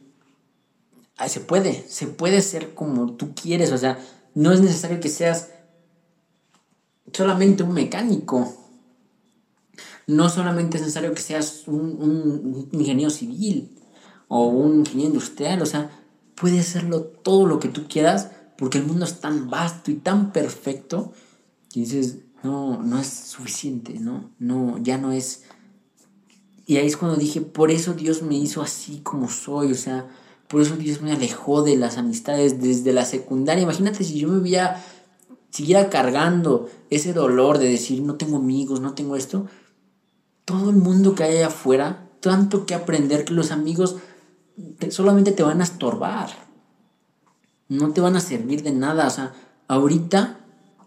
[1.28, 3.98] se puede, se puede ser como tú quieres, o sea,
[4.34, 5.50] no es necesario que seas
[7.12, 8.54] solamente un mecánico,
[10.06, 13.78] no solamente es necesario que seas un, ingeniero civil
[14.28, 15.90] o un ingeniero industrial, o sea,
[16.34, 20.32] puedes hacerlo todo lo que tú quieras porque el mundo es tan vasto y tan
[20.32, 21.12] perfecto
[21.72, 24.30] que dices, no, no es suficiente, ¿no?
[24.38, 25.44] No, ya no es
[26.66, 30.06] y ahí es cuando dije, por eso Dios me hizo así como soy, o sea,
[30.48, 33.62] por eso Dios me alejó de las amistades desde la secundaria.
[33.62, 34.84] Imagínate si yo me hubiera,
[35.50, 39.46] siguiera cargando ese dolor de decir, no tengo amigos, no tengo esto.
[40.44, 43.96] Todo el mundo que hay afuera, tanto que aprender que los amigos
[44.90, 46.30] solamente te van a estorbar.
[47.68, 49.06] No te van a servir de nada.
[49.06, 49.32] O sea,
[49.68, 50.38] ahorita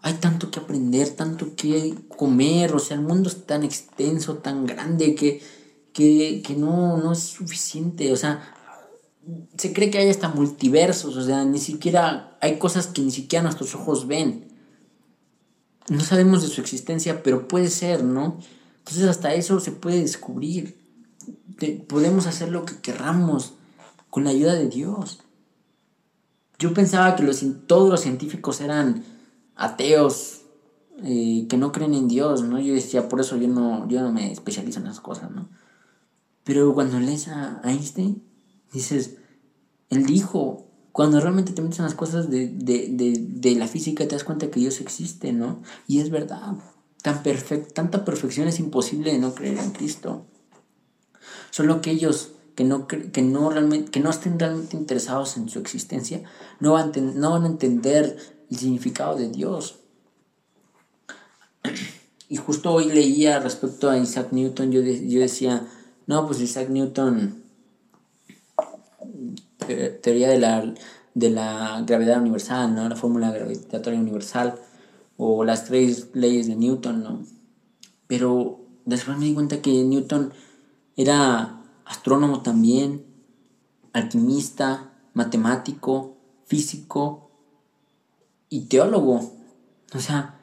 [0.02, 2.72] hay tanto que aprender, tanto que comer.
[2.74, 5.42] O sea, el mundo es tan extenso, tan grande que
[5.96, 8.12] que, no, no es suficiente.
[8.12, 8.54] O sea,
[9.56, 13.42] se cree que hay hasta multiversos, o sea, ni siquiera hay cosas que ni siquiera
[13.42, 14.46] nuestros ojos ven.
[15.88, 18.38] No sabemos de su existencia, pero puede ser, ¿no?
[18.78, 20.76] Entonces hasta eso se puede descubrir.
[21.88, 23.54] podemos hacer lo que querramos
[24.10, 25.20] con la ayuda de Dios.
[26.58, 27.24] Yo pensaba que
[27.66, 29.04] todos los científicos eran
[29.54, 30.42] ateos,
[31.02, 32.58] eh, que no creen en Dios, ¿no?
[32.60, 35.48] Yo decía, por eso yo no, yo no me especializo en esas cosas, ¿no?
[36.46, 38.22] Pero cuando lees a Einstein,
[38.72, 39.16] dices,
[39.90, 44.06] él dijo, Cuando realmente te metes en las cosas de, de, de, de la física
[44.06, 45.60] te das cuenta que Dios existe, ¿no?
[45.88, 46.54] Y es verdad.
[47.02, 50.24] Tan perfect, tanta perfección es imposible de no creer en Cristo.
[51.50, 56.22] Solo aquellos que no, que no, realmente, que no estén realmente interesados en su existencia
[56.60, 58.16] no van, no van a entender
[58.50, 59.80] el significado de Dios.
[62.28, 65.64] Y justo hoy leía respecto a Isaac Newton, yo, yo decía,
[66.06, 67.42] no, pues Isaac Newton,
[70.02, 70.74] teoría de la,
[71.14, 72.88] de la gravedad universal, ¿no?
[72.88, 74.54] La fórmula gravitatoria universal,
[75.16, 77.24] o las tres leyes de Newton, ¿no?
[78.06, 80.32] Pero después me di cuenta que Newton
[80.96, 83.04] era astrónomo también,
[83.92, 86.16] alquimista, matemático,
[86.46, 87.30] físico
[88.48, 89.32] y teólogo.
[89.94, 90.35] O sea,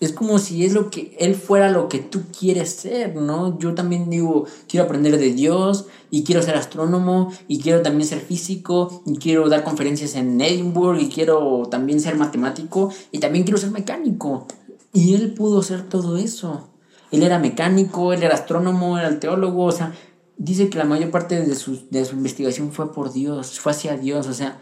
[0.00, 3.58] es como si es lo que él fuera lo que tú quieres ser, ¿no?
[3.58, 8.20] Yo también digo, quiero aprender de Dios y quiero ser astrónomo y quiero también ser
[8.20, 13.58] físico y quiero dar conferencias en Edinburgh y quiero también ser matemático y también quiero
[13.58, 14.46] ser mecánico.
[14.92, 16.68] Y él pudo ser todo eso.
[17.10, 19.94] Él era mecánico, él era astrónomo, era teólogo, o sea,
[20.36, 23.96] dice que la mayor parte de su, de su investigación fue por Dios, fue hacia
[23.96, 24.58] Dios, o sea,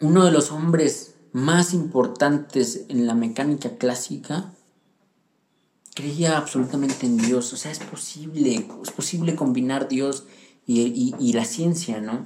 [0.00, 4.52] uno de los hombres más importantes en la mecánica clásica,
[5.94, 7.52] creía absolutamente en Dios.
[7.52, 10.24] O sea, es posible, es posible combinar Dios
[10.66, 12.24] y, y, la ciencia, ¿no?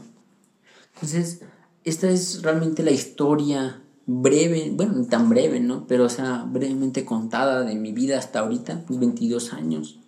[0.94, 1.40] Entonces,
[1.84, 5.86] esta es realmente la historia breve, bueno, tan breve, ¿no?
[5.86, 9.98] Pero, o sea, brevemente contada de mi vida hasta ahorita, mis 22 años.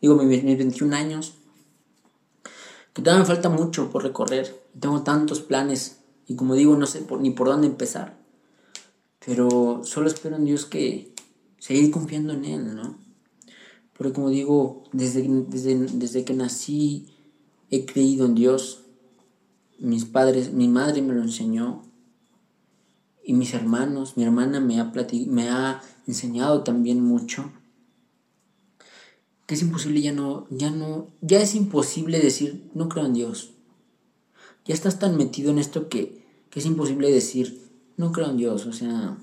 [0.00, 1.34] Digo, mis 21 años.
[2.92, 4.62] Que todavía me falta mucho por recorrer.
[4.78, 5.98] Tengo tantos planes
[6.28, 8.17] y como digo, no sé ni por dónde empezar.
[9.28, 11.12] Pero solo espero en Dios que
[11.58, 12.96] seguir confiando en Él, ¿no?
[13.94, 17.08] Porque como digo, desde, desde, desde que nací
[17.70, 18.84] he creído en Dios.
[19.78, 21.82] Mis padres, mi madre me lo enseñó.
[23.22, 24.90] Y mis hermanos, mi hermana me ha,
[25.26, 27.52] me ha enseñado también mucho.
[29.44, 33.50] Que es imposible ya no, ya no, ya es imposible decir, no creo en Dios.
[34.64, 37.67] Ya estás tan metido en esto que, que es imposible decir,
[37.98, 39.18] no creo en Dios, o sea,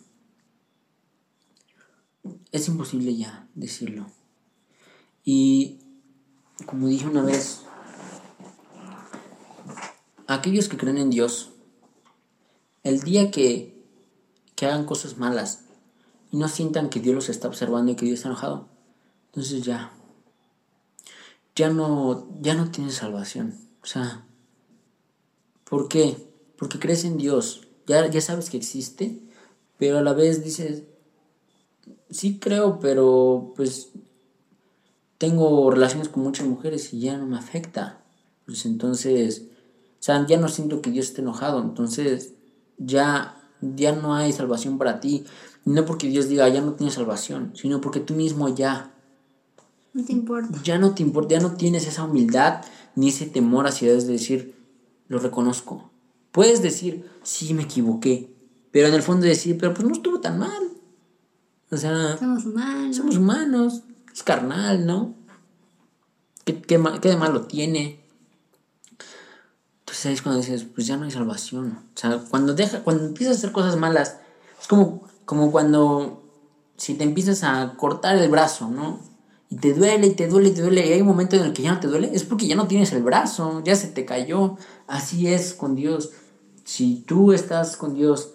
[2.51, 4.05] es imposible ya decirlo.
[5.23, 5.79] Y
[6.65, 7.61] como dije una vez,
[10.27, 11.51] aquellos que creen en Dios,
[12.83, 13.81] el día que,
[14.55, 15.61] que hagan cosas malas
[16.31, 18.67] y no sientan que Dios los está observando y que Dios está enojado,
[19.27, 19.93] entonces ya,
[21.55, 23.57] ya no, ya no tienes salvación.
[23.81, 24.25] O sea,
[25.63, 26.17] ¿por qué?
[26.57, 29.19] Porque crees en Dios, ya, ya sabes que existe,
[29.77, 30.83] pero a la vez dices,
[32.09, 33.89] sí creo, pero pues
[35.17, 38.01] tengo relaciones con muchas mujeres y ya no me afecta.
[38.45, 39.43] Pues entonces,
[39.99, 42.33] o sea, ya no siento que Dios esté enojado, entonces
[42.77, 45.25] ya, ya no hay salvación para ti.
[45.63, 48.93] No porque Dios diga, ya no tienes salvación, sino porque tú mismo ya.
[49.93, 50.61] No te importa.
[50.63, 52.63] Ya no te importa, ya no tienes esa humildad
[52.95, 54.55] ni ese temor hacia Dios de decir,
[55.07, 55.89] lo reconozco.
[56.35, 58.29] Puedes decir, sí, me equivoqué.
[58.71, 60.69] Pero en el fondo decir, pero pues no estuvo tan mal.
[61.71, 62.97] O sea, somos humanos.
[62.97, 63.83] Somos humanos.
[64.13, 65.15] Es carnal, ¿no?
[66.43, 68.01] ¿Qué, qué, de malo tiene?
[69.79, 71.79] Entonces ahí es cuando dices, pues ya no hay salvación.
[71.95, 74.17] O sea, cuando, deja, cuando empiezas a hacer cosas malas,
[74.59, 76.21] es como, como cuando
[76.75, 78.99] si te empiezas a cortar el brazo, ¿no?
[79.49, 81.53] Y te duele, y te duele, y te duele, y hay un momento en el
[81.53, 84.03] que ya no te duele, es porque ya no tienes el brazo, ya se te
[84.03, 84.57] cayó.
[84.85, 86.11] Así es con Dios
[86.65, 88.33] si tú estás con Dios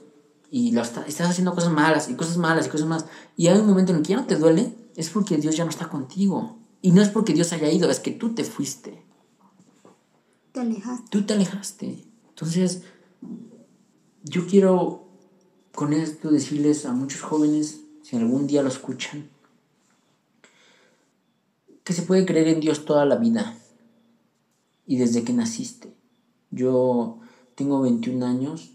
[0.50, 3.04] y lo estás haciendo cosas malas y cosas malas y cosas más,
[3.36, 5.64] y hay un momento en el que ya no te duele, es porque Dios ya
[5.64, 6.56] no está contigo.
[6.80, 9.02] Y no es porque Dios haya ido, es que tú te fuiste.
[10.52, 11.08] Te alejaste.
[11.10, 12.04] Tú te alejaste.
[12.30, 12.82] Entonces,
[14.24, 15.08] yo quiero
[15.74, 19.28] con esto decirles a muchos jóvenes, si algún día lo escuchan,
[21.84, 23.56] que se puede creer en Dios toda la vida
[24.86, 25.92] y desde que naciste.
[26.50, 27.20] Yo
[27.60, 28.70] tengo 21 años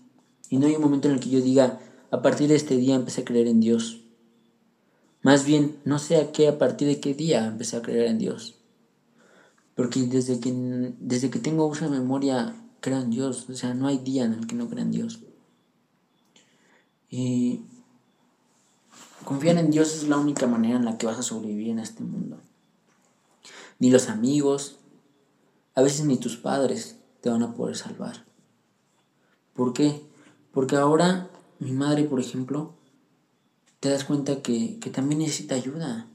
[0.52, 1.80] y no hay un momento en el que yo diga,
[2.12, 4.02] a partir de este día empecé a creer en Dios.
[5.24, 8.20] Más bien, no sé a qué, a partir de qué día empecé a creer en
[8.20, 8.60] Dios.
[9.74, 10.54] Porque desde que,
[11.00, 13.50] desde que tengo uso de memoria, creo en Dios.
[13.50, 15.20] O sea, no hay día en el que no crea en Dios.
[17.10, 17.62] Y
[19.24, 22.04] confiar en Dios es la única manera en la que vas a sobrevivir en este
[22.04, 22.38] mundo.
[23.80, 24.78] Ni los amigos,
[25.74, 28.25] a veces ni tus padres te van a poder salvar.
[29.56, 30.02] ¿Por qué?
[30.52, 31.30] Porque ahora
[31.60, 32.76] mi madre, por ejemplo,
[33.80, 36.08] te das cuenta que, también necesita ayuda.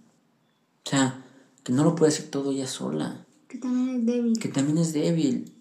[0.84, 1.24] O sea,
[1.64, 3.26] que no lo puede hacer todo ella sola.
[3.48, 4.38] Que también es débil.
[4.38, 5.52] Que también es débil.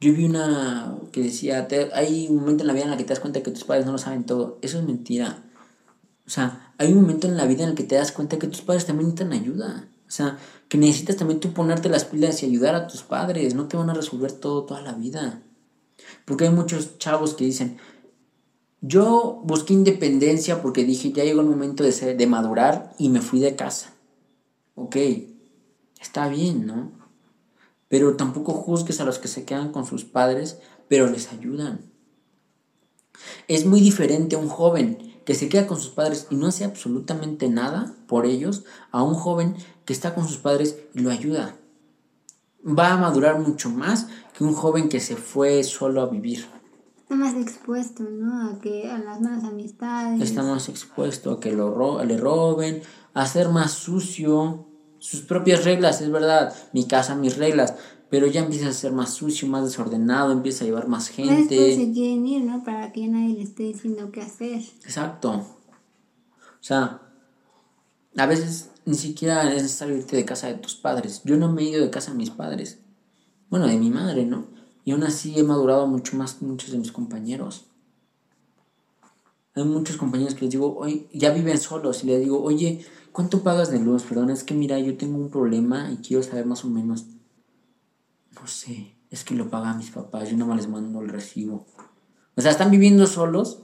[0.00, 3.10] Yo vi una que decía, hay un momento en la vida en el que te
[3.10, 4.58] das cuenta que tus padres no lo saben todo.
[4.62, 5.44] Eso es mentira.
[6.26, 8.46] O sea, hay un momento en la vida en el que te das cuenta que
[8.46, 9.88] tus padres también necesitan ayuda.
[10.08, 10.38] O sea,
[10.68, 13.54] que necesitas también tú ponerte las pilas y ayudar a tus padres.
[13.54, 15.42] No te van a resolver todo toda la vida.
[16.30, 17.78] Porque hay muchos chavos que dicen,
[18.80, 23.20] yo busqué independencia porque dije, ya llegó el momento de, ser, de madurar y me
[23.20, 23.94] fui de casa.
[24.76, 24.94] Ok,
[26.00, 26.92] está bien, ¿no?
[27.88, 31.90] Pero tampoco juzgues a los que se quedan con sus padres, pero les ayudan.
[33.48, 36.62] Es muy diferente a un joven que se queda con sus padres y no hace
[36.62, 38.62] absolutamente nada por ellos,
[38.92, 41.56] a un joven que está con sus padres y lo ayuda.
[42.64, 46.46] Va a madurar mucho más que un joven que se fue solo a vivir.
[46.98, 48.50] Está más expuesto, ¿no?
[48.50, 50.20] A que a las malas amistades.
[50.22, 52.82] Está más expuesto a que lo le roben,
[53.14, 54.66] a ser más sucio,
[54.98, 57.74] sus propias reglas, es verdad, mi casa, mis reglas,
[58.10, 61.54] pero ya empieza a ser más sucio, más desordenado, empieza a llevar más gente.
[61.54, 62.62] Después se quieren ir, ¿no?
[62.62, 64.60] Para que nadie le esté diciendo qué hacer.
[64.84, 65.32] Exacto.
[65.32, 67.00] O sea,
[68.16, 71.22] a veces ni siquiera es necesario irte de casa de tus padres.
[71.24, 72.80] Yo no me he ido de casa de mis padres.
[73.50, 74.46] Bueno, de mi madre, ¿no?
[74.84, 77.66] Y aún así he madurado mucho más que muchos de mis compañeros.
[79.54, 83.42] Hay muchos compañeros que les digo, oye, ya viven solos y les digo, oye, ¿cuánto
[83.42, 84.04] pagas de luz?
[84.04, 87.04] Perdón, es que mira, yo tengo un problema y quiero saber más o menos
[88.40, 91.66] no sé, es que lo pagan mis papás, yo no me les mando el recibo.
[92.36, 93.60] O sea, están viviendo solos,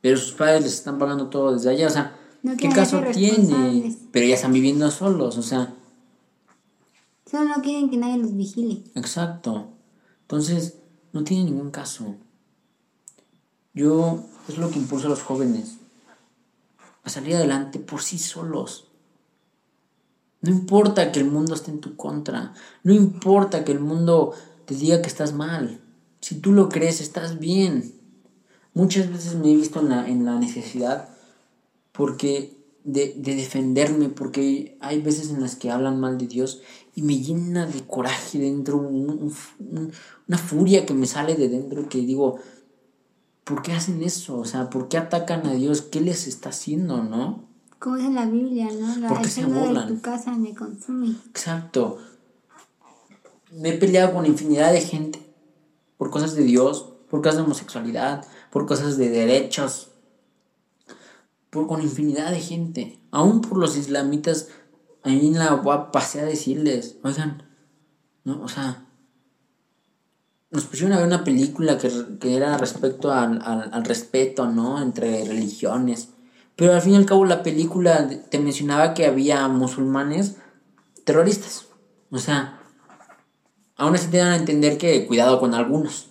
[0.00, 1.86] pero sus padres les están pagando todo desde allá.
[1.86, 2.16] O sea,
[2.58, 3.96] ¿qué caso tiene?
[4.12, 5.74] Pero ya están viviendo solos, o sea.
[7.32, 8.84] Solo no quieren que nadie los vigile.
[8.94, 9.70] Exacto.
[10.20, 10.76] Entonces,
[11.14, 12.14] no tiene ningún caso.
[13.72, 15.78] Yo, es lo que impulsa a los jóvenes
[17.04, 18.88] a salir adelante por sí solos.
[20.42, 22.52] No importa que el mundo esté en tu contra.
[22.82, 24.34] No importa que el mundo
[24.66, 25.80] te diga que estás mal.
[26.20, 27.94] Si tú lo crees, estás bien.
[28.74, 31.08] Muchas veces me he visto en la, en la necesidad
[31.92, 36.62] porque de, defenderme, porque hay veces en las que hablan mal de Dios
[36.94, 42.38] y me llena de coraje dentro, una furia que me sale de dentro que digo,
[43.44, 44.38] ¿por qué hacen eso?
[44.38, 45.82] O sea, ¿por qué atacan a Dios?
[45.82, 47.44] ¿Qué les está haciendo, no?
[47.78, 48.94] Como es en la Biblia, ¿no?
[48.96, 49.88] La Porque se burlan.
[49.88, 51.16] de tu casa me consume.
[51.28, 51.98] Exacto.
[53.50, 55.20] Me he peleado con infinidad de gente
[55.96, 59.90] por cosas de Dios, por cosas de homosexualidad, por cosas de derechos,
[61.50, 62.98] por con infinidad de gente.
[63.10, 64.48] Aún por los islamitas,
[65.04, 67.42] a mí la UAP pasé a decirles, oigan,
[68.24, 68.84] no, o sea,
[70.50, 74.80] nos pusieron a ver una película que, era respecto al, al respeto, ¿no?
[74.80, 76.10] Entre religiones.
[76.56, 80.36] Pero al fin y al cabo la película te mencionaba que había musulmanes
[81.04, 81.66] terroristas.
[82.10, 82.60] O sea,
[83.76, 86.10] aún así te dan a entender que cuidado con algunos.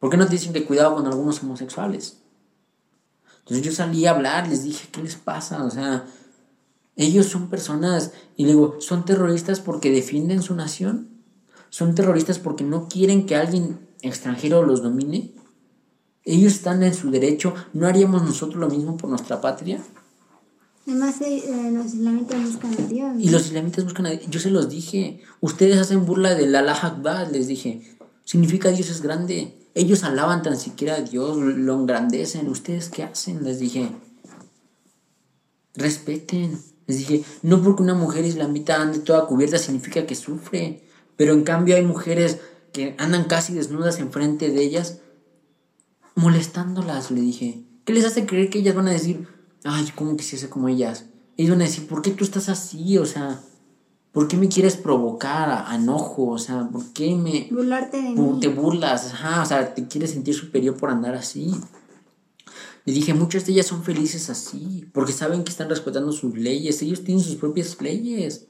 [0.00, 2.18] ¿Por qué no te dicen que cuidado con algunos homosexuales?
[3.38, 5.62] Entonces yo salí a hablar, les dije, ¿qué les pasa?
[5.64, 6.04] O sea,
[6.96, 11.08] ellos son personas, y digo, ¿son terroristas porque defienden su nación?
[11.70, 15.32] ¿Son terroristas porque no quieren que alguien extranjero los domine?
[16.24, 17.54] Ellos están en su derecho.
[17.72, 19.82] ¿No haríamos nosotros lo mismo por nuestra patria?
[20.86, 23.14] Además, eh, eh, los islamitas buscan a Dios.
[23.18, 24.24] Y los islamitas buscan a Dios.
[24.28, 25.22] Yo se los dije.
[25.40, 27.96] Ustedes hacen burla del Allah Akbar, les dije.
[28.24, 29.56] Significa Dios es grande.
[29.74, 32.48] Ellos alaban tan siquiera a Dios, lo engrandecen.
[32.48, 33.42] ¿Ustedes qué hacen?
[33.44, 33.88] Les dije.
[35.74, 36.60] Respeten.
[36.86, 40.82] Les dije, no porque una mujer islamita ande toda cubierta significa que sufre.
[41.16, 42.40] Pero en cambio hay mujeres
[42.72, 45.00] que andan casi desnudas enfrente de ellas
[46.14, 47.64] molestándolas, le dije.
[47.84, 49.26] ¿Qué les hace creer que ellas van a decir,
[49.64, 51.06] ay, ¿cómo quisiese como ellas?
[51.36, 52.98] Ellos van a decir, ¿por qué tú estás así?
[52.98, 53.40] O sea,
[54.12, 56.28] ¿por qué me quieres provocar a, enojo?
[56.28, 57.48] O sea, ¿por qué me...
[57.50, 58.40] Burlarte de mí.
[58.40, 61.54] Te burlas, ajá, o sea, te quieres sentir superior por andar así.
[62.84, 66.82] Le dije, muchas de ellas son felices así, porque saben que están respetando sus leyes,
[66.82, 68.48] ellos tienen sus propias leyes.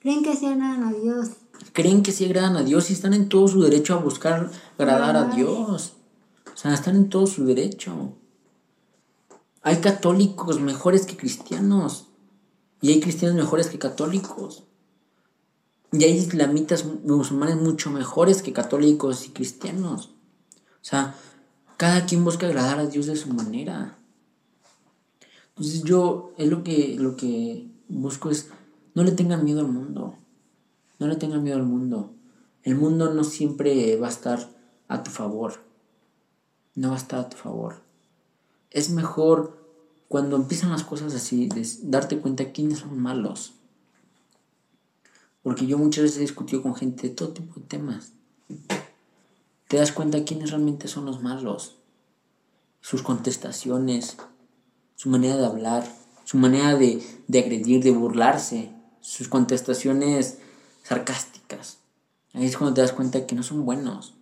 [0.00, 1.28] Creen que se agradan a Dios.
[1.72, 5.16] Creen que se agradan a Dios y están en todo su derecho a buscar agradar
[5.16, 5.94] a Dios.
[6.52, 8.14] O sea, están en todo su derecho.
[9.62, 12.06] Hay católicos mejores que cristianos.
[12.80, 14.64] Y hay cristianos mejores que católicos.
[15.92, 20.10] Y hay islamitas musulmanes mucho mejores que católicos y cristianos.
[20.56, 21.14] O sea,
[21.80, 23.96] cada quien busca agradar a Dios de su manera.
[25.48, 28.50] Entonces yo es lo que, lo que busco es,
[28.94, 30.14] no le tengan miedo al mundo.
[30.98, 32.10] No le tengan miedo al mundo.
[32.64, 34.50] El mundo no siempre va a estar
[34.88, 35.70] a tu favor
[36.74, 37.76] no va a estar a tu favor.
[38.70, 39.58] Es mejor
[40.08, 41.48] cuando empiezan las cosas así,
[41.82, 43.54] darte cuenta quiénes son malos.
[45.42, 48.12] Porque yo muchas veces he discutido con gente de todo tipo de temas.
[49.70, 51.76] Te das cuenta quiénes realmente son los malos.
[52.80, 54.16] Sus contestaciones,
[54.96, 55.86] su manera de hablar,
[56.24, 60.38] su manera de, de agredir, de burlarse, sus contestaciones
[60.82, 61.78] sarcásticas.
[62.32, 64.14] Ahí es cuando te das cuenta que no son buenos.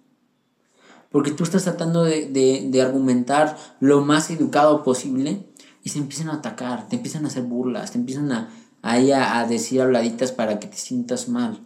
[1.09, 5.47] Porque tú estás tratando de, de, de argumentar lo más educado posible
[5.83, 8.51] y se empiezan a atacar, te empiezan a hacer burlas, te empiezan a,
[8.83, 11.59] a, a decir habladitas para que te sientas mal.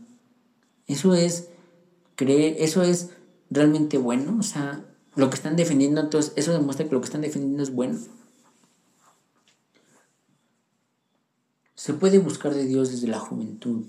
[0.87, 1.49] Eso es
[2.15, 3.11] creer, eso es
[3.53, 4.85] realmente bueno, o sea,
[5.15, 7.99] lo que están defendiendo, entonces eso demuestra que lo que están defendiendo es bueno.
[11.75, 13.85] Se puede buscar de Dios desde la juventud.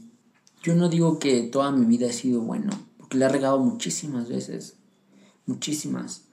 [0.64, 4.30] Yo no digo que toda mi vida he sido bueno, porque le he regado muchísimas
[4.30, 4.76] veces,
[5.46, 6.24] muchísimas.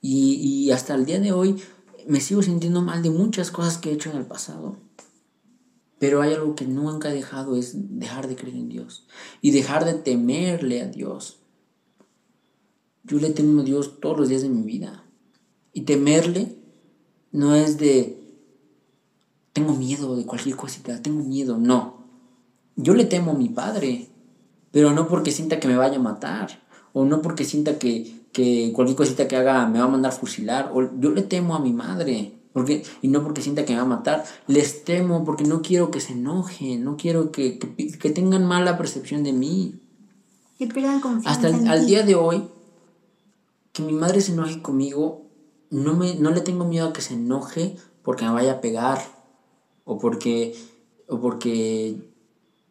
[0.00, 1.60] Y, y hasta el día de hoy
[2.06, 4.76] me sigo sintiendo mal de muchas cosas que he hecho en el pasado.
[5.98, 9.06] Pero hay algo que nunca he dejado, es dejar de creer en Dios
[9.40, 11.40] y dejar de temerle a Dios.
[13.08, 15.04] Yo le temo a Dios todos los días de mi vida.
[15.72, 16.56] Y temerle
[17.32, 18.18] no es de,
[19.52, 22.04] tengo miedo de cualquier cosita, tengo miedo, no.
[22.76, 24.08] Yo le temo a mi Padre,
[24.70, 26.62] pero no porque sienta que me vaya a matar,
[26.92, 30.70] o no porque sienta que, que cualquier cosita que haga me va a mandar fusilar,
[30.74, 33.84] o yo le temo a mi madre, porque, y no porque sienta que me va
[33.84, 38.46] a matar, les temo porque no quiero que se enojen, no quiero que, que, tengan
[38.46, 39.74] mala percepción de mí.
[40.58, 41.30] Que pierdan confianza.
[41.30, 42.42] Hasta el, al día de hoy,
[43.78, 45.30] que mi madre se enoje conmigo,
[45.70, 48.98] no, me, no le tengo miedo a que se enoje porque me vaya a pegar
[49.84, 50.56] o porque,
[51.06, 52.12] o porque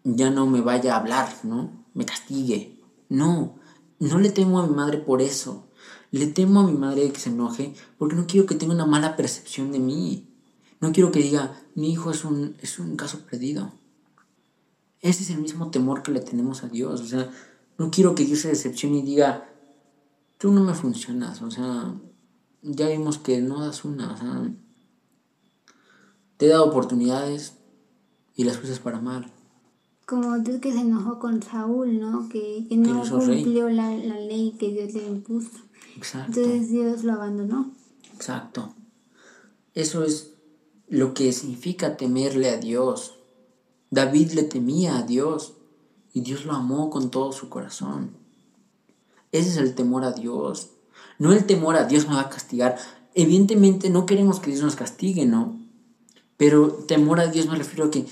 [0.04, 1.86] ya no me vaya a hablar, ¿no?
[1.94, 2.78] Me castigue.
[3.08, 3.56] No,
[4.00, 5.70] no le temo a mi madre por eso.
[6.12, 9.16] Le temo a mi madre que se enoje porque no quiero que tenga una mala
[9.16, 10.28] percepción de mí.
[10.82, 13.72] No quiero que diga, mi hijo es un, es un caso perdido.
[15.00, 17.00] Ese es el mismo temor que le tenemos a Dios.
[17.00, 17.32] O sea,
[17.78, 19.50] no quiero que Dios se decepcione y diga,
[20.38, 21.42] tú no me funcionas.
[21.42, 21.94] O sea,
[22.62, 24.14] ya vimos que no das una.
[24.14, 24.52] O sea,
[26.38, 27.58] te he dado oportunidades
[28.36, 29.32] y las cosas para mal.
[30.06, 32.30] Como Dios que se enojó con Saúl, ¿no?
[32.30, 35.60] Que, que no cumplió la, la ley que Dios le impuso.
[35.98, 36.40] Exacto.
[36.40, 37.74] Entonces Dios lo abandonó.
[38.14, 38.74] Exacto.
[39.74, 40.34] Eso es
[40.88, 43.16] lo que significa temerle a Dios.
[43.92, 45.54] David le temía a Dios
[46.14, 48.27] y Dios lo amó con todo su corazón.
[49.38, 50.72] Ese es el temor a Dios.
[51.20, 52.78] No el temor a Dios me va a castigar.
[53.14, 55.60] Evidentemente no queremos que Dios nos castigue, ¿no?
[56.38, 58.06] Pero temor a Dios me refiero a que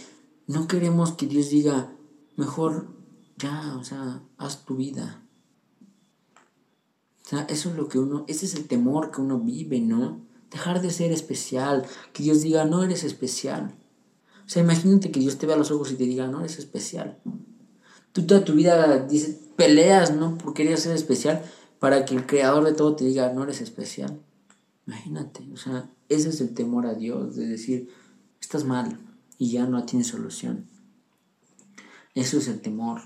[0.47, 1.91] no queremos que Dios diga,
[2.35, 2.88] mejor
[3.38, 5.22] ya, o sea, haz tu vida.
[7.26, 10.22] O sea, eso es lo que uno, ese es el temor que uno vive, ¿no?
[10.52, 13.76] Dejar de ser especial, que Dios diga, no eres especial.
[14.45, 16.60] O sea, imagínate que Dios te vea a los ojos y te diga, no eres
[16.60, 17.19] especial.
[18.16, 20.38] Tú toda tu vida dices, peleas, ¿no?
[20.38, 21.44] Por querer ser especial,
[21.80, 24.22] para que el creador de todo te diga, no eres especial.
[24.88, 27.90] Imagínate, o sea, ese es el temor a Dios, de decir,
[28.40, 28.98] estás mal
[29.38, 30.66] y ya no tienes solución.
[32.14, 33.02] Eso es el temor.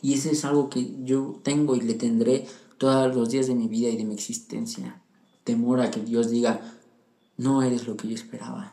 [0.00, 2.46] Y ese es algo que yo tengo y le tendré
[2.78, 5.02] todos los días de mi vida y de mi existencia.
[5.44, 6.74] Temor a que Dios diga,
[7.36, 8.72] no eres lo que yo esperaba.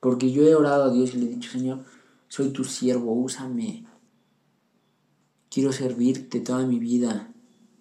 [0.00, 1.84] Porque yo he orado a Dios y le he dicho, Señor,
[2.28, 3.84] soy tu siervo, úsame.
[5.50, 7.32] Quiero servirte toda mi vida.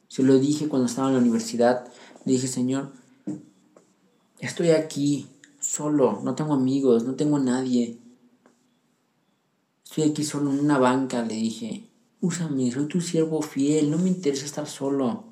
[0.07, 1.91] Se lo dije cuando estaba en la universidad.
[2.25, 2.93] Le dije, Señor,
[4.39, 5.27] estoy aquí
[5.59, 7.99] solo, no tengo amigos, no tengo nadie.
[9.83, 11.87] Estoy aquí solo en una banca, le dije
[12.21, 15.23] úsame, soy tu siervo fiel, no me interesa estar solo.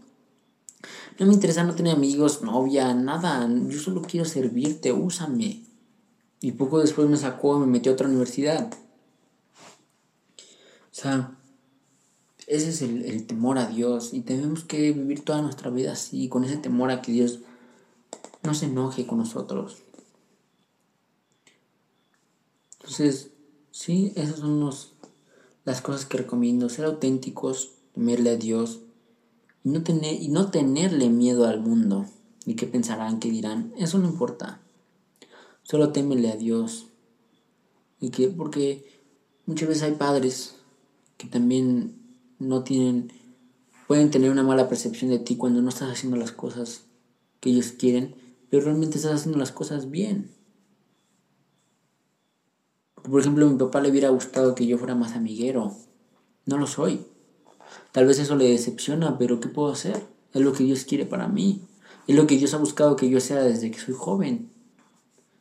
[1.19, 3.49] No me interesa no tener amigos, novia, nada.
[3.69, 5.63] Yo solo quiero servirte, úsame.
[6.41, 8.71] Y poco después me sacó y me metió a otra universidad.
[10.95, 11.37] O sea,
[12.47, 14.13] ese es el, el, temor a Dios.
[14.13, 17.39] Y tenemos que vivir toda nuestra vida así, con ese temor a que Dios
[18.43, 19.83] no se enoje con nosotros.
[22.79, 23.31] Entonces,
[23.71, 24.95] sí, esos son los
[25.65, 28.81] las cosas que recomiendo, ser auténticos, temerle a Dios
[29.63, 32.05] y no, tener, y no tenerle miedo al mundo
[32.45, 34.61] y qué pensarán, qué dirán, eso no importa.
[35.63, 36.85] Solo témele a Dios.
[37.99, 38.85] Y que, porque
[39.47, 40.54] muchas veces hay padres
[41.17, 41.95] que también
[42.39, 43.11] no tienen,
[43.87, 46.83] pueden tener una mala percepción de ti cuando no estás haciendo las cosas
[47.39, 48.15] que ellos quieren,
[48.49, 50.31] pero realmente estás haciendo las cosas bien.
[53.09, 55.75] Por ejemplo, a mi papá le hubiera gustado que yo fuera más amiguero.
[56.45, 57.05] No lo soy.
[57.91, 60.03] Tal vez eso le decepciona, pero ¿qué puedo hacer?
[60.33, 61.61] Es lo que Dios quiere para mí.
[62.07, 64.49] Es lo que Dios ha buscado que yo sea desde que soy joven.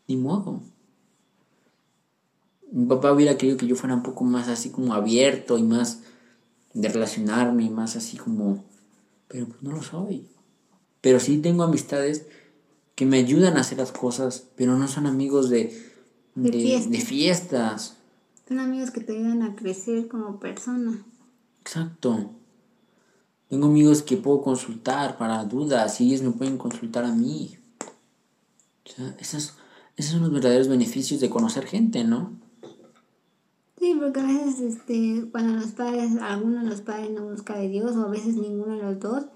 [0.07, 0.63] Ni modo.
[2.75, 6.01] Mi papá hubiera querido que yo fuera un poco más así como abierto y más
[6.73, 8.65] de relacionarme y más así como...
[9.29, 10.27] Pero pues no lo soy.
[11.01, 12.27] Pero sí tengo amistades
[12.97, 15.73] que me ayudan a hacer las cosas, pero no son amigos de,
[16.35, 17.95] de, fiestas.
[18.49, 21.01] Son amigos que te ayudan a crecer como persona.
[21.61, 22.33] Exacto.
[23.51, 27.57] Tengo amigos que puedo consultar para dudas y ellos me pueden consultar a mí.
[28.85, 29.55] O sea, esos,
[29.97, 32.43] esos son los verdaderos beneficios de conocer gente, ¿no?
[33.85, 37.69] Sí, porque a veces este, cuando los padres, alguno de los padres no busca de
[37.69, 39.27] Dios, o a veces ninguno de los dos,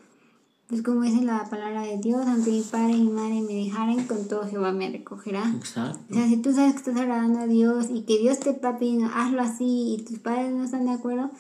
[0.69, 4.07] pues como dice la palabra de Dios, aunque mi padre y mi madre me dejaren,
[4.07, 5.53] con todo Jehová me recogerá.
[5.55, 6.01] Exacto.
[6.11, 8.79] O sea, si tú sabes que estás agradando a Dios y que Dios te está
[8.79, 11.31] pidiendo, hazlo así y tus padres no están de acuerdo,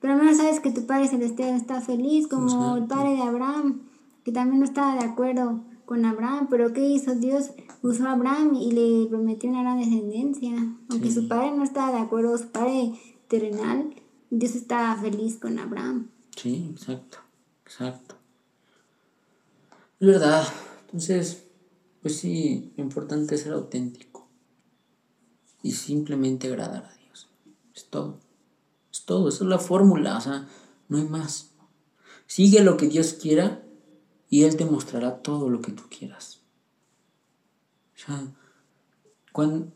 [0.00, 3.80] pero al menos sabes que tu Padre Celestial está feliz, como el Padre de Abraham,
[4.24, 7.50] que también no estaba de acuerdo con Abraham, pero ¿qué hizo Dios?
[7.82, 10.52] Usó a Abraham y le prometió una gran descendencia.
[10.88, 12.92] Aunque su padre no estaba de acuerdo, su padre
[13.28, 13.94] terrenal,
[14.30, 16.10] Dios estaba feliz con Abraham.
[16.36, 17.18] Sí, exacto,
[17.64, 18.16] exacto.
[20.00, 20.44] Es verdad.
[20.86, 21.44] Entonces,
[22.02, 24.28] pues sí, lo importante es ser auténtico
[25.62, 27.28] y simplemente agradar a Dios.
[27.74, 28.20] Es todo.
[28.92, 29.28] Es todo.
[29.28, 30.18] Esa es la fórmula.
[30.18, 30.48] O sea,
[30.88, 31.50] no hay más.
[32.26, 33.63] Sigue lo que Dios quiera
[34.28, 36.40] y Él te mostrará todo lo que tú quieras.
[37.94, 38.26] O sea,
[39.32, 39.68] cuando,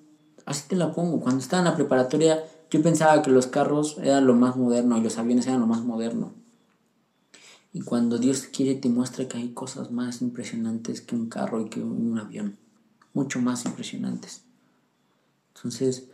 [0.44, 1.20] así te la pongo.
[1.20, 5.02] Cuando estaba en la preparatoria, yo pensaba que los carros eran lo más moderno y
[5.02, 6.32] los aviones eran lo más moderno.
[7.72, 11.68] Y cuando Dios quiere, te muestra que hay cosas más impresionantes que un carro y
[11.68, 12.56] que un avión.
[13.14, 14.42] Mucho más impresionantes.
[15.54, 16.08] Entonces,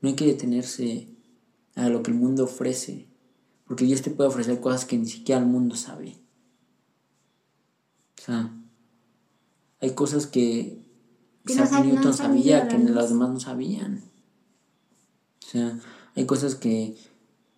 [0.00, 1.08] no hay que detenerse
[1.74, 3.06] a lo que el mundo ofrece,
[3.66, 6.16] porque Dios te puede ofrecer cosas que ni siquiera el mundo sabe.
[8.18, 8.52] O sea,
[9.80, 10.82] hay cosas que
[11.46, 14.02] Isaac Newton sabía, que los demás no sabían.
[15.44, 15.78] O sea,
[16.14, 16.96] hay cosas que,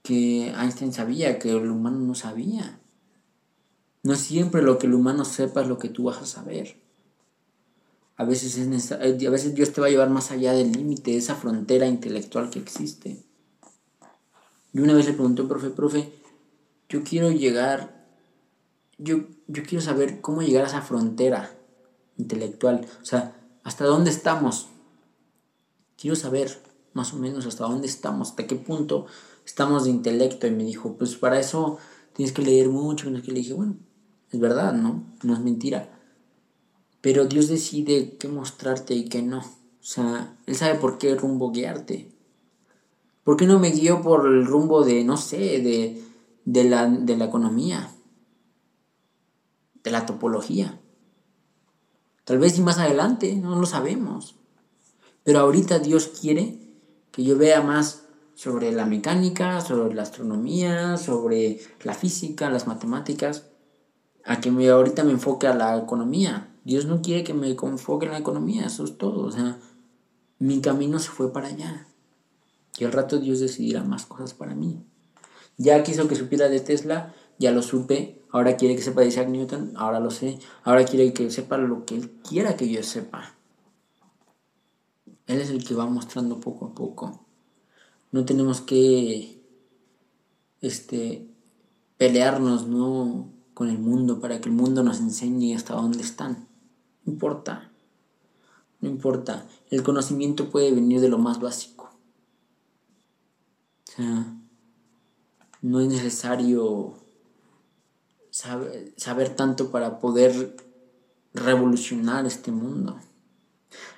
[0.02, 2.78] que Einstein sabía, que el humano no sabía.
[4.02, 6.76] No siempre lo que el humano sepa es lo que tú vas a saber.
[8.16, 11.12] A veces, es eh, a veces Dios te va a llevar más allá del límite,
[11.12, 13.24] de esa frontera intelectual que existe.
[14.72, 16.12] Y una vez le pregunté profe, profe,
[16.88, 18.00] yo quiero llegar
[19.02, 21.52] yo, yo quiero saber cómo llegar a esa frontera
[22.16, 22.86] intelectual.
[23.02, 24.68] O sea, ¿hasta dónde estamos?
[25.98, 26.62] Quiero saber
[26.92, 29.06] más o menos hasta dónde estamos, hasta qué punto
[29.44, 30.46] estamos de intelecto.
[30.46, 31.78] Y me dijo, pues para eso
[32.14, 33.08] tienes que leer mucho.
[33.08, 33.76] Y le dije, bueno,
[34.30, 35.04] es verdad, ¿no?
[35.22, 35.98] No es mentira.
[37.00, 39.38] Pero Dios decide qué mostrarte y qué no.
[39.40, 42.12] O sea, Él sabe por qué rumbo guiarte.
[43.24, 46.02] ¿Por qué no me guió por el rumbo de, no sé, de,
[46.44, 47.90] de, la, de la economía?
[49.84, 50.80] De la topología.
[52.24, 54.36] Tal vez y más adelante, no lo sabemos.
[55.24, 56.58] Pero ahorita Dios quiere
[57.10, 58.04] que yo vea más
[58.34, 63.46] sobre la mecánica, sobre la astronomía, sobre la física, las matemáticas,
[64.24, 66.54] a que me, ahorita me enfoque a la economía.
[66.64, 69.26] Dios no quiere que me enfoque en la economía, eso es todo.
[69.26, 69.58] O sea,
[70.38, 71.86] mi camino se fue para allá.
[72.78, 74.82] Y al rato Dios decidirá más cosas para mí.
[75.58, 79.72] Ya quiso que supiera de Tesla, ya lo supe, ahora quiere que sepa Isaac Newton,
[79.74, 83.34] ahora lo sé, ahora quiere que sepa lo que él quiera que yo sepa.
[85.26, 87.24] Él es el que va mostrando poco a poco.
[88.12, 89.40] No tenemos que
[90.60, 91.30] este
[91.96, 93.32] pelearnos ¿no?
[93.54, 96.46] con el mundo para que el mundo nos enseñe hasta dónde están.
[97.06, 97.70] No importa.
[98.82, 99.46] No importa.
[99.70, 101.90] El conocimiento puede venir de lo más básico.
[103.88, 104.36] O sea,
[105.62, 106.99] no es necesario
[108.30, 110.56] saber, tanto para poder
[111.34, 112.98] revolucionar este mundo.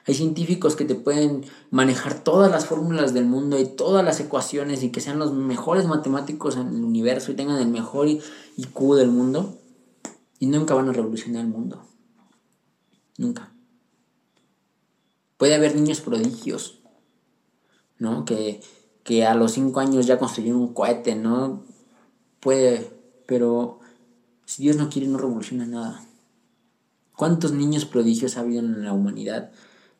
[0.06, 4.82] Hay científicos que te pueden manejar todas las fórmulas del mundo y todas las ecuaciones
[4.82, 9.08] y que sean los mejores matemáticos en el universo y tengan el mejor IQ del
[9.08, 9.58] mundo
[10.38, 11.82] y nunca van a revolucionar el mundo.
[13.16, 13.52] Nunca.
[15.36, 16.80] Puede haber niños prodigios,
[17.98, 18.24] ¿no?
[18.24, 18.60] Que,
[19.04, 21.62] que a los 5 años ya construyeron un cohete, ¿no?
[22.40, 22.90] Puede,
[23.26, 23.81] pero
[24.52, 26.04] si Dios no quiere, no revoluciona nada.
[27.16, 29.50] ¿Cuántos niños prodigios ha habido en la humanidad?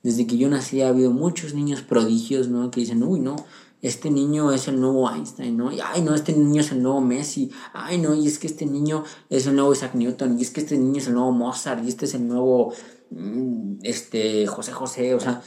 [0.03, 2.71] Desde que yo nací ha habido muchos niños prodigios, ¿no?
[2.71, 3.37] Que dicen, uy, no,
[3.81, 5.73] este niño es el nuevo Einstein, ¿no?
[5.73, 7.51] Y, ay, no, este niño es el nuevo Messi.
[7.73, 10.39] Ay, no, y es que este niño es el nuevo Isaac Newton.
[10.39, 11.83] Y es que este niño es el nuevo Mozart.
[11.83, 12.75] Y este es el nuevo,
[13.09, 15.15] mm, este, José José.
[15.15, 15.43] O sea,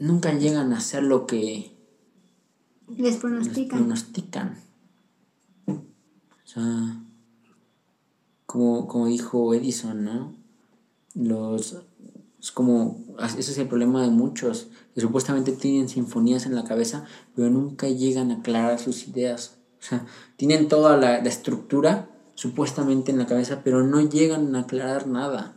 [0.00, 1.76] nunca llegan a ser lo que...
[2.88, 3.78] Les pronostican.
[3.78, 4.58] Les pronostican.
[5.68, 6.99] O sea
[8.50, 10.34] como, dijo Edison, ¿no?
[11.14, 11.76] Los,
[12.40, 17.04] Es como, ese es el problema de muchos, que supuestamente tienen sinfonías en la cabeza,
[17.36, 19.58] pero nunca llegan a aclarar sus ideas.
[19.80, 20.04] O sea,
[20.36, 25.54] tienen toda la, la estructura supuestamente en la cabeza, pero no llegan a aclarar nada.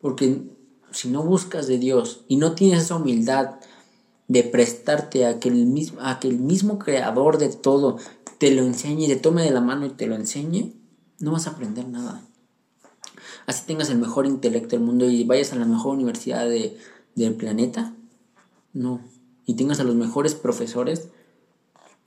[0.00, 0.42] Porque
[0.92, 3.56] si no buscas de Dios y no tienes esa humildad
[4.28, 7.98] de prestarte a que el a que el mismo creador de todo
[8.38, 10.74] te lo enseñe, te tome de la mano y te lo enseñe,
[11.20, 12.22] no vas a aprender nada.
[13.46, 17.94] Así tengas el mejor intelecto del mundo y vayas a la mejor universidad del planeta,
[18.72, 19.00] no.
[19.46, 21.08] Y tengas a los mejores profesores.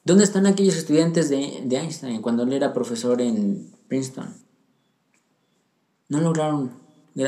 [0.03, 4.35] ¿Dónde están aquellos estudiantes de, de Einstein cuando él era profesor en Princeton?
[6.09, 6.71] No lograron,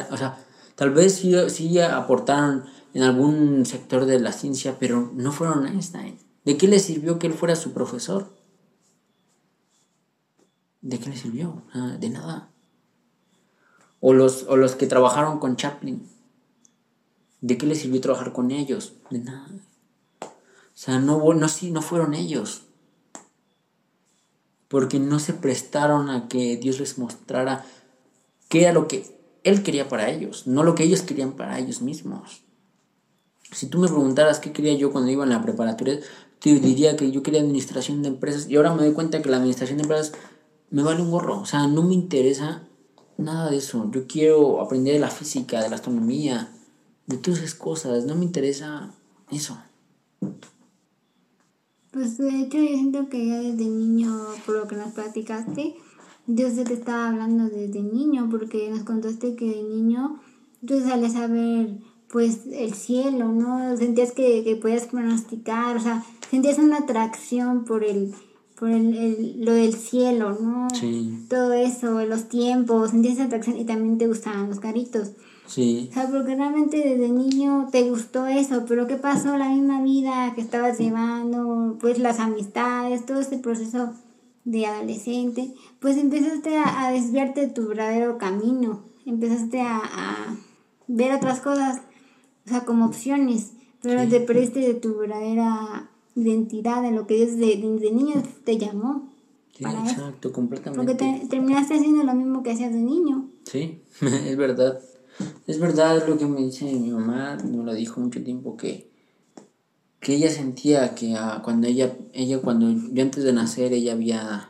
[0.10, 0.38] o sea,
[0.76, 6.18] tal vez sí, sí aportaron en algún sector de la ciencia, pero no fueron Einstein.
[6.44, 8.41] ¿De qué le sirvió que él fuera su profesor?
[10.82, 11.64] ¿De qué le sirvió?
[12.00, 12.50] de nada.
[14.00, 16.08] O los, o los que trabajaron con Chaplin.
[17.42, 18.94] ¿De qué le sirvió trabajar con ellos?
[19.10, 19.48] De nada.
[20.22, 22.64] O sea, no, no, no fueron ellos.
[24.68, 27.66] Porque no se prestaron a que Dios les mostrara
[28.48, 31.82] qué era lo que Él quería para ellos, no lo que ellos querían para ellos
[31.82, 32.42] mismos.
[33.52, 36.00] Si tú me preguntaras qué quería yo cuando iba en la preparatoria,
[36.40, 39.38] te diría que yo quería administración de empresas y ahora me doy cuenta que la
[39.38, 40.14] administración de empresas
[40.72, 41.40] me vale un gorro.
[41.42, 42.64] O sea, no me interesa
[43.18, 43.90] nada de eso.
[43.92, 46.52] Yo quiero aprender de la física, de la astronomía,
[47.06, 48.06] de todas esas cosas.
[48.06, 48.92] No me interesa
[49.30, 49.58] eso.
[51.92, 55.76] Pues de hecho yo siento que ya desde niño, por lo que nos platicaste,
[56.26, 60.22] Dios te estaba hablando desde niño, porque nos contaste que de niño
[60.66, 61.80] tú sales a ver
[62.10, 63.76] pues el cielo, ¿no?
[63.78, 68.14] Sentías que, que podías pronosticar, o sea, sentías una atracción por el,
[68.62, 70.68] por el, lo del cielo, ¿no?
[70.70, 71.26] Sí.
[71.28, 75.14] Todo eso, los tiempos, sentías atracción y también te gustaban los caritos.
[75.48, 75.88] Sí.
[75.90, 79.36] O sea, porque realmente desde niño te gustó eso, pero ¿qué pasó?
[79.36, 83.94] La misma vida que estabas llevando, pues las amistades, todo este proceso
[84.46, 90.38] de adolescente, pues empezaste a, desviarte de tu verdadero camino, empezaste a, a
[90.88, 91.82] ver otras cosas
[92.46, 97.38] o sea, como opciones, pero te preste de tu verdadera identidad, en lo que Dios
[97.38, 99.10] desde de niño te llamó.
[99.56, 100.96] Sí, exacto, completamente.
[100.96, 103.30] Porque terminaste haciendo lo mismo que hacías de niño.
[103.46, 104.82] Sí, es verdad.
[105.46, 108.90] Es verdad lo que me dice mi mamá, me lo dijo mucho tiempo que
[110.00, 114.50] que ella sentía que ah, cuando ella ella cuando yo antes de nacer ella había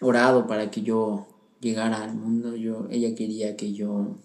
[0.00, 1.26] orado para que yo
[1.60, 4.16] llegara al mundo, yo ella quería que yo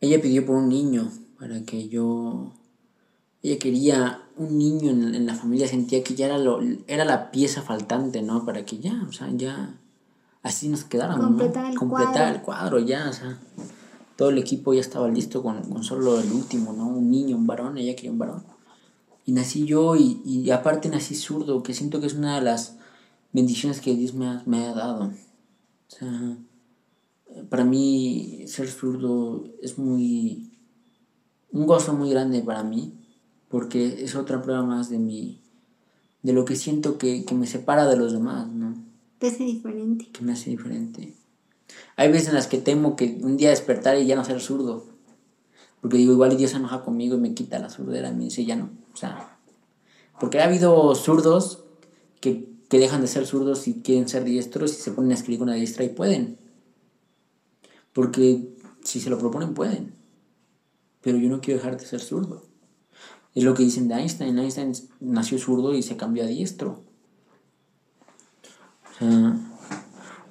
[0.00, 2.52] ella pidió por un niño para que yo...
[3.46, 6.58] Ella quería un niño en, la familia, sentía que ya era, lo,
[6.88, 8.44] era la pieza faltante, ¿no?
[8.44, 9.78] Para que ya, o sea, ya
[10.42, 12.34] así nos quedáramos, Completar el Completar cuadro.
[12.34, 13.38] el cuadro, ya, o sea.
[14.16, 16.88] Todo el equipo ya estaba listo con, con solo el último, ¿no?
[16.88, 18.42] Un niño, un varón, ella quería un varón.
[19.24, 22.78] Y nací yo y, y aparte nací zurdo, que siento que es una de las
[23.32, 25.04] bendiciones que Dios me ha, me ha dado.
[25.04, 25.10] O
[25.86, 26.36] sea,
[27.48, 30.50] para mí ser zurdo es muy
[31.52, 33.05] un gozo muy grande para mí
[33.48, 35.40] porque es otra prueba más de mi
[36.22, 38.74] de lo que siento que, me separa de los demás no
[39.18, 41.14] te hace diferente que me hace diferente
[41.96, 44.86] hay veces en las que temo que un día despertar y ya no ser zurdo
[45.80, 48.44] porque digo igual Dios se enoja conmigo y me quita la surdera y me dice
[48.44, 49.38] ya no o sea
[50.18, 51.64] porque ha habido zurdos
[52.20, 55.40] que, que dejan de ser zurdos y quieren ser diestros y se ponen a escribir
[55.40, 56.38] con una diestra y pueden
[57.96, 58.54] porque
[58.84, 59.94] si se lo proponen, pueden.
[61.00, 62.45] Pero yo no quiero dejar de ser zurdo.
[63.36, 64.38] Es lo que dicen de Einstein.
[64.38, 66.82] Einstein nació zurdo y se cambió a diestro.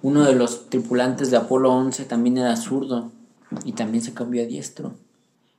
[0.01, 3.11] uno de los tripulantes de Apolo 11 también era zurdo
[3.63, 4.95] y también se cambió a diestro.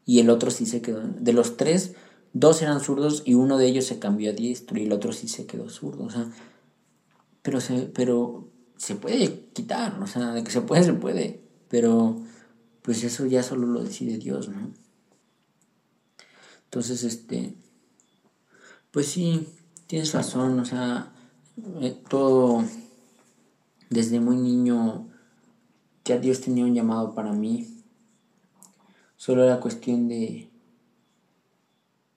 [0.05, 1.03] Y el otro sí se quedó.
[1.03, 1.95] De los tres,
[2.33, 5.29] dos eran zurdos y uno de ellos se cambió a diestro y el otro sí
[5.29, 6.03] se quedó zurdo.
[6.03, 6.29] O sea,
[7.43, 11.45] pero se, pero se puede quitar, o sea, de que se puede, se puede.
[11.69, 12.17] Pero
[12.83, 14.73] pues eso ya solo lo decide Dios, ¿no?
[16.77, 17.55] Entonces, este,
[18.91, 19.49] pues sí,
[19.87, 21.11] tienes razón, o sea,
[21.81, 22.63] eh, todo
[23.89, 25.09] desde muy niño
[26.05, 27.83] ya Dios tenía un llamado para mí.
[29.17, 30.51] Solo era cuestión de,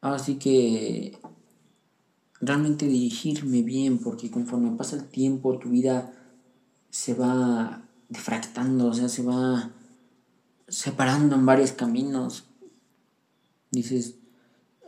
[0.02, 1.18] así que
[2.42, 6.12] realmente dirigirme bien, porque conforme pasa el tiempo, tu vida
[6.90, 9.72] se va defractando, o sea, se va
[10.68, 12.44] separando en varios caminos.
[13.72, 14.19] Dices,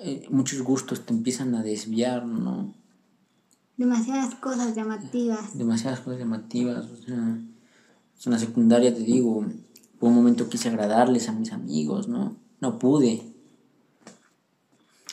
[0.04, 2.74] eh, muchos gustos te empiezan a desviar, ¿no?
[3.78, 5.58] Demasiadas cosas llamativas.
[5.58, 9.46] Demasiadas cosas llamativas, o sea, en la secundaria te digo,
[10.00, 12.36] Por un momento quise agradarles a mis amigos, ¿no?
[12.60, 13.22] No pude.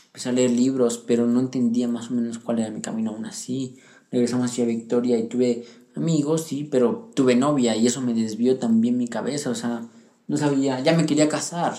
[0.06, 3.27] Empecé a leer libros, pero no entendía más o menos cuál era mi camino aún
[3.27, 3.77] así.
[4.10, 8.97] Regresamos hacia Victoria y tuve amigos, sí, pero tuve novia y eso me desvió también
[8.97, 9.86] mi cabeza, o sea,
[10.27, 11.78] no sabía, ya me quería casar.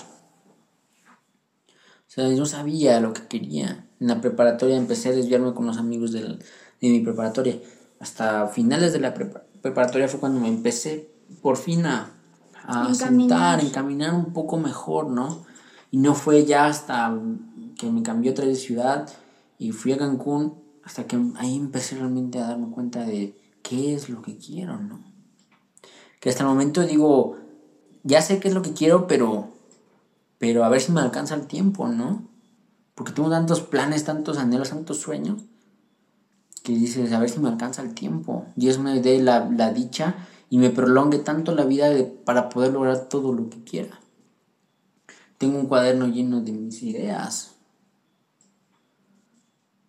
[2.10, 3.86] O sea, yo sabía lo que quería.
[4.00, 6.40] En la preparatoria empecé a desviarme con los amigos de
[6.80, 7.60] mi preparatoria.
[8.00, 11.08] Hasta finales de la preparatoria fue cuando me empecé
[11.40, 12.10] por fin a,
[12.64, 15.44] a sentar, encaminar un poco mejor, ¿no?
[15.92, 17.16] Y no fue ya hasta
[17.78, 19.08] que me cambió otra de ciudad
[19.56, 24.08] y fui a Cancún hasta que ahí empecé realmente a darme cuenta de qué es
[24.08, 25.00] lo que quiero, ¿no?
[26.18, 27.36] Que hasta el momento digo,
[28.02, 29.52] ya sé qué es lo que quiero, pero,
[30.40, 32.26] pero a ver si me alcanza el tiempo, ¿no?
[32.94, 35.42] Porque tengo tantos planes, tantos anhelos, tantos sueños,
[36.64, 38.46] que dices, a ver si me alcanza el tiempo.
[38.56, 40.14] Dios me dé la, la dicha
[40.48, 41.90] y me prolongue tanto la vida
[42.24, 44.00] para poder lograr todo lo que quiera.
[45.36, 47.56] Tengo un cuaderno lleno de mis ideas.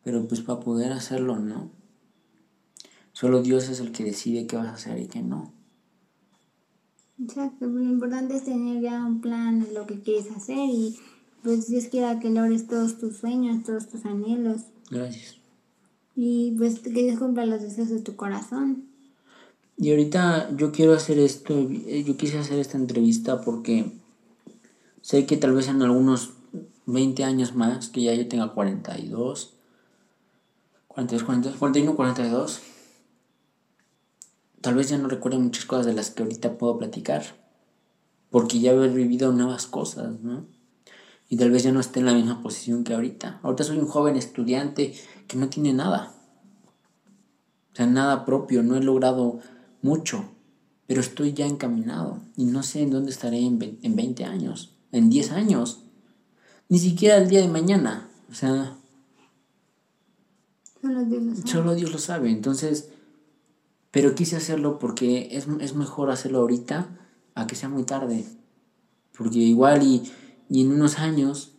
[0.03, 1.71] Pero pues para poder hacerlo, ¿no?
[3.13, 5.53] Solo Dios es el que decide qué vas a hacer y qué no.
[7.23, 10.97] Exacto, lo importante es tener ya un plan de lo que quieres hacer y
[11.43, 14.61] pues Dios quiera que logres todos tus sueños, todos tus anhelos.
[14.89, 15.37] Gracias.
[16.15, 18.85] Y pues que Dios cumpla los deseos de tu corazón.
[19.77, 23.91] Y ahorita yo quiero hacer esto, yo quise hacer esta entrevista porque
[25.01, 26.33] sé que tal vez en algunos
[26.85, 29.53] 20 años más, que ya yo tenga 42,
[30.87, 32.61] 42, 42 41, 42,
[34.61, 37.23] tal vez ya no recuerde muchas cosas de las que ahorita puedo platicar,
[38.29, 40.45] porque ya haber vivido nuevas cosas, ¿no?
[41.29, 43.39] Y tal vez ya no esté en la misma posición que ahorita.
[43.41, 44.93] Ahorita soy un joven estudiante
[45.27, 46.13] que no tiene nada.
[47.71, 49.39] O sea, nada propio, no he logrado
[49.81, 50.25] mucho,
[50.87, 55.09] pero estoy ya encaminado y no sé en dónde estaré en, en 20 años, en
[55.09, 55.83] 10 años,
[56.67, 58.09] ni siquiera el día de mañana.
[58.29, 58.75] O sea,
[60.81, 61.49] solo Dios lo sabe.
[61.49, 62.29] Solo Dios lo sabe.
[62.29, 62.89] Entonces,
[63.91, 66.97] pero quise hacerlo porque es, es mejor hacerlo ahorita
[67.35, 68.25] a que sea muy tarde.
[69.17, 70.09] Porque igual y,
[70.49, 71.57] y en unos años,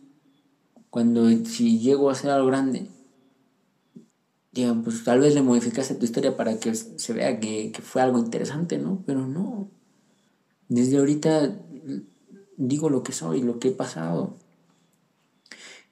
[0.89, 2.89] cuando si llego a hacer algo grande,
[4.51, 8.01] digan, pues tal vez le modificaste tu historia para que se vea que, que fue
[8.01, 9.03] algo interesante, ¿no?
[9.05, 9.71] Pero no.
[10.67, 11.59] Desde ahorita
[12.57, 14.37] digo lo que soy, lo que he pasado.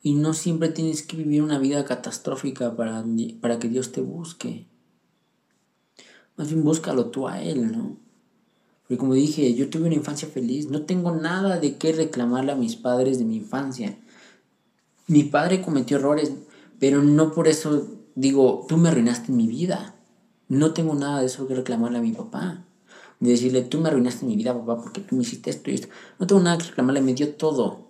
[0.04, 3.04] Y no siempre tienes que vivir una vida catastrófica para,
[3.40, 4.70] para que Dios te busque.
[6.38, 7.98] Más bien búscalo tú a Él, ¿no?
[8.84, 12.56] Porque como dije, yo tuve una infancia feliz, no tengo nada de qué reclamarle a
[12.56, 13.98] mis padres de mi infancia.
[15.08, 16.34] Mi padre cometió errores,
[16.80, 19.95] pero no por eso digo, tú me arruinaste mi vida.
[20.48, 22.66] No tengo nada de eso que reclamarle a mi papá.
[23.20, 25.88] De decirle, tú me arruinaste mi vida, papá, porque tú me hiciste esto y esto.
[26.20, 27.88] No tengo nada que reclamarle, me dio todo.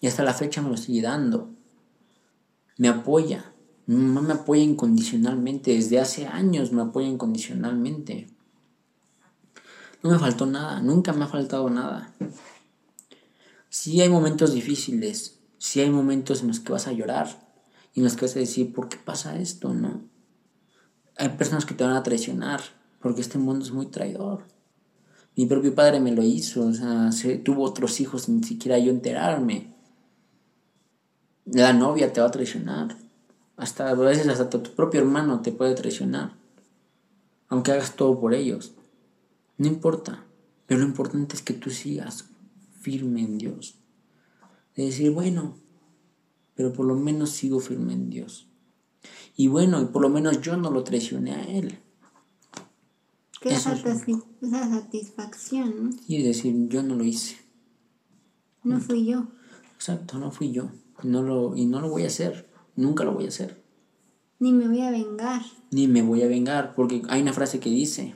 [0.00, 1.50] Y hasta la fecha me lo sigue dando.
[2.78, 3.52] Me apoya.
[3.90, 8.28] Mi mamá me apoya incondicionalmente, desde hace años me apoya incondicionalmente.
[10.04, 12.14] No me faltó nada, nunca me ha faltado nada.
[13.68, 17.50] Sí hay momentos difíciles, sí hay momentos en los que vas a llorar
[17.92, 19.74] y en los que vas a decir, ¿por qué pasa esto?
[19.74, 20.04] ¿No?
[21.16, 22.60] Hay personas que te van a traicionar,
[23.00, 24.46] porque este mundo es muy traidor.
[25.34, 28.92] Mi propio padre me lo hizo, o sea, se, tuvo otros hijos sin siquiera yo
[28.92, 29.74] enterarme.
[31.44, 33.09] La novia te va a traicionar.
[33.60, 36.34] Hasta a veces hasta tu propio hermano te puede traicionar.
[37.48, 38.72] Aunque hagas todo por ellos.
[39.58, 40.24] No importa.
[40.66, 42.24] Pero lo importante es que tú sigas
[42.80, 43.74] firme en Dios.
[44.74, 45.58] De decir, bueno,
[46.54, 48.48] pero por lo menos sigo firme en Dios.
[49.36, 51.78] Y bueno, y por lo menos yo no lo traicioné a Él.
[53.42, 55.96] Esa, esa satisfacción, ¿no?
[56.08, 57.36] Y decir, yo no lo hice.
[58.64, 59.26] No fui yo.
[59.74, 60.70] Exacto, no fui yo.
[61.02, 62.49] No lo, y no lo voy a hacer.
[62.76, 63.62] Nunca lo voy a hacer.
[64.38, 65.42] Ni me voy a vengar.
[65.70, 68.14] Ni me voy a vengar, porque hay una frase que dice,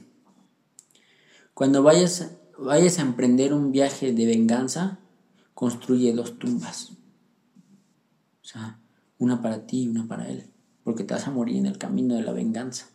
[1.52, 4.98] cuando vayas, vayas a emprender un viaje de venganza,
[5.54, 6.92] construye dos tumbas.
[8.42, 8.80] O sea,
[9.18, 10.50] una para ti y una para él,
[10.82, 12.86] porque te vas a morir en el camino de la venganza.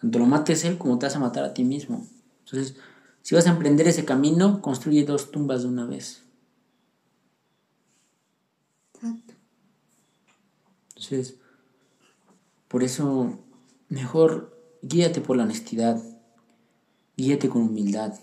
[0.00, 2.06] Tanto lo mates él como te vas a matar a ti mismo.
[2.44, 2.76] Entonces,
[3.22, 6.22] si vas a emprender ese camino, construye dos tumbas de una vez.
[8.94, 9.34] Exacto.
[10.98, 11.36] Entonces,
[12.66, 13.38] por eso,
[13.88, 16.02] mejor guíate por la honestidad,
[17.16, 18.18] guíate con humildad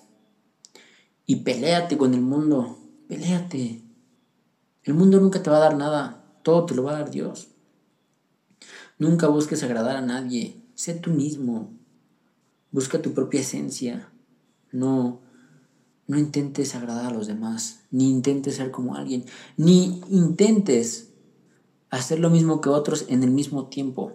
[1.25, 2.77] y peléate con el mundo,
[3.07, 3.81] peléate.
[4.83, 7.47] El mundo nunca te va a dar nada, todo te lo va a dar Dios.
[8.99, 11.71] Nunca busques agradar a nadie, sé tú mismo,
[12.71, 14.09] busca tu propia esencia,
[14.73, 15.21] no,
[16.07, 19.23] no intentes agradar a los demás, ni intentes ser como alguien,
[19.55, 21.04] ni intentes
[21.89, 24.13] hacer lo mismo que otros en el mismo tiempo.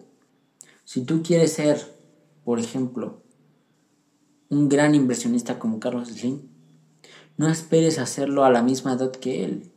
[0.85, 1.81] Si tú quieres ser,
[2.45, 3.23] por ejemplo,
[4.49, 6.43] un gran inversionista como Carlos Slim,
[7.37, 9.71] no esperes hacerlo a la misma edad que él.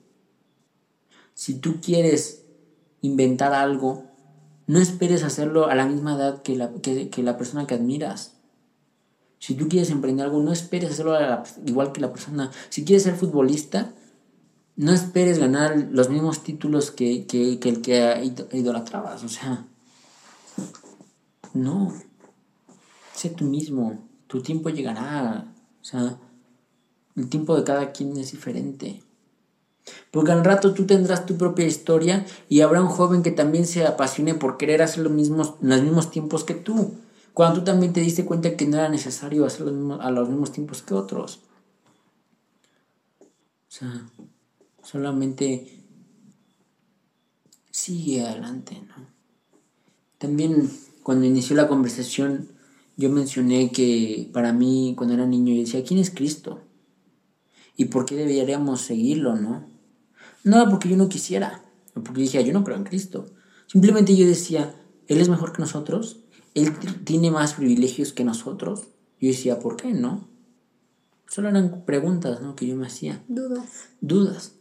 [1.34, 2.46] Si tú quieres
[3.02, 4.06] inventar algo,
[4.68, 8.34] no esperes hacerlo a la misma edad que la, que la persona que admiras.
[9.40, 11.18] Si tú quieres emprender algo, no esperes hacerlo
[11.66, 12.50] igual que la persona.
[12.70, 13.94] Si quieres ser futbolista,
[14.76, 19.24] no esperes ganar los mismos títulos que, que, que el que idolatrabas.
[19.24, 19.66] O sea,
[21.54, 21.94] no.
[23.14, 24.08] Sé tú mismo.
[24.28, 25.54] Tu tiempo llegará.
[25.82, 26.18] O sea,
[27.16, 29.04] el tiempo de cada quien es diferente.
[30.12, 33.86] Porque al rato tú tendrás tu propia historia y habrá un joven que también se
[33.86, 36.96] apasione por querer hacer lo mismo, en los mismos tiempos que tú.
[37.34, 40.82] Cuando tú también te diste cuenta que no era necesario hacerlo a los mismos tiempos
[40.82, 41.42] que otros.
[43.22, 44.06] O sea,
[44.84, 45.84] solamente
[47.72, 49.08] sigue adelante, ¿no?
[50.20, 50.70] También
[51.02, 52.50] cuando inició la conversación,
[52.96, 56.62] yo mencioné que para mí, cuando era niño, yo decía, ¿quién es Cristo?
[57.76, 59.68] ¿Y por qué deberíamos seguirlo, no?
[60.44, 63.26] No porque yo no quisiera, porque dije, yo no creo en Cristo.
[63.66, 64.76] Simplemente yo decía,
[65.08, 66.24] Él es mejor que nosotros,
[66.54, 66.72] él
[67.04, 68.88] tiene más privilegios que nosotros.
[69.20, 70.28] Yo decía, ¿por qué no?
[71.28, 72.56] Solo eran preguntas ¿no?
[72.56, 73.24] que yo me hacía.
[73.28, 73.90] Dudas.
[74.02, 74.54] Dudas.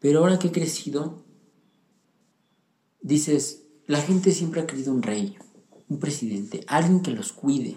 [0.00, 1.24] Pero ahora que he crecido,
[3.00, 5.36] dices, la gente siempre ha querido un rey,
[5.88, 7.76] un presidente, alguien que los cuide.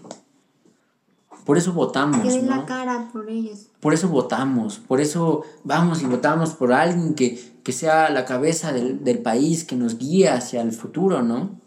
[1.46, 2.22] Por eso votamos.
[2.22, 3.68] Que la cara por ellos.
[3.80, 8.74] Por eso votamos, por eso vamos y votamos por alguien que, que sea la cabeza
[8.74, 11.60] del, del país, que nos guíe hacia el futuro, ¿no?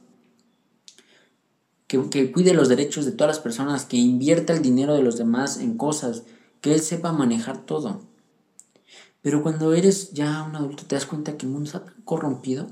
[2.10, 5.58] que, cuide los derechos de todas las personas, que invierta el dinero de los demás
[5.58, 6.22] en cosas,
[6.60, 8.00] que él sepa manejar todo.
[9.22, 12.66] Pero cuando eres ya un adulto te das cuenta que el mundo está tan corrompido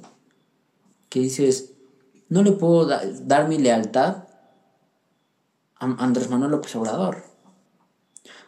[1.09, 1.73] que dices,
[2.29, 4.25] no le puedo dar mi lealtad
[5.77, 7.25] a Andrés Manuel López Obrador.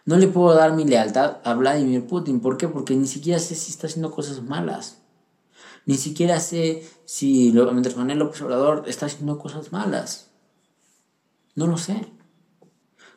[0.05, 2.41] No le puedo dar mi lealtad a Vladimir Putin.
[2.41, 2.69] ¿Por qué?
[2.69, 4.99] Porque ni siquiera sé si está haciendo cosas malas.
[5.87, 10.29] Ni siquiera sé si Andrés Manuel López Obrador está haciendo cosas malas.
[11.55, 12.07] No lo sé.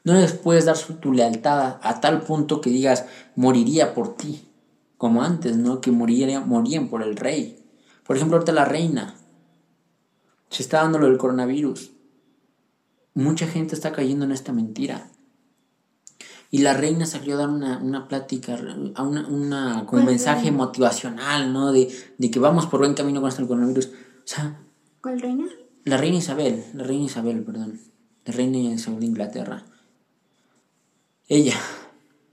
[0.04, 3.06] No les puedes dar tu lealtad a, tal punto que digas,
[3.36, 4.48] moriría por ti.
[5.06, 5.82] Como antes, ¿no?
[5.82, 7.64] Que morían por el rey.
[8.04, 9.16] Por ejemplo, ahorita la reina.
[10.50, 11.92] Se está dando lo del coronavirus.
[13.14, 15.12] Mucha gente está cayendo en esta mentira.
[16.50, 18.58] Y la reina salió a dar una, plática,
[18.96, 21.72] a una, una con un mensaje motivacional, ¿no?
[21.72, 23.88] De, de, que vamos por buen camino con el coronavirus.
[23.88, 23.92] O
[24.26, 24.60] sea.
[25.02, 25.46] ¿Cuál reina?
[25.84, 27.80] La reina Isabel, la reina Isabel, perdón
[28.26, 29.64] de reina de Inglaterra.
[31.28, 31.56] Ella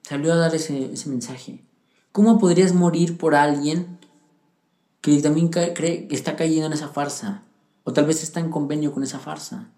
[0.02, 1.64] salió a dar ese, mensaje.
[2.12, 3.98] ¿Cómo podrías morir por alguien
[5.00, 7.42] que también cree que está cayendo en esa farsa?
[7.84, 9.72] O tal vez está en convenio con esa farsa.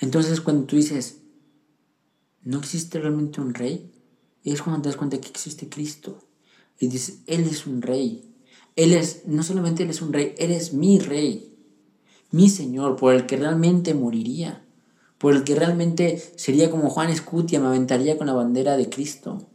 [0.00, 1.22] Entonces cuando tú dices,
[2.42, 3.90] ¿no existe realmente un rey?
[4.44, 6.22] Es cuando te das cuenta que existe Cristo.
[6.78, 8.32] Y dices, Él es un rey.
[8.76, 11.56] Él es, no solamente Él es un rey, Él es mi rey
[12.30, 14.62] mi Señor, por el que realmente moriría,
[15.18, 19.46] por el que realmente sería como Juan Escutia, me aventaría con la bandera de Cristo.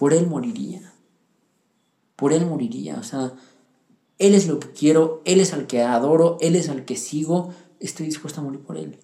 [0.00, 0.94] Por Él moriría.
[2.16, 2.96] Por Él moriría.
[2.98, 3.34] O sea,
[4.16, 7.52] Él es lo que quiero, Él es al que adoro, Él es al que sigo,
[7.80, 8.98] estoy dispuesto a morir por Él.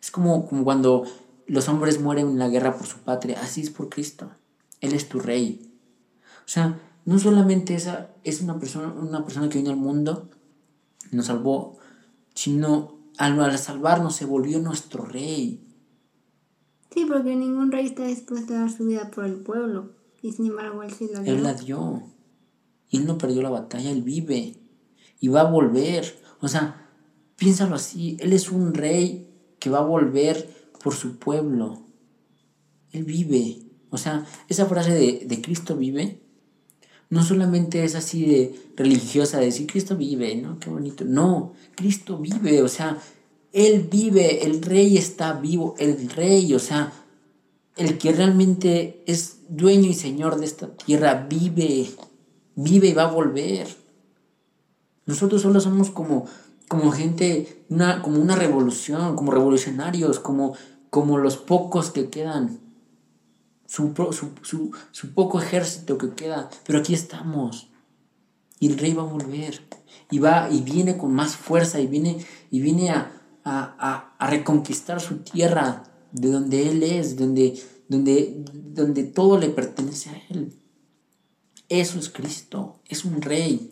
[0.00, 1.06] Es como, como cuando
[1.48, 4.30] los hombres mueren en la guerra por su patria, así es por Cristo.
[4.80, 5.72] Él es tu rey.
[6.44, 10.30] O sea, no solamente esa es una persona, una persona que vino al mundo
[11.10, 11.78] nos salvó,
[12.32, 15.65] sino al, salvarnos se volvió nuestro rey.
[16.96, 19.90] Sí, porque ningún rey está dispuesto a dar su vida por el pueblo.
[20.22, 21.34] Y sin embargo, él sí la dio.
[21.34, 22.02] Él la dio.
[22.88, 24.54] Y él no perdió la batalla, él vive.
[25.20, 26.18] Y va a volver.
[26.40, 26.88] O sea,
[27.36, 28.16] piénsalo así.
[28.18, 29.28] Él es un rey
[29.58, 30.48] que va a volver
[30.82, 31.82] por su pueblo.
[32.92, 33.58] Él vive.
[33.90, 36.22] O sea, esa frase de, de Cristo vive
[37.08, 40.58] no solamente es así de religiosa, de decir Cristo vive, ¿no?
[40.58, 41.04] Qué bonito.
[41.04, 42.98] No, Cristo vive, o sea,
[43.56, 46.92] Él vive, el rey está vivo, el rey, o sea,
[47.76, 51.88] el que realmente es dueño y señor de esta tierra, vive,
[52.54, 53.66] vive y va a volver.
[55.06, 56.26] Nosotros solo somos como,
[56.68, 60.54] como gente, una, como una revolución, como revolucionarios, como,
[60.90, 62.60] como los pocos que quedan
[63.66, 63.94] su,
[65.14, 67.68] poco ejército que queda, pero aquí estamos.
[68.58, 69.62] Y el rey va a volver.
[70.10, 72.18] Y va y viene con más fuerza y viene,
[72.50, 73.15] y viene a,
[73.46, 80.22] a, reconquistar su tierra de donde él es, donde, donde, donde todo le pertenece a
[80.30, 80.58] Él.
[81.68, 83.70] Eso es Cristo, es un rey.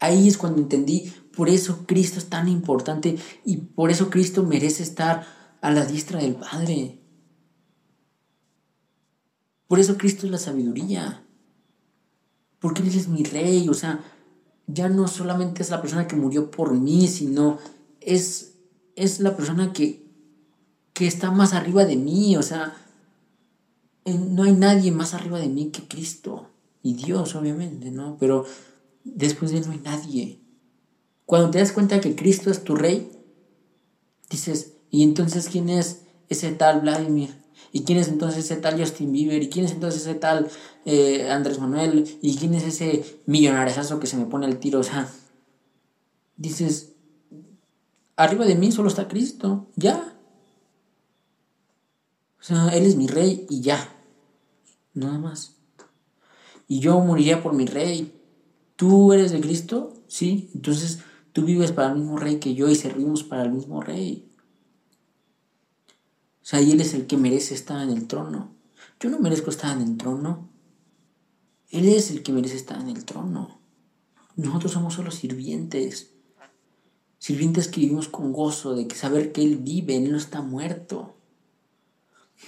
[0.00, 4.82] Ahí es cuando entendí, por eso Cristo es tan importante y por eso Cristo merece
[4.82, 5.26] estar
[5.60, 7.00] a la diestra del Padre.
[9.66, 11.24] Por eso Cristo es la sabiduría.
[12.60, 13.68] Porque Él es mi rey.
[13.68, 14.04] O sea,
[14.66, 17.58] ya no solamente es la persona que murió por mí, sino
[18.00, 18.53] es,
[18.96, 20.06] es la persona que,
[20.92, 22.36] que está más arriba de mí.
[22.36, 22.76] O sea,
[24.04, 26.48] no hay nadie más arriba de mí que Cristo.
[26.82, 28.16] Y Dios, obviamente, ¿no?
[28.18, 28.44] Pero
[29.04, 30.40] después de Él no hay nadie.
[31.26, 33.10] Cuando te das cuenta que Cristo es tu rey,
[34.28, 37.42] dices, ¿y entonces quién es ese tal Vladimir?
[37.72, 39.42] ¿Y quién es entonces ese tal Justin Bieber?
[39.42, 40.48] ¿Y quién es entonces ese tal
[40.84, 42.18] eh, Andrés Manuel?
[42.22, 44.80] ¿Y quién es ese millonarezazo que se me pone el tiro?
[44.80, 45.10] O sea,
[46.36, 46.93] dices,
[48.16, 50.18] arriba de mí solo está Cristo, ya.
[52.40, 53.88] O sea, Él es mi rey y ya.
[54.92, 55.56] Nada más.
[56.68, 58.20] Y yo moriría por mi rey.
[58.76, 59.94] ¿Tú eres de Cristo?
[60.08, 60.50] Sí.
[60.54, 61.00] Entonces
[61.32, 64.30] tú vives para el mismo rey que yo y servimos para el mismo rey.
[66.42, 68.54] O sea, y Él es el que merece estar en el trono.
[69.00, 70.50] Yo no merezco estar en el trono.
[71.70, 73.58] Él es el que merece estar en el trono.
[74.36, 76.13] Nosotros somos solo sirvientes.
[77.24, 81.14] Sirvientes que vivimos con gozo de que saber que Él vive, Él no está muerto.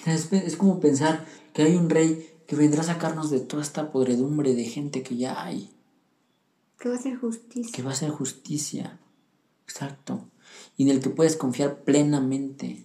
[0.04, 1.24] Es, es como pensar
[1.54, 5.16] que hay un rey que vendrá a sacarnos de toda esta podredumbre de gente que
[5.16, 5.70] ya hay.
[6.78, 7.72] Que va a ser justicia.
[7.74, 9.00] Que va a ser justicia.
[9.66, 10.28] Exacto.
[10.76, 12.84] Y en el que puedes confiar plenamente.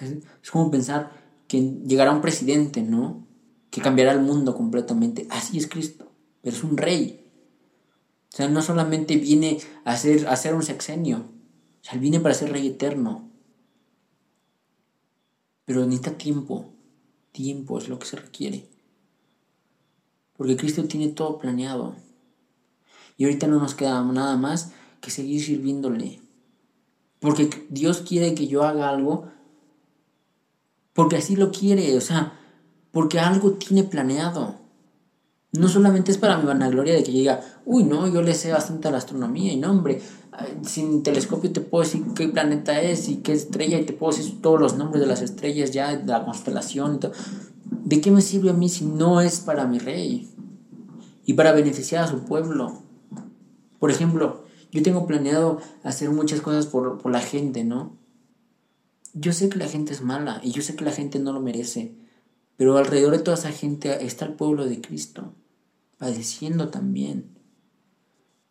[0.00, 1.12] es como pensar
[1.48, 3.26] que llegará un presidente, ¿no?
[3.68, 5.26] Que cambiará el mundo completamente.
[5.28, 6.10] Así es Cristo.
[6.40, 7.25] Pero es un rey.
[8.36, 11.20] O sea, no solamente viene a ser, a un sexenio.
[11.20, 13.30] O sea, viene para ser rey eterno.
[15.64, 16.66] Pero necesita tiempo.
[17.32, 18.68] Tiempo es lo que se requiere.
[20.36, 21.96] Porque Cristo tiene todo planeado.
[23.16, 26.20] Y ahorita no nos queda nada más que seguir sirviéndole.
[27.20, 29.30] Porque Dios quiere que yo haga algo.
[30.92, 31.96] Porque así lo quiere.
[31.96, 32.38] O sea,
[32.92, 34.56] porque algo tiene planeado.
[35.52, 38.88] No solamente es para mi vanagloria de que diga, uy, no, yo le sé bastante
[38.88, 40.00] a la astronomía y no, hombre,
[40.62, 44.40] sin telescopio te puedo decir qué planeta es y qué estrella y te puedo decir
[44.40, 47.00] todos los nombres de las estrellas ya, de la constelación.
[47.84, 50.30] ¿De qué me sirve a mí si no es para mi rey
[51.24, 52.82] y para beneficiar a su pueblo?
[53.80, 57.96] Por ejemplo, yo tengo planeado hacer muchas cosas por, por la gente, ¿no?
[59.12, 61.40] Yo sé que la gente es mala y yo sé que la gente no lo
[61.40, 61.96] merece,
[62.56, 65.32] pero alrededor de toda esa gente está el pueblo de Cristo,
[65.98, 67.35] padeciendo también,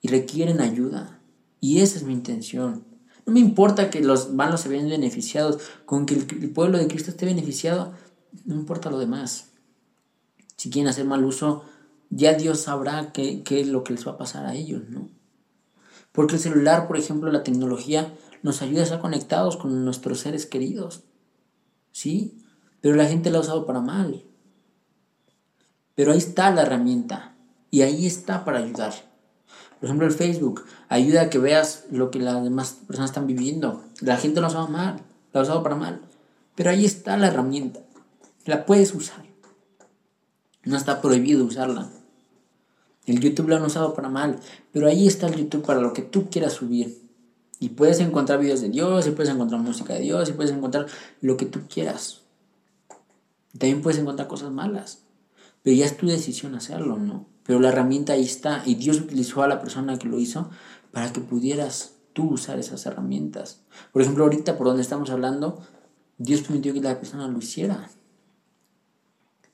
[0.06, 1.20] y requieren ayuda.
[1.60, 2.84] Y esa es mi intención.
[3.26, 5.58] No me importa que los malos se vean beneficiados,
[5.88, 7.92] con que el, pueblo de Cristo esté beneficiado,
[8.46, 9.48] no importa lo demás.
[10.58, 11.64] Si quieren hacer mal uso,
[12.12, 15.10] ya Dios sabrá qué, qué es lo que les va a pasar a ellos, ¿no?
[16.12, 18.14] Porque el celular, por ejemplo, la tecnología,
[18.44, 21.02] nos ayuda a estar conectados con nuestros seres queridos.
[21.92, 22.38] ¿Sí?
[22.80, 24.24] Pero la gente la ha usado para mal.
[25.96, 27.36] Pero ahí está la herramienta.
[27.72, 29.15] Y ahí está para ayudar.
[29.80, 33.84] Por ejemplo, el Facebook ayuda a que veas lo que las demás personas están viviendo.
[34.02, 35.02] La gente lo ha usado mal,
[35.34, 36.02] lo ha usado para mal.
[36.56, 37.82] Pero ahí está la herramienta.
[38.46, 39.26] La puedes usar.
[40.64, 41.90] No está prohibido usarla.
[43.06, 44.40] El YouTube lo han usado para mal,
[44.72, 47.06] pero ahí está el YouTube para lo que tú quieras subir.
[47.60, 50.88] Y puedes encontrar videos de Dios, y puedes encontrar música de Dios, y puedes encontrar
[51.22, 52.22] lo que tú quieras.
[53.52, 55.04] También puedes encontrar cosas malas,
[55.62, 57.28] pero ya es tu decisión hacerlo, ¿no?
[57.46, 60.50] Pero la herramienta ahí está, y Dios utilizó a la persona que lo hizo
[60.92, 63.62] para que pudieras tú usar esas herramientas.
[63.92, 65.62] Por ejemplo, ahorita por donde estamos hablando,
[66.18, 67.90] Dios permitió que la persona lo hiciera.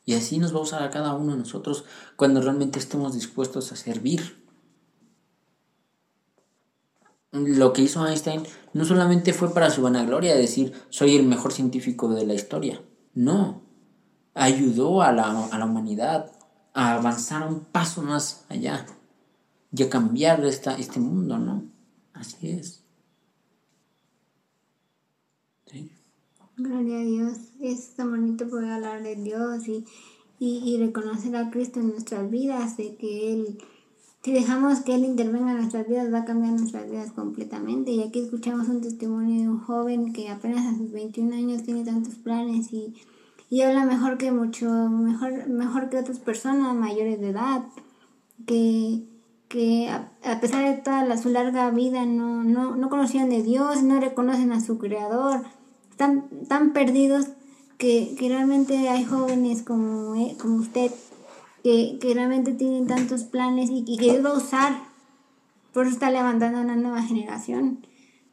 [0.05, 1.85] Y así nos va a usar a cada uno de nosotros
[2.15, 4.41] cuando realmente estemos dispuestos a servir.
[7.31, 8.43] Lo que hizo Einstein
[8.73, 12.81] no solamente fue para su vanagloria decir soy el mejor científico de la historia.
[13.13, 13.61] No.
[14.33, 16.31] Ayudó a la, a la humanidad
[16.73, 18.85] a avanzar un paso más allá
[19.73, 21.63] y a cambiar esta, este mundo, ¿no?
[22.13, 22.81] Así es.
[26.57, 27.37] Gloria a Dios.
[27.59, 29.85] Es tan bonito poder hablar de Dios y,
[30.39, 33.57] y, reconocer a Cristo en nuestras vidas, de que Él,
[34.23, 37.91] si dejamos que Él intervenga en nuestras vidas, va a cambiar nuestras vidas completamente.
[37.91, 41.83] Y aquí escuchamos un testimonio de un joven que apenas a sus 21 años tiene
[41.83, 42.93] tantos planes y,
[43.51, 47.65] y habla mejor que mucho, mejor, mejor que otras personas mayores de edad,
[48.47, 49.03] que,
[49.49, 53.83] que a, pesar de toda la, su larga vida no, no, no conocían de Dios,
[53.83, 55.43] no reconocen a su Creador,
[55.89, 57.27] están tan perdidos
[57.77, 60.89] que, que realmente hay jóvenes como, eh, como usted
[61.61, 64.79] que, que, realmente tienen tantos planes y, y, que Dios va a usar.
[65.73, 67.85] Por eso está levantando una nueva generación,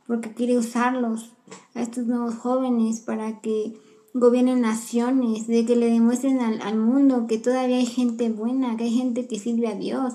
[0.06, 1.32] porque quiere usarlos
[1.74, 3.74] a estos nuevos jóvenes para que
[4.18, 8.94] gobiernen naciones, de que le demuestren al, mundo que todavía hay gente buena, que hay
[8.94, 10.14] gente que sirve a Dios,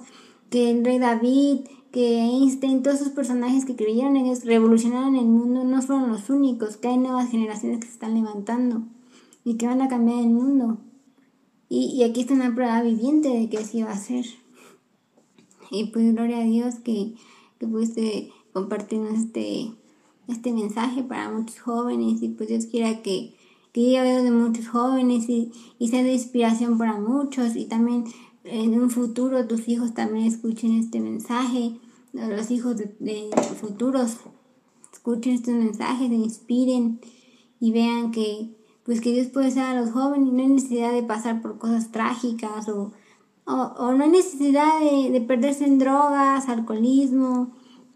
[0.50, 1.62] que el rey David,
[1.92, 6.30] que Einstein, todos esos personajes que creyeron en ellos, revolucionaron el mundo, no fueron los
[6.30, 8.84] únicos, que hay nuevas generaciones que se están levantando
[9.44, 10.80] y que van a cambiar el mundo.
[11.70, 14.26] Y, y aquí está una prueba viviente de que así va a ser.
[15.72, 17.16] Y pues gloria a Dios que,
[17.60, 19.72] que pudiste compartirnos este,
[20.28, 23.34] este mensaje para muchos jóvenes y pues Dios quiera que,
[23.74, 27.56] que llegue a de muchos jóvenes y, y sea de inspiración para muchos.
[27.56, 28.06] Y también
[28.44, 31.80] en un futuro tus hijos también escuchen este mensaje,
[32.14, 33.30] los hijos de,
[33.60, 34.18] futuros
[34.92, 37.00] escuchen estos mensajes, se inspiren
[37.60, 38.56] y vean que
[38.86, 40.34] pues que Dios puede ser a los jóvenes.
[40.34, 42.92] No hay necesidad de pasar por cosas trágicas o,
[43.46, 47.54] o, o no hay necesidad de, de, perderse en drogas, alcoholismo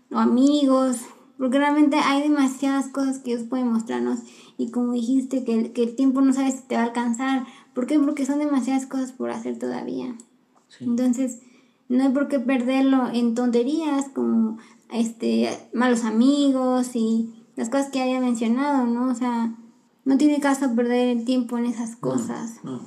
[0.10, 1.02] o amigos,
[1.38, 4.20] porque realmente hay demasiadas cosas que Dios puede mostrarnos
[4.58, 7.46] y como dijiste que el, que el tiempo no sabes si te va a alcanzar,
[7.74, 8.00] ¿por qué?
[8.00, 10.16] Porque son demasiadas cosas por hacer todavía.
[10.68, 10.86] Sí.
[10.86, 11.40] Entonces,
[11.90, 14.58] no hay por qué perderlo en tonterías como
[14.92, 19.12] este malos amigos y las cosas que haya mencionado, ¿no?
[19.12, 19.56] O sea,
[20.06, 22.60] no tiene caso perder el tiempo en esas cosas.
[22.64, 22.82] No, no.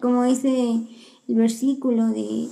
[0.00, 0.86] Como dice
[1.28, 2.48] el versículo de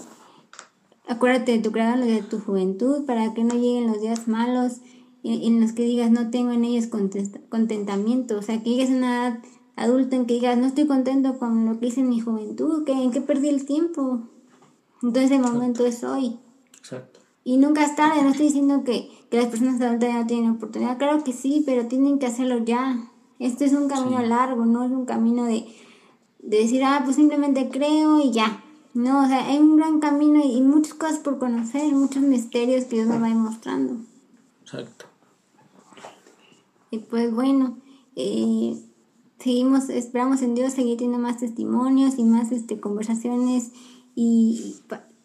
[1.09, 4.79] acuérdate de tu creador de tu juventud para que no lleguen los días malos
[5.25, 6.89] en, los que digas no tengo en ellos
[7.49, 9.39] contentamiento, o sea, que llegues a una edad
[9.77, 12.93] adulta en que digas no estoy contento con lo que hice en mi juventud, que
[12.93, 14.29] en qué perdí el tiempo.
[15.03, 16.39] Entonces el momento es hoy.
[16.77, 17.21] Exacto.
[17.45, 20.51] Y nunca es tarde, no estoy diciendo que, que las personas adultas ya no tienen
[20.51, 23.09] oportunidad, claro que sí, pero tienen que hacerlo ya.
[23.39, 24.27] Este es un camino sí.
[24.27, 25.67] largo, no es un camino de,
[26.39, 28.63] de decir, ah, pues simplemente creo y ya.
[28.95, 32.97] No, o sea, hay un gran camino y muchas cosas por conocer, muchos misterios que
[32.97, 33.97] Dios nos va mostrando.
[34.63, 35.07] Exacto.
[36.93, 37.79] Y pues bueno,
[38.17, 38.77] eh,
[39.39, 43.73] seguimos, esperamos en Dios seguir teniendo más testimonios y más este, conversaciones
[44.15, 44.77] y,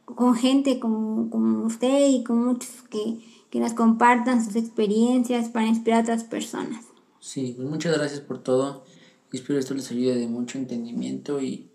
[0.06, 3.20] con gente como, como usted y con muchos que,
[3.50, 6.86] que nos compartan sus experiencias para inspirar a otras personas.
[7.20, 8.86] Sí, pues muchas gracias por todo.
[9.34, 11.70] Espero esto les ayude de mucho entendimiento y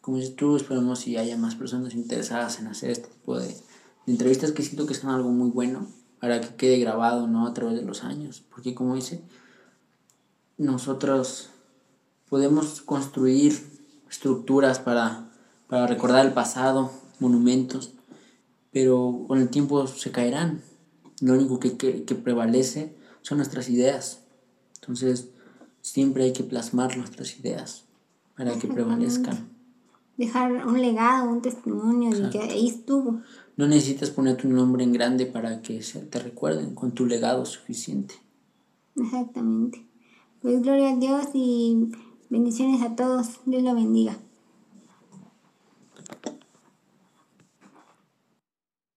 [0.00, 3.54] como dices tú, esperamos si haya más personas interesadas en hacer este tipo de, de
[4.06, 5.86] entrevistas que siento que son algo muy bueno
[6.20, 7.46] para que quede grabado ¿no?
[7.46, 8.42] a través de los años.
[8.50, 9.22] Porque como dice,
[10.58, 11.50] nosotros
[12.28, 13.60] podemos construir
[14.10, 15.30] estructuras para,
[15.68, 16.90] para recordar el pasado,
[17.20, 17.92] monumentos,
[18.72, 20.62] pero con el tiempo se caerán.
[21.20, 24.20] Lo único que, que, que prevalece son nuestras ideas.
[24.80, 25.28] Entonces,
[25.80, 27.84] siempre hay que plasmar nuestras ideas
[28.36, 29.48] para que prevalezcan.
[30.16, 33.20] Dejar un legado, un testimonio de que ahí estuvo.
[33.56, 37.46] No necesitas poner tu nombre en grande para que se te recuerden, con tu legado
[37.46, 38.14] suficiente.
[38.96, 39.84] Exactamente.
[40.42, 41.90] Pues gloria a Dios y
[42.28, 43.40] bendiciones a todos.
[43.46, 44.18] Dios lo bendiga.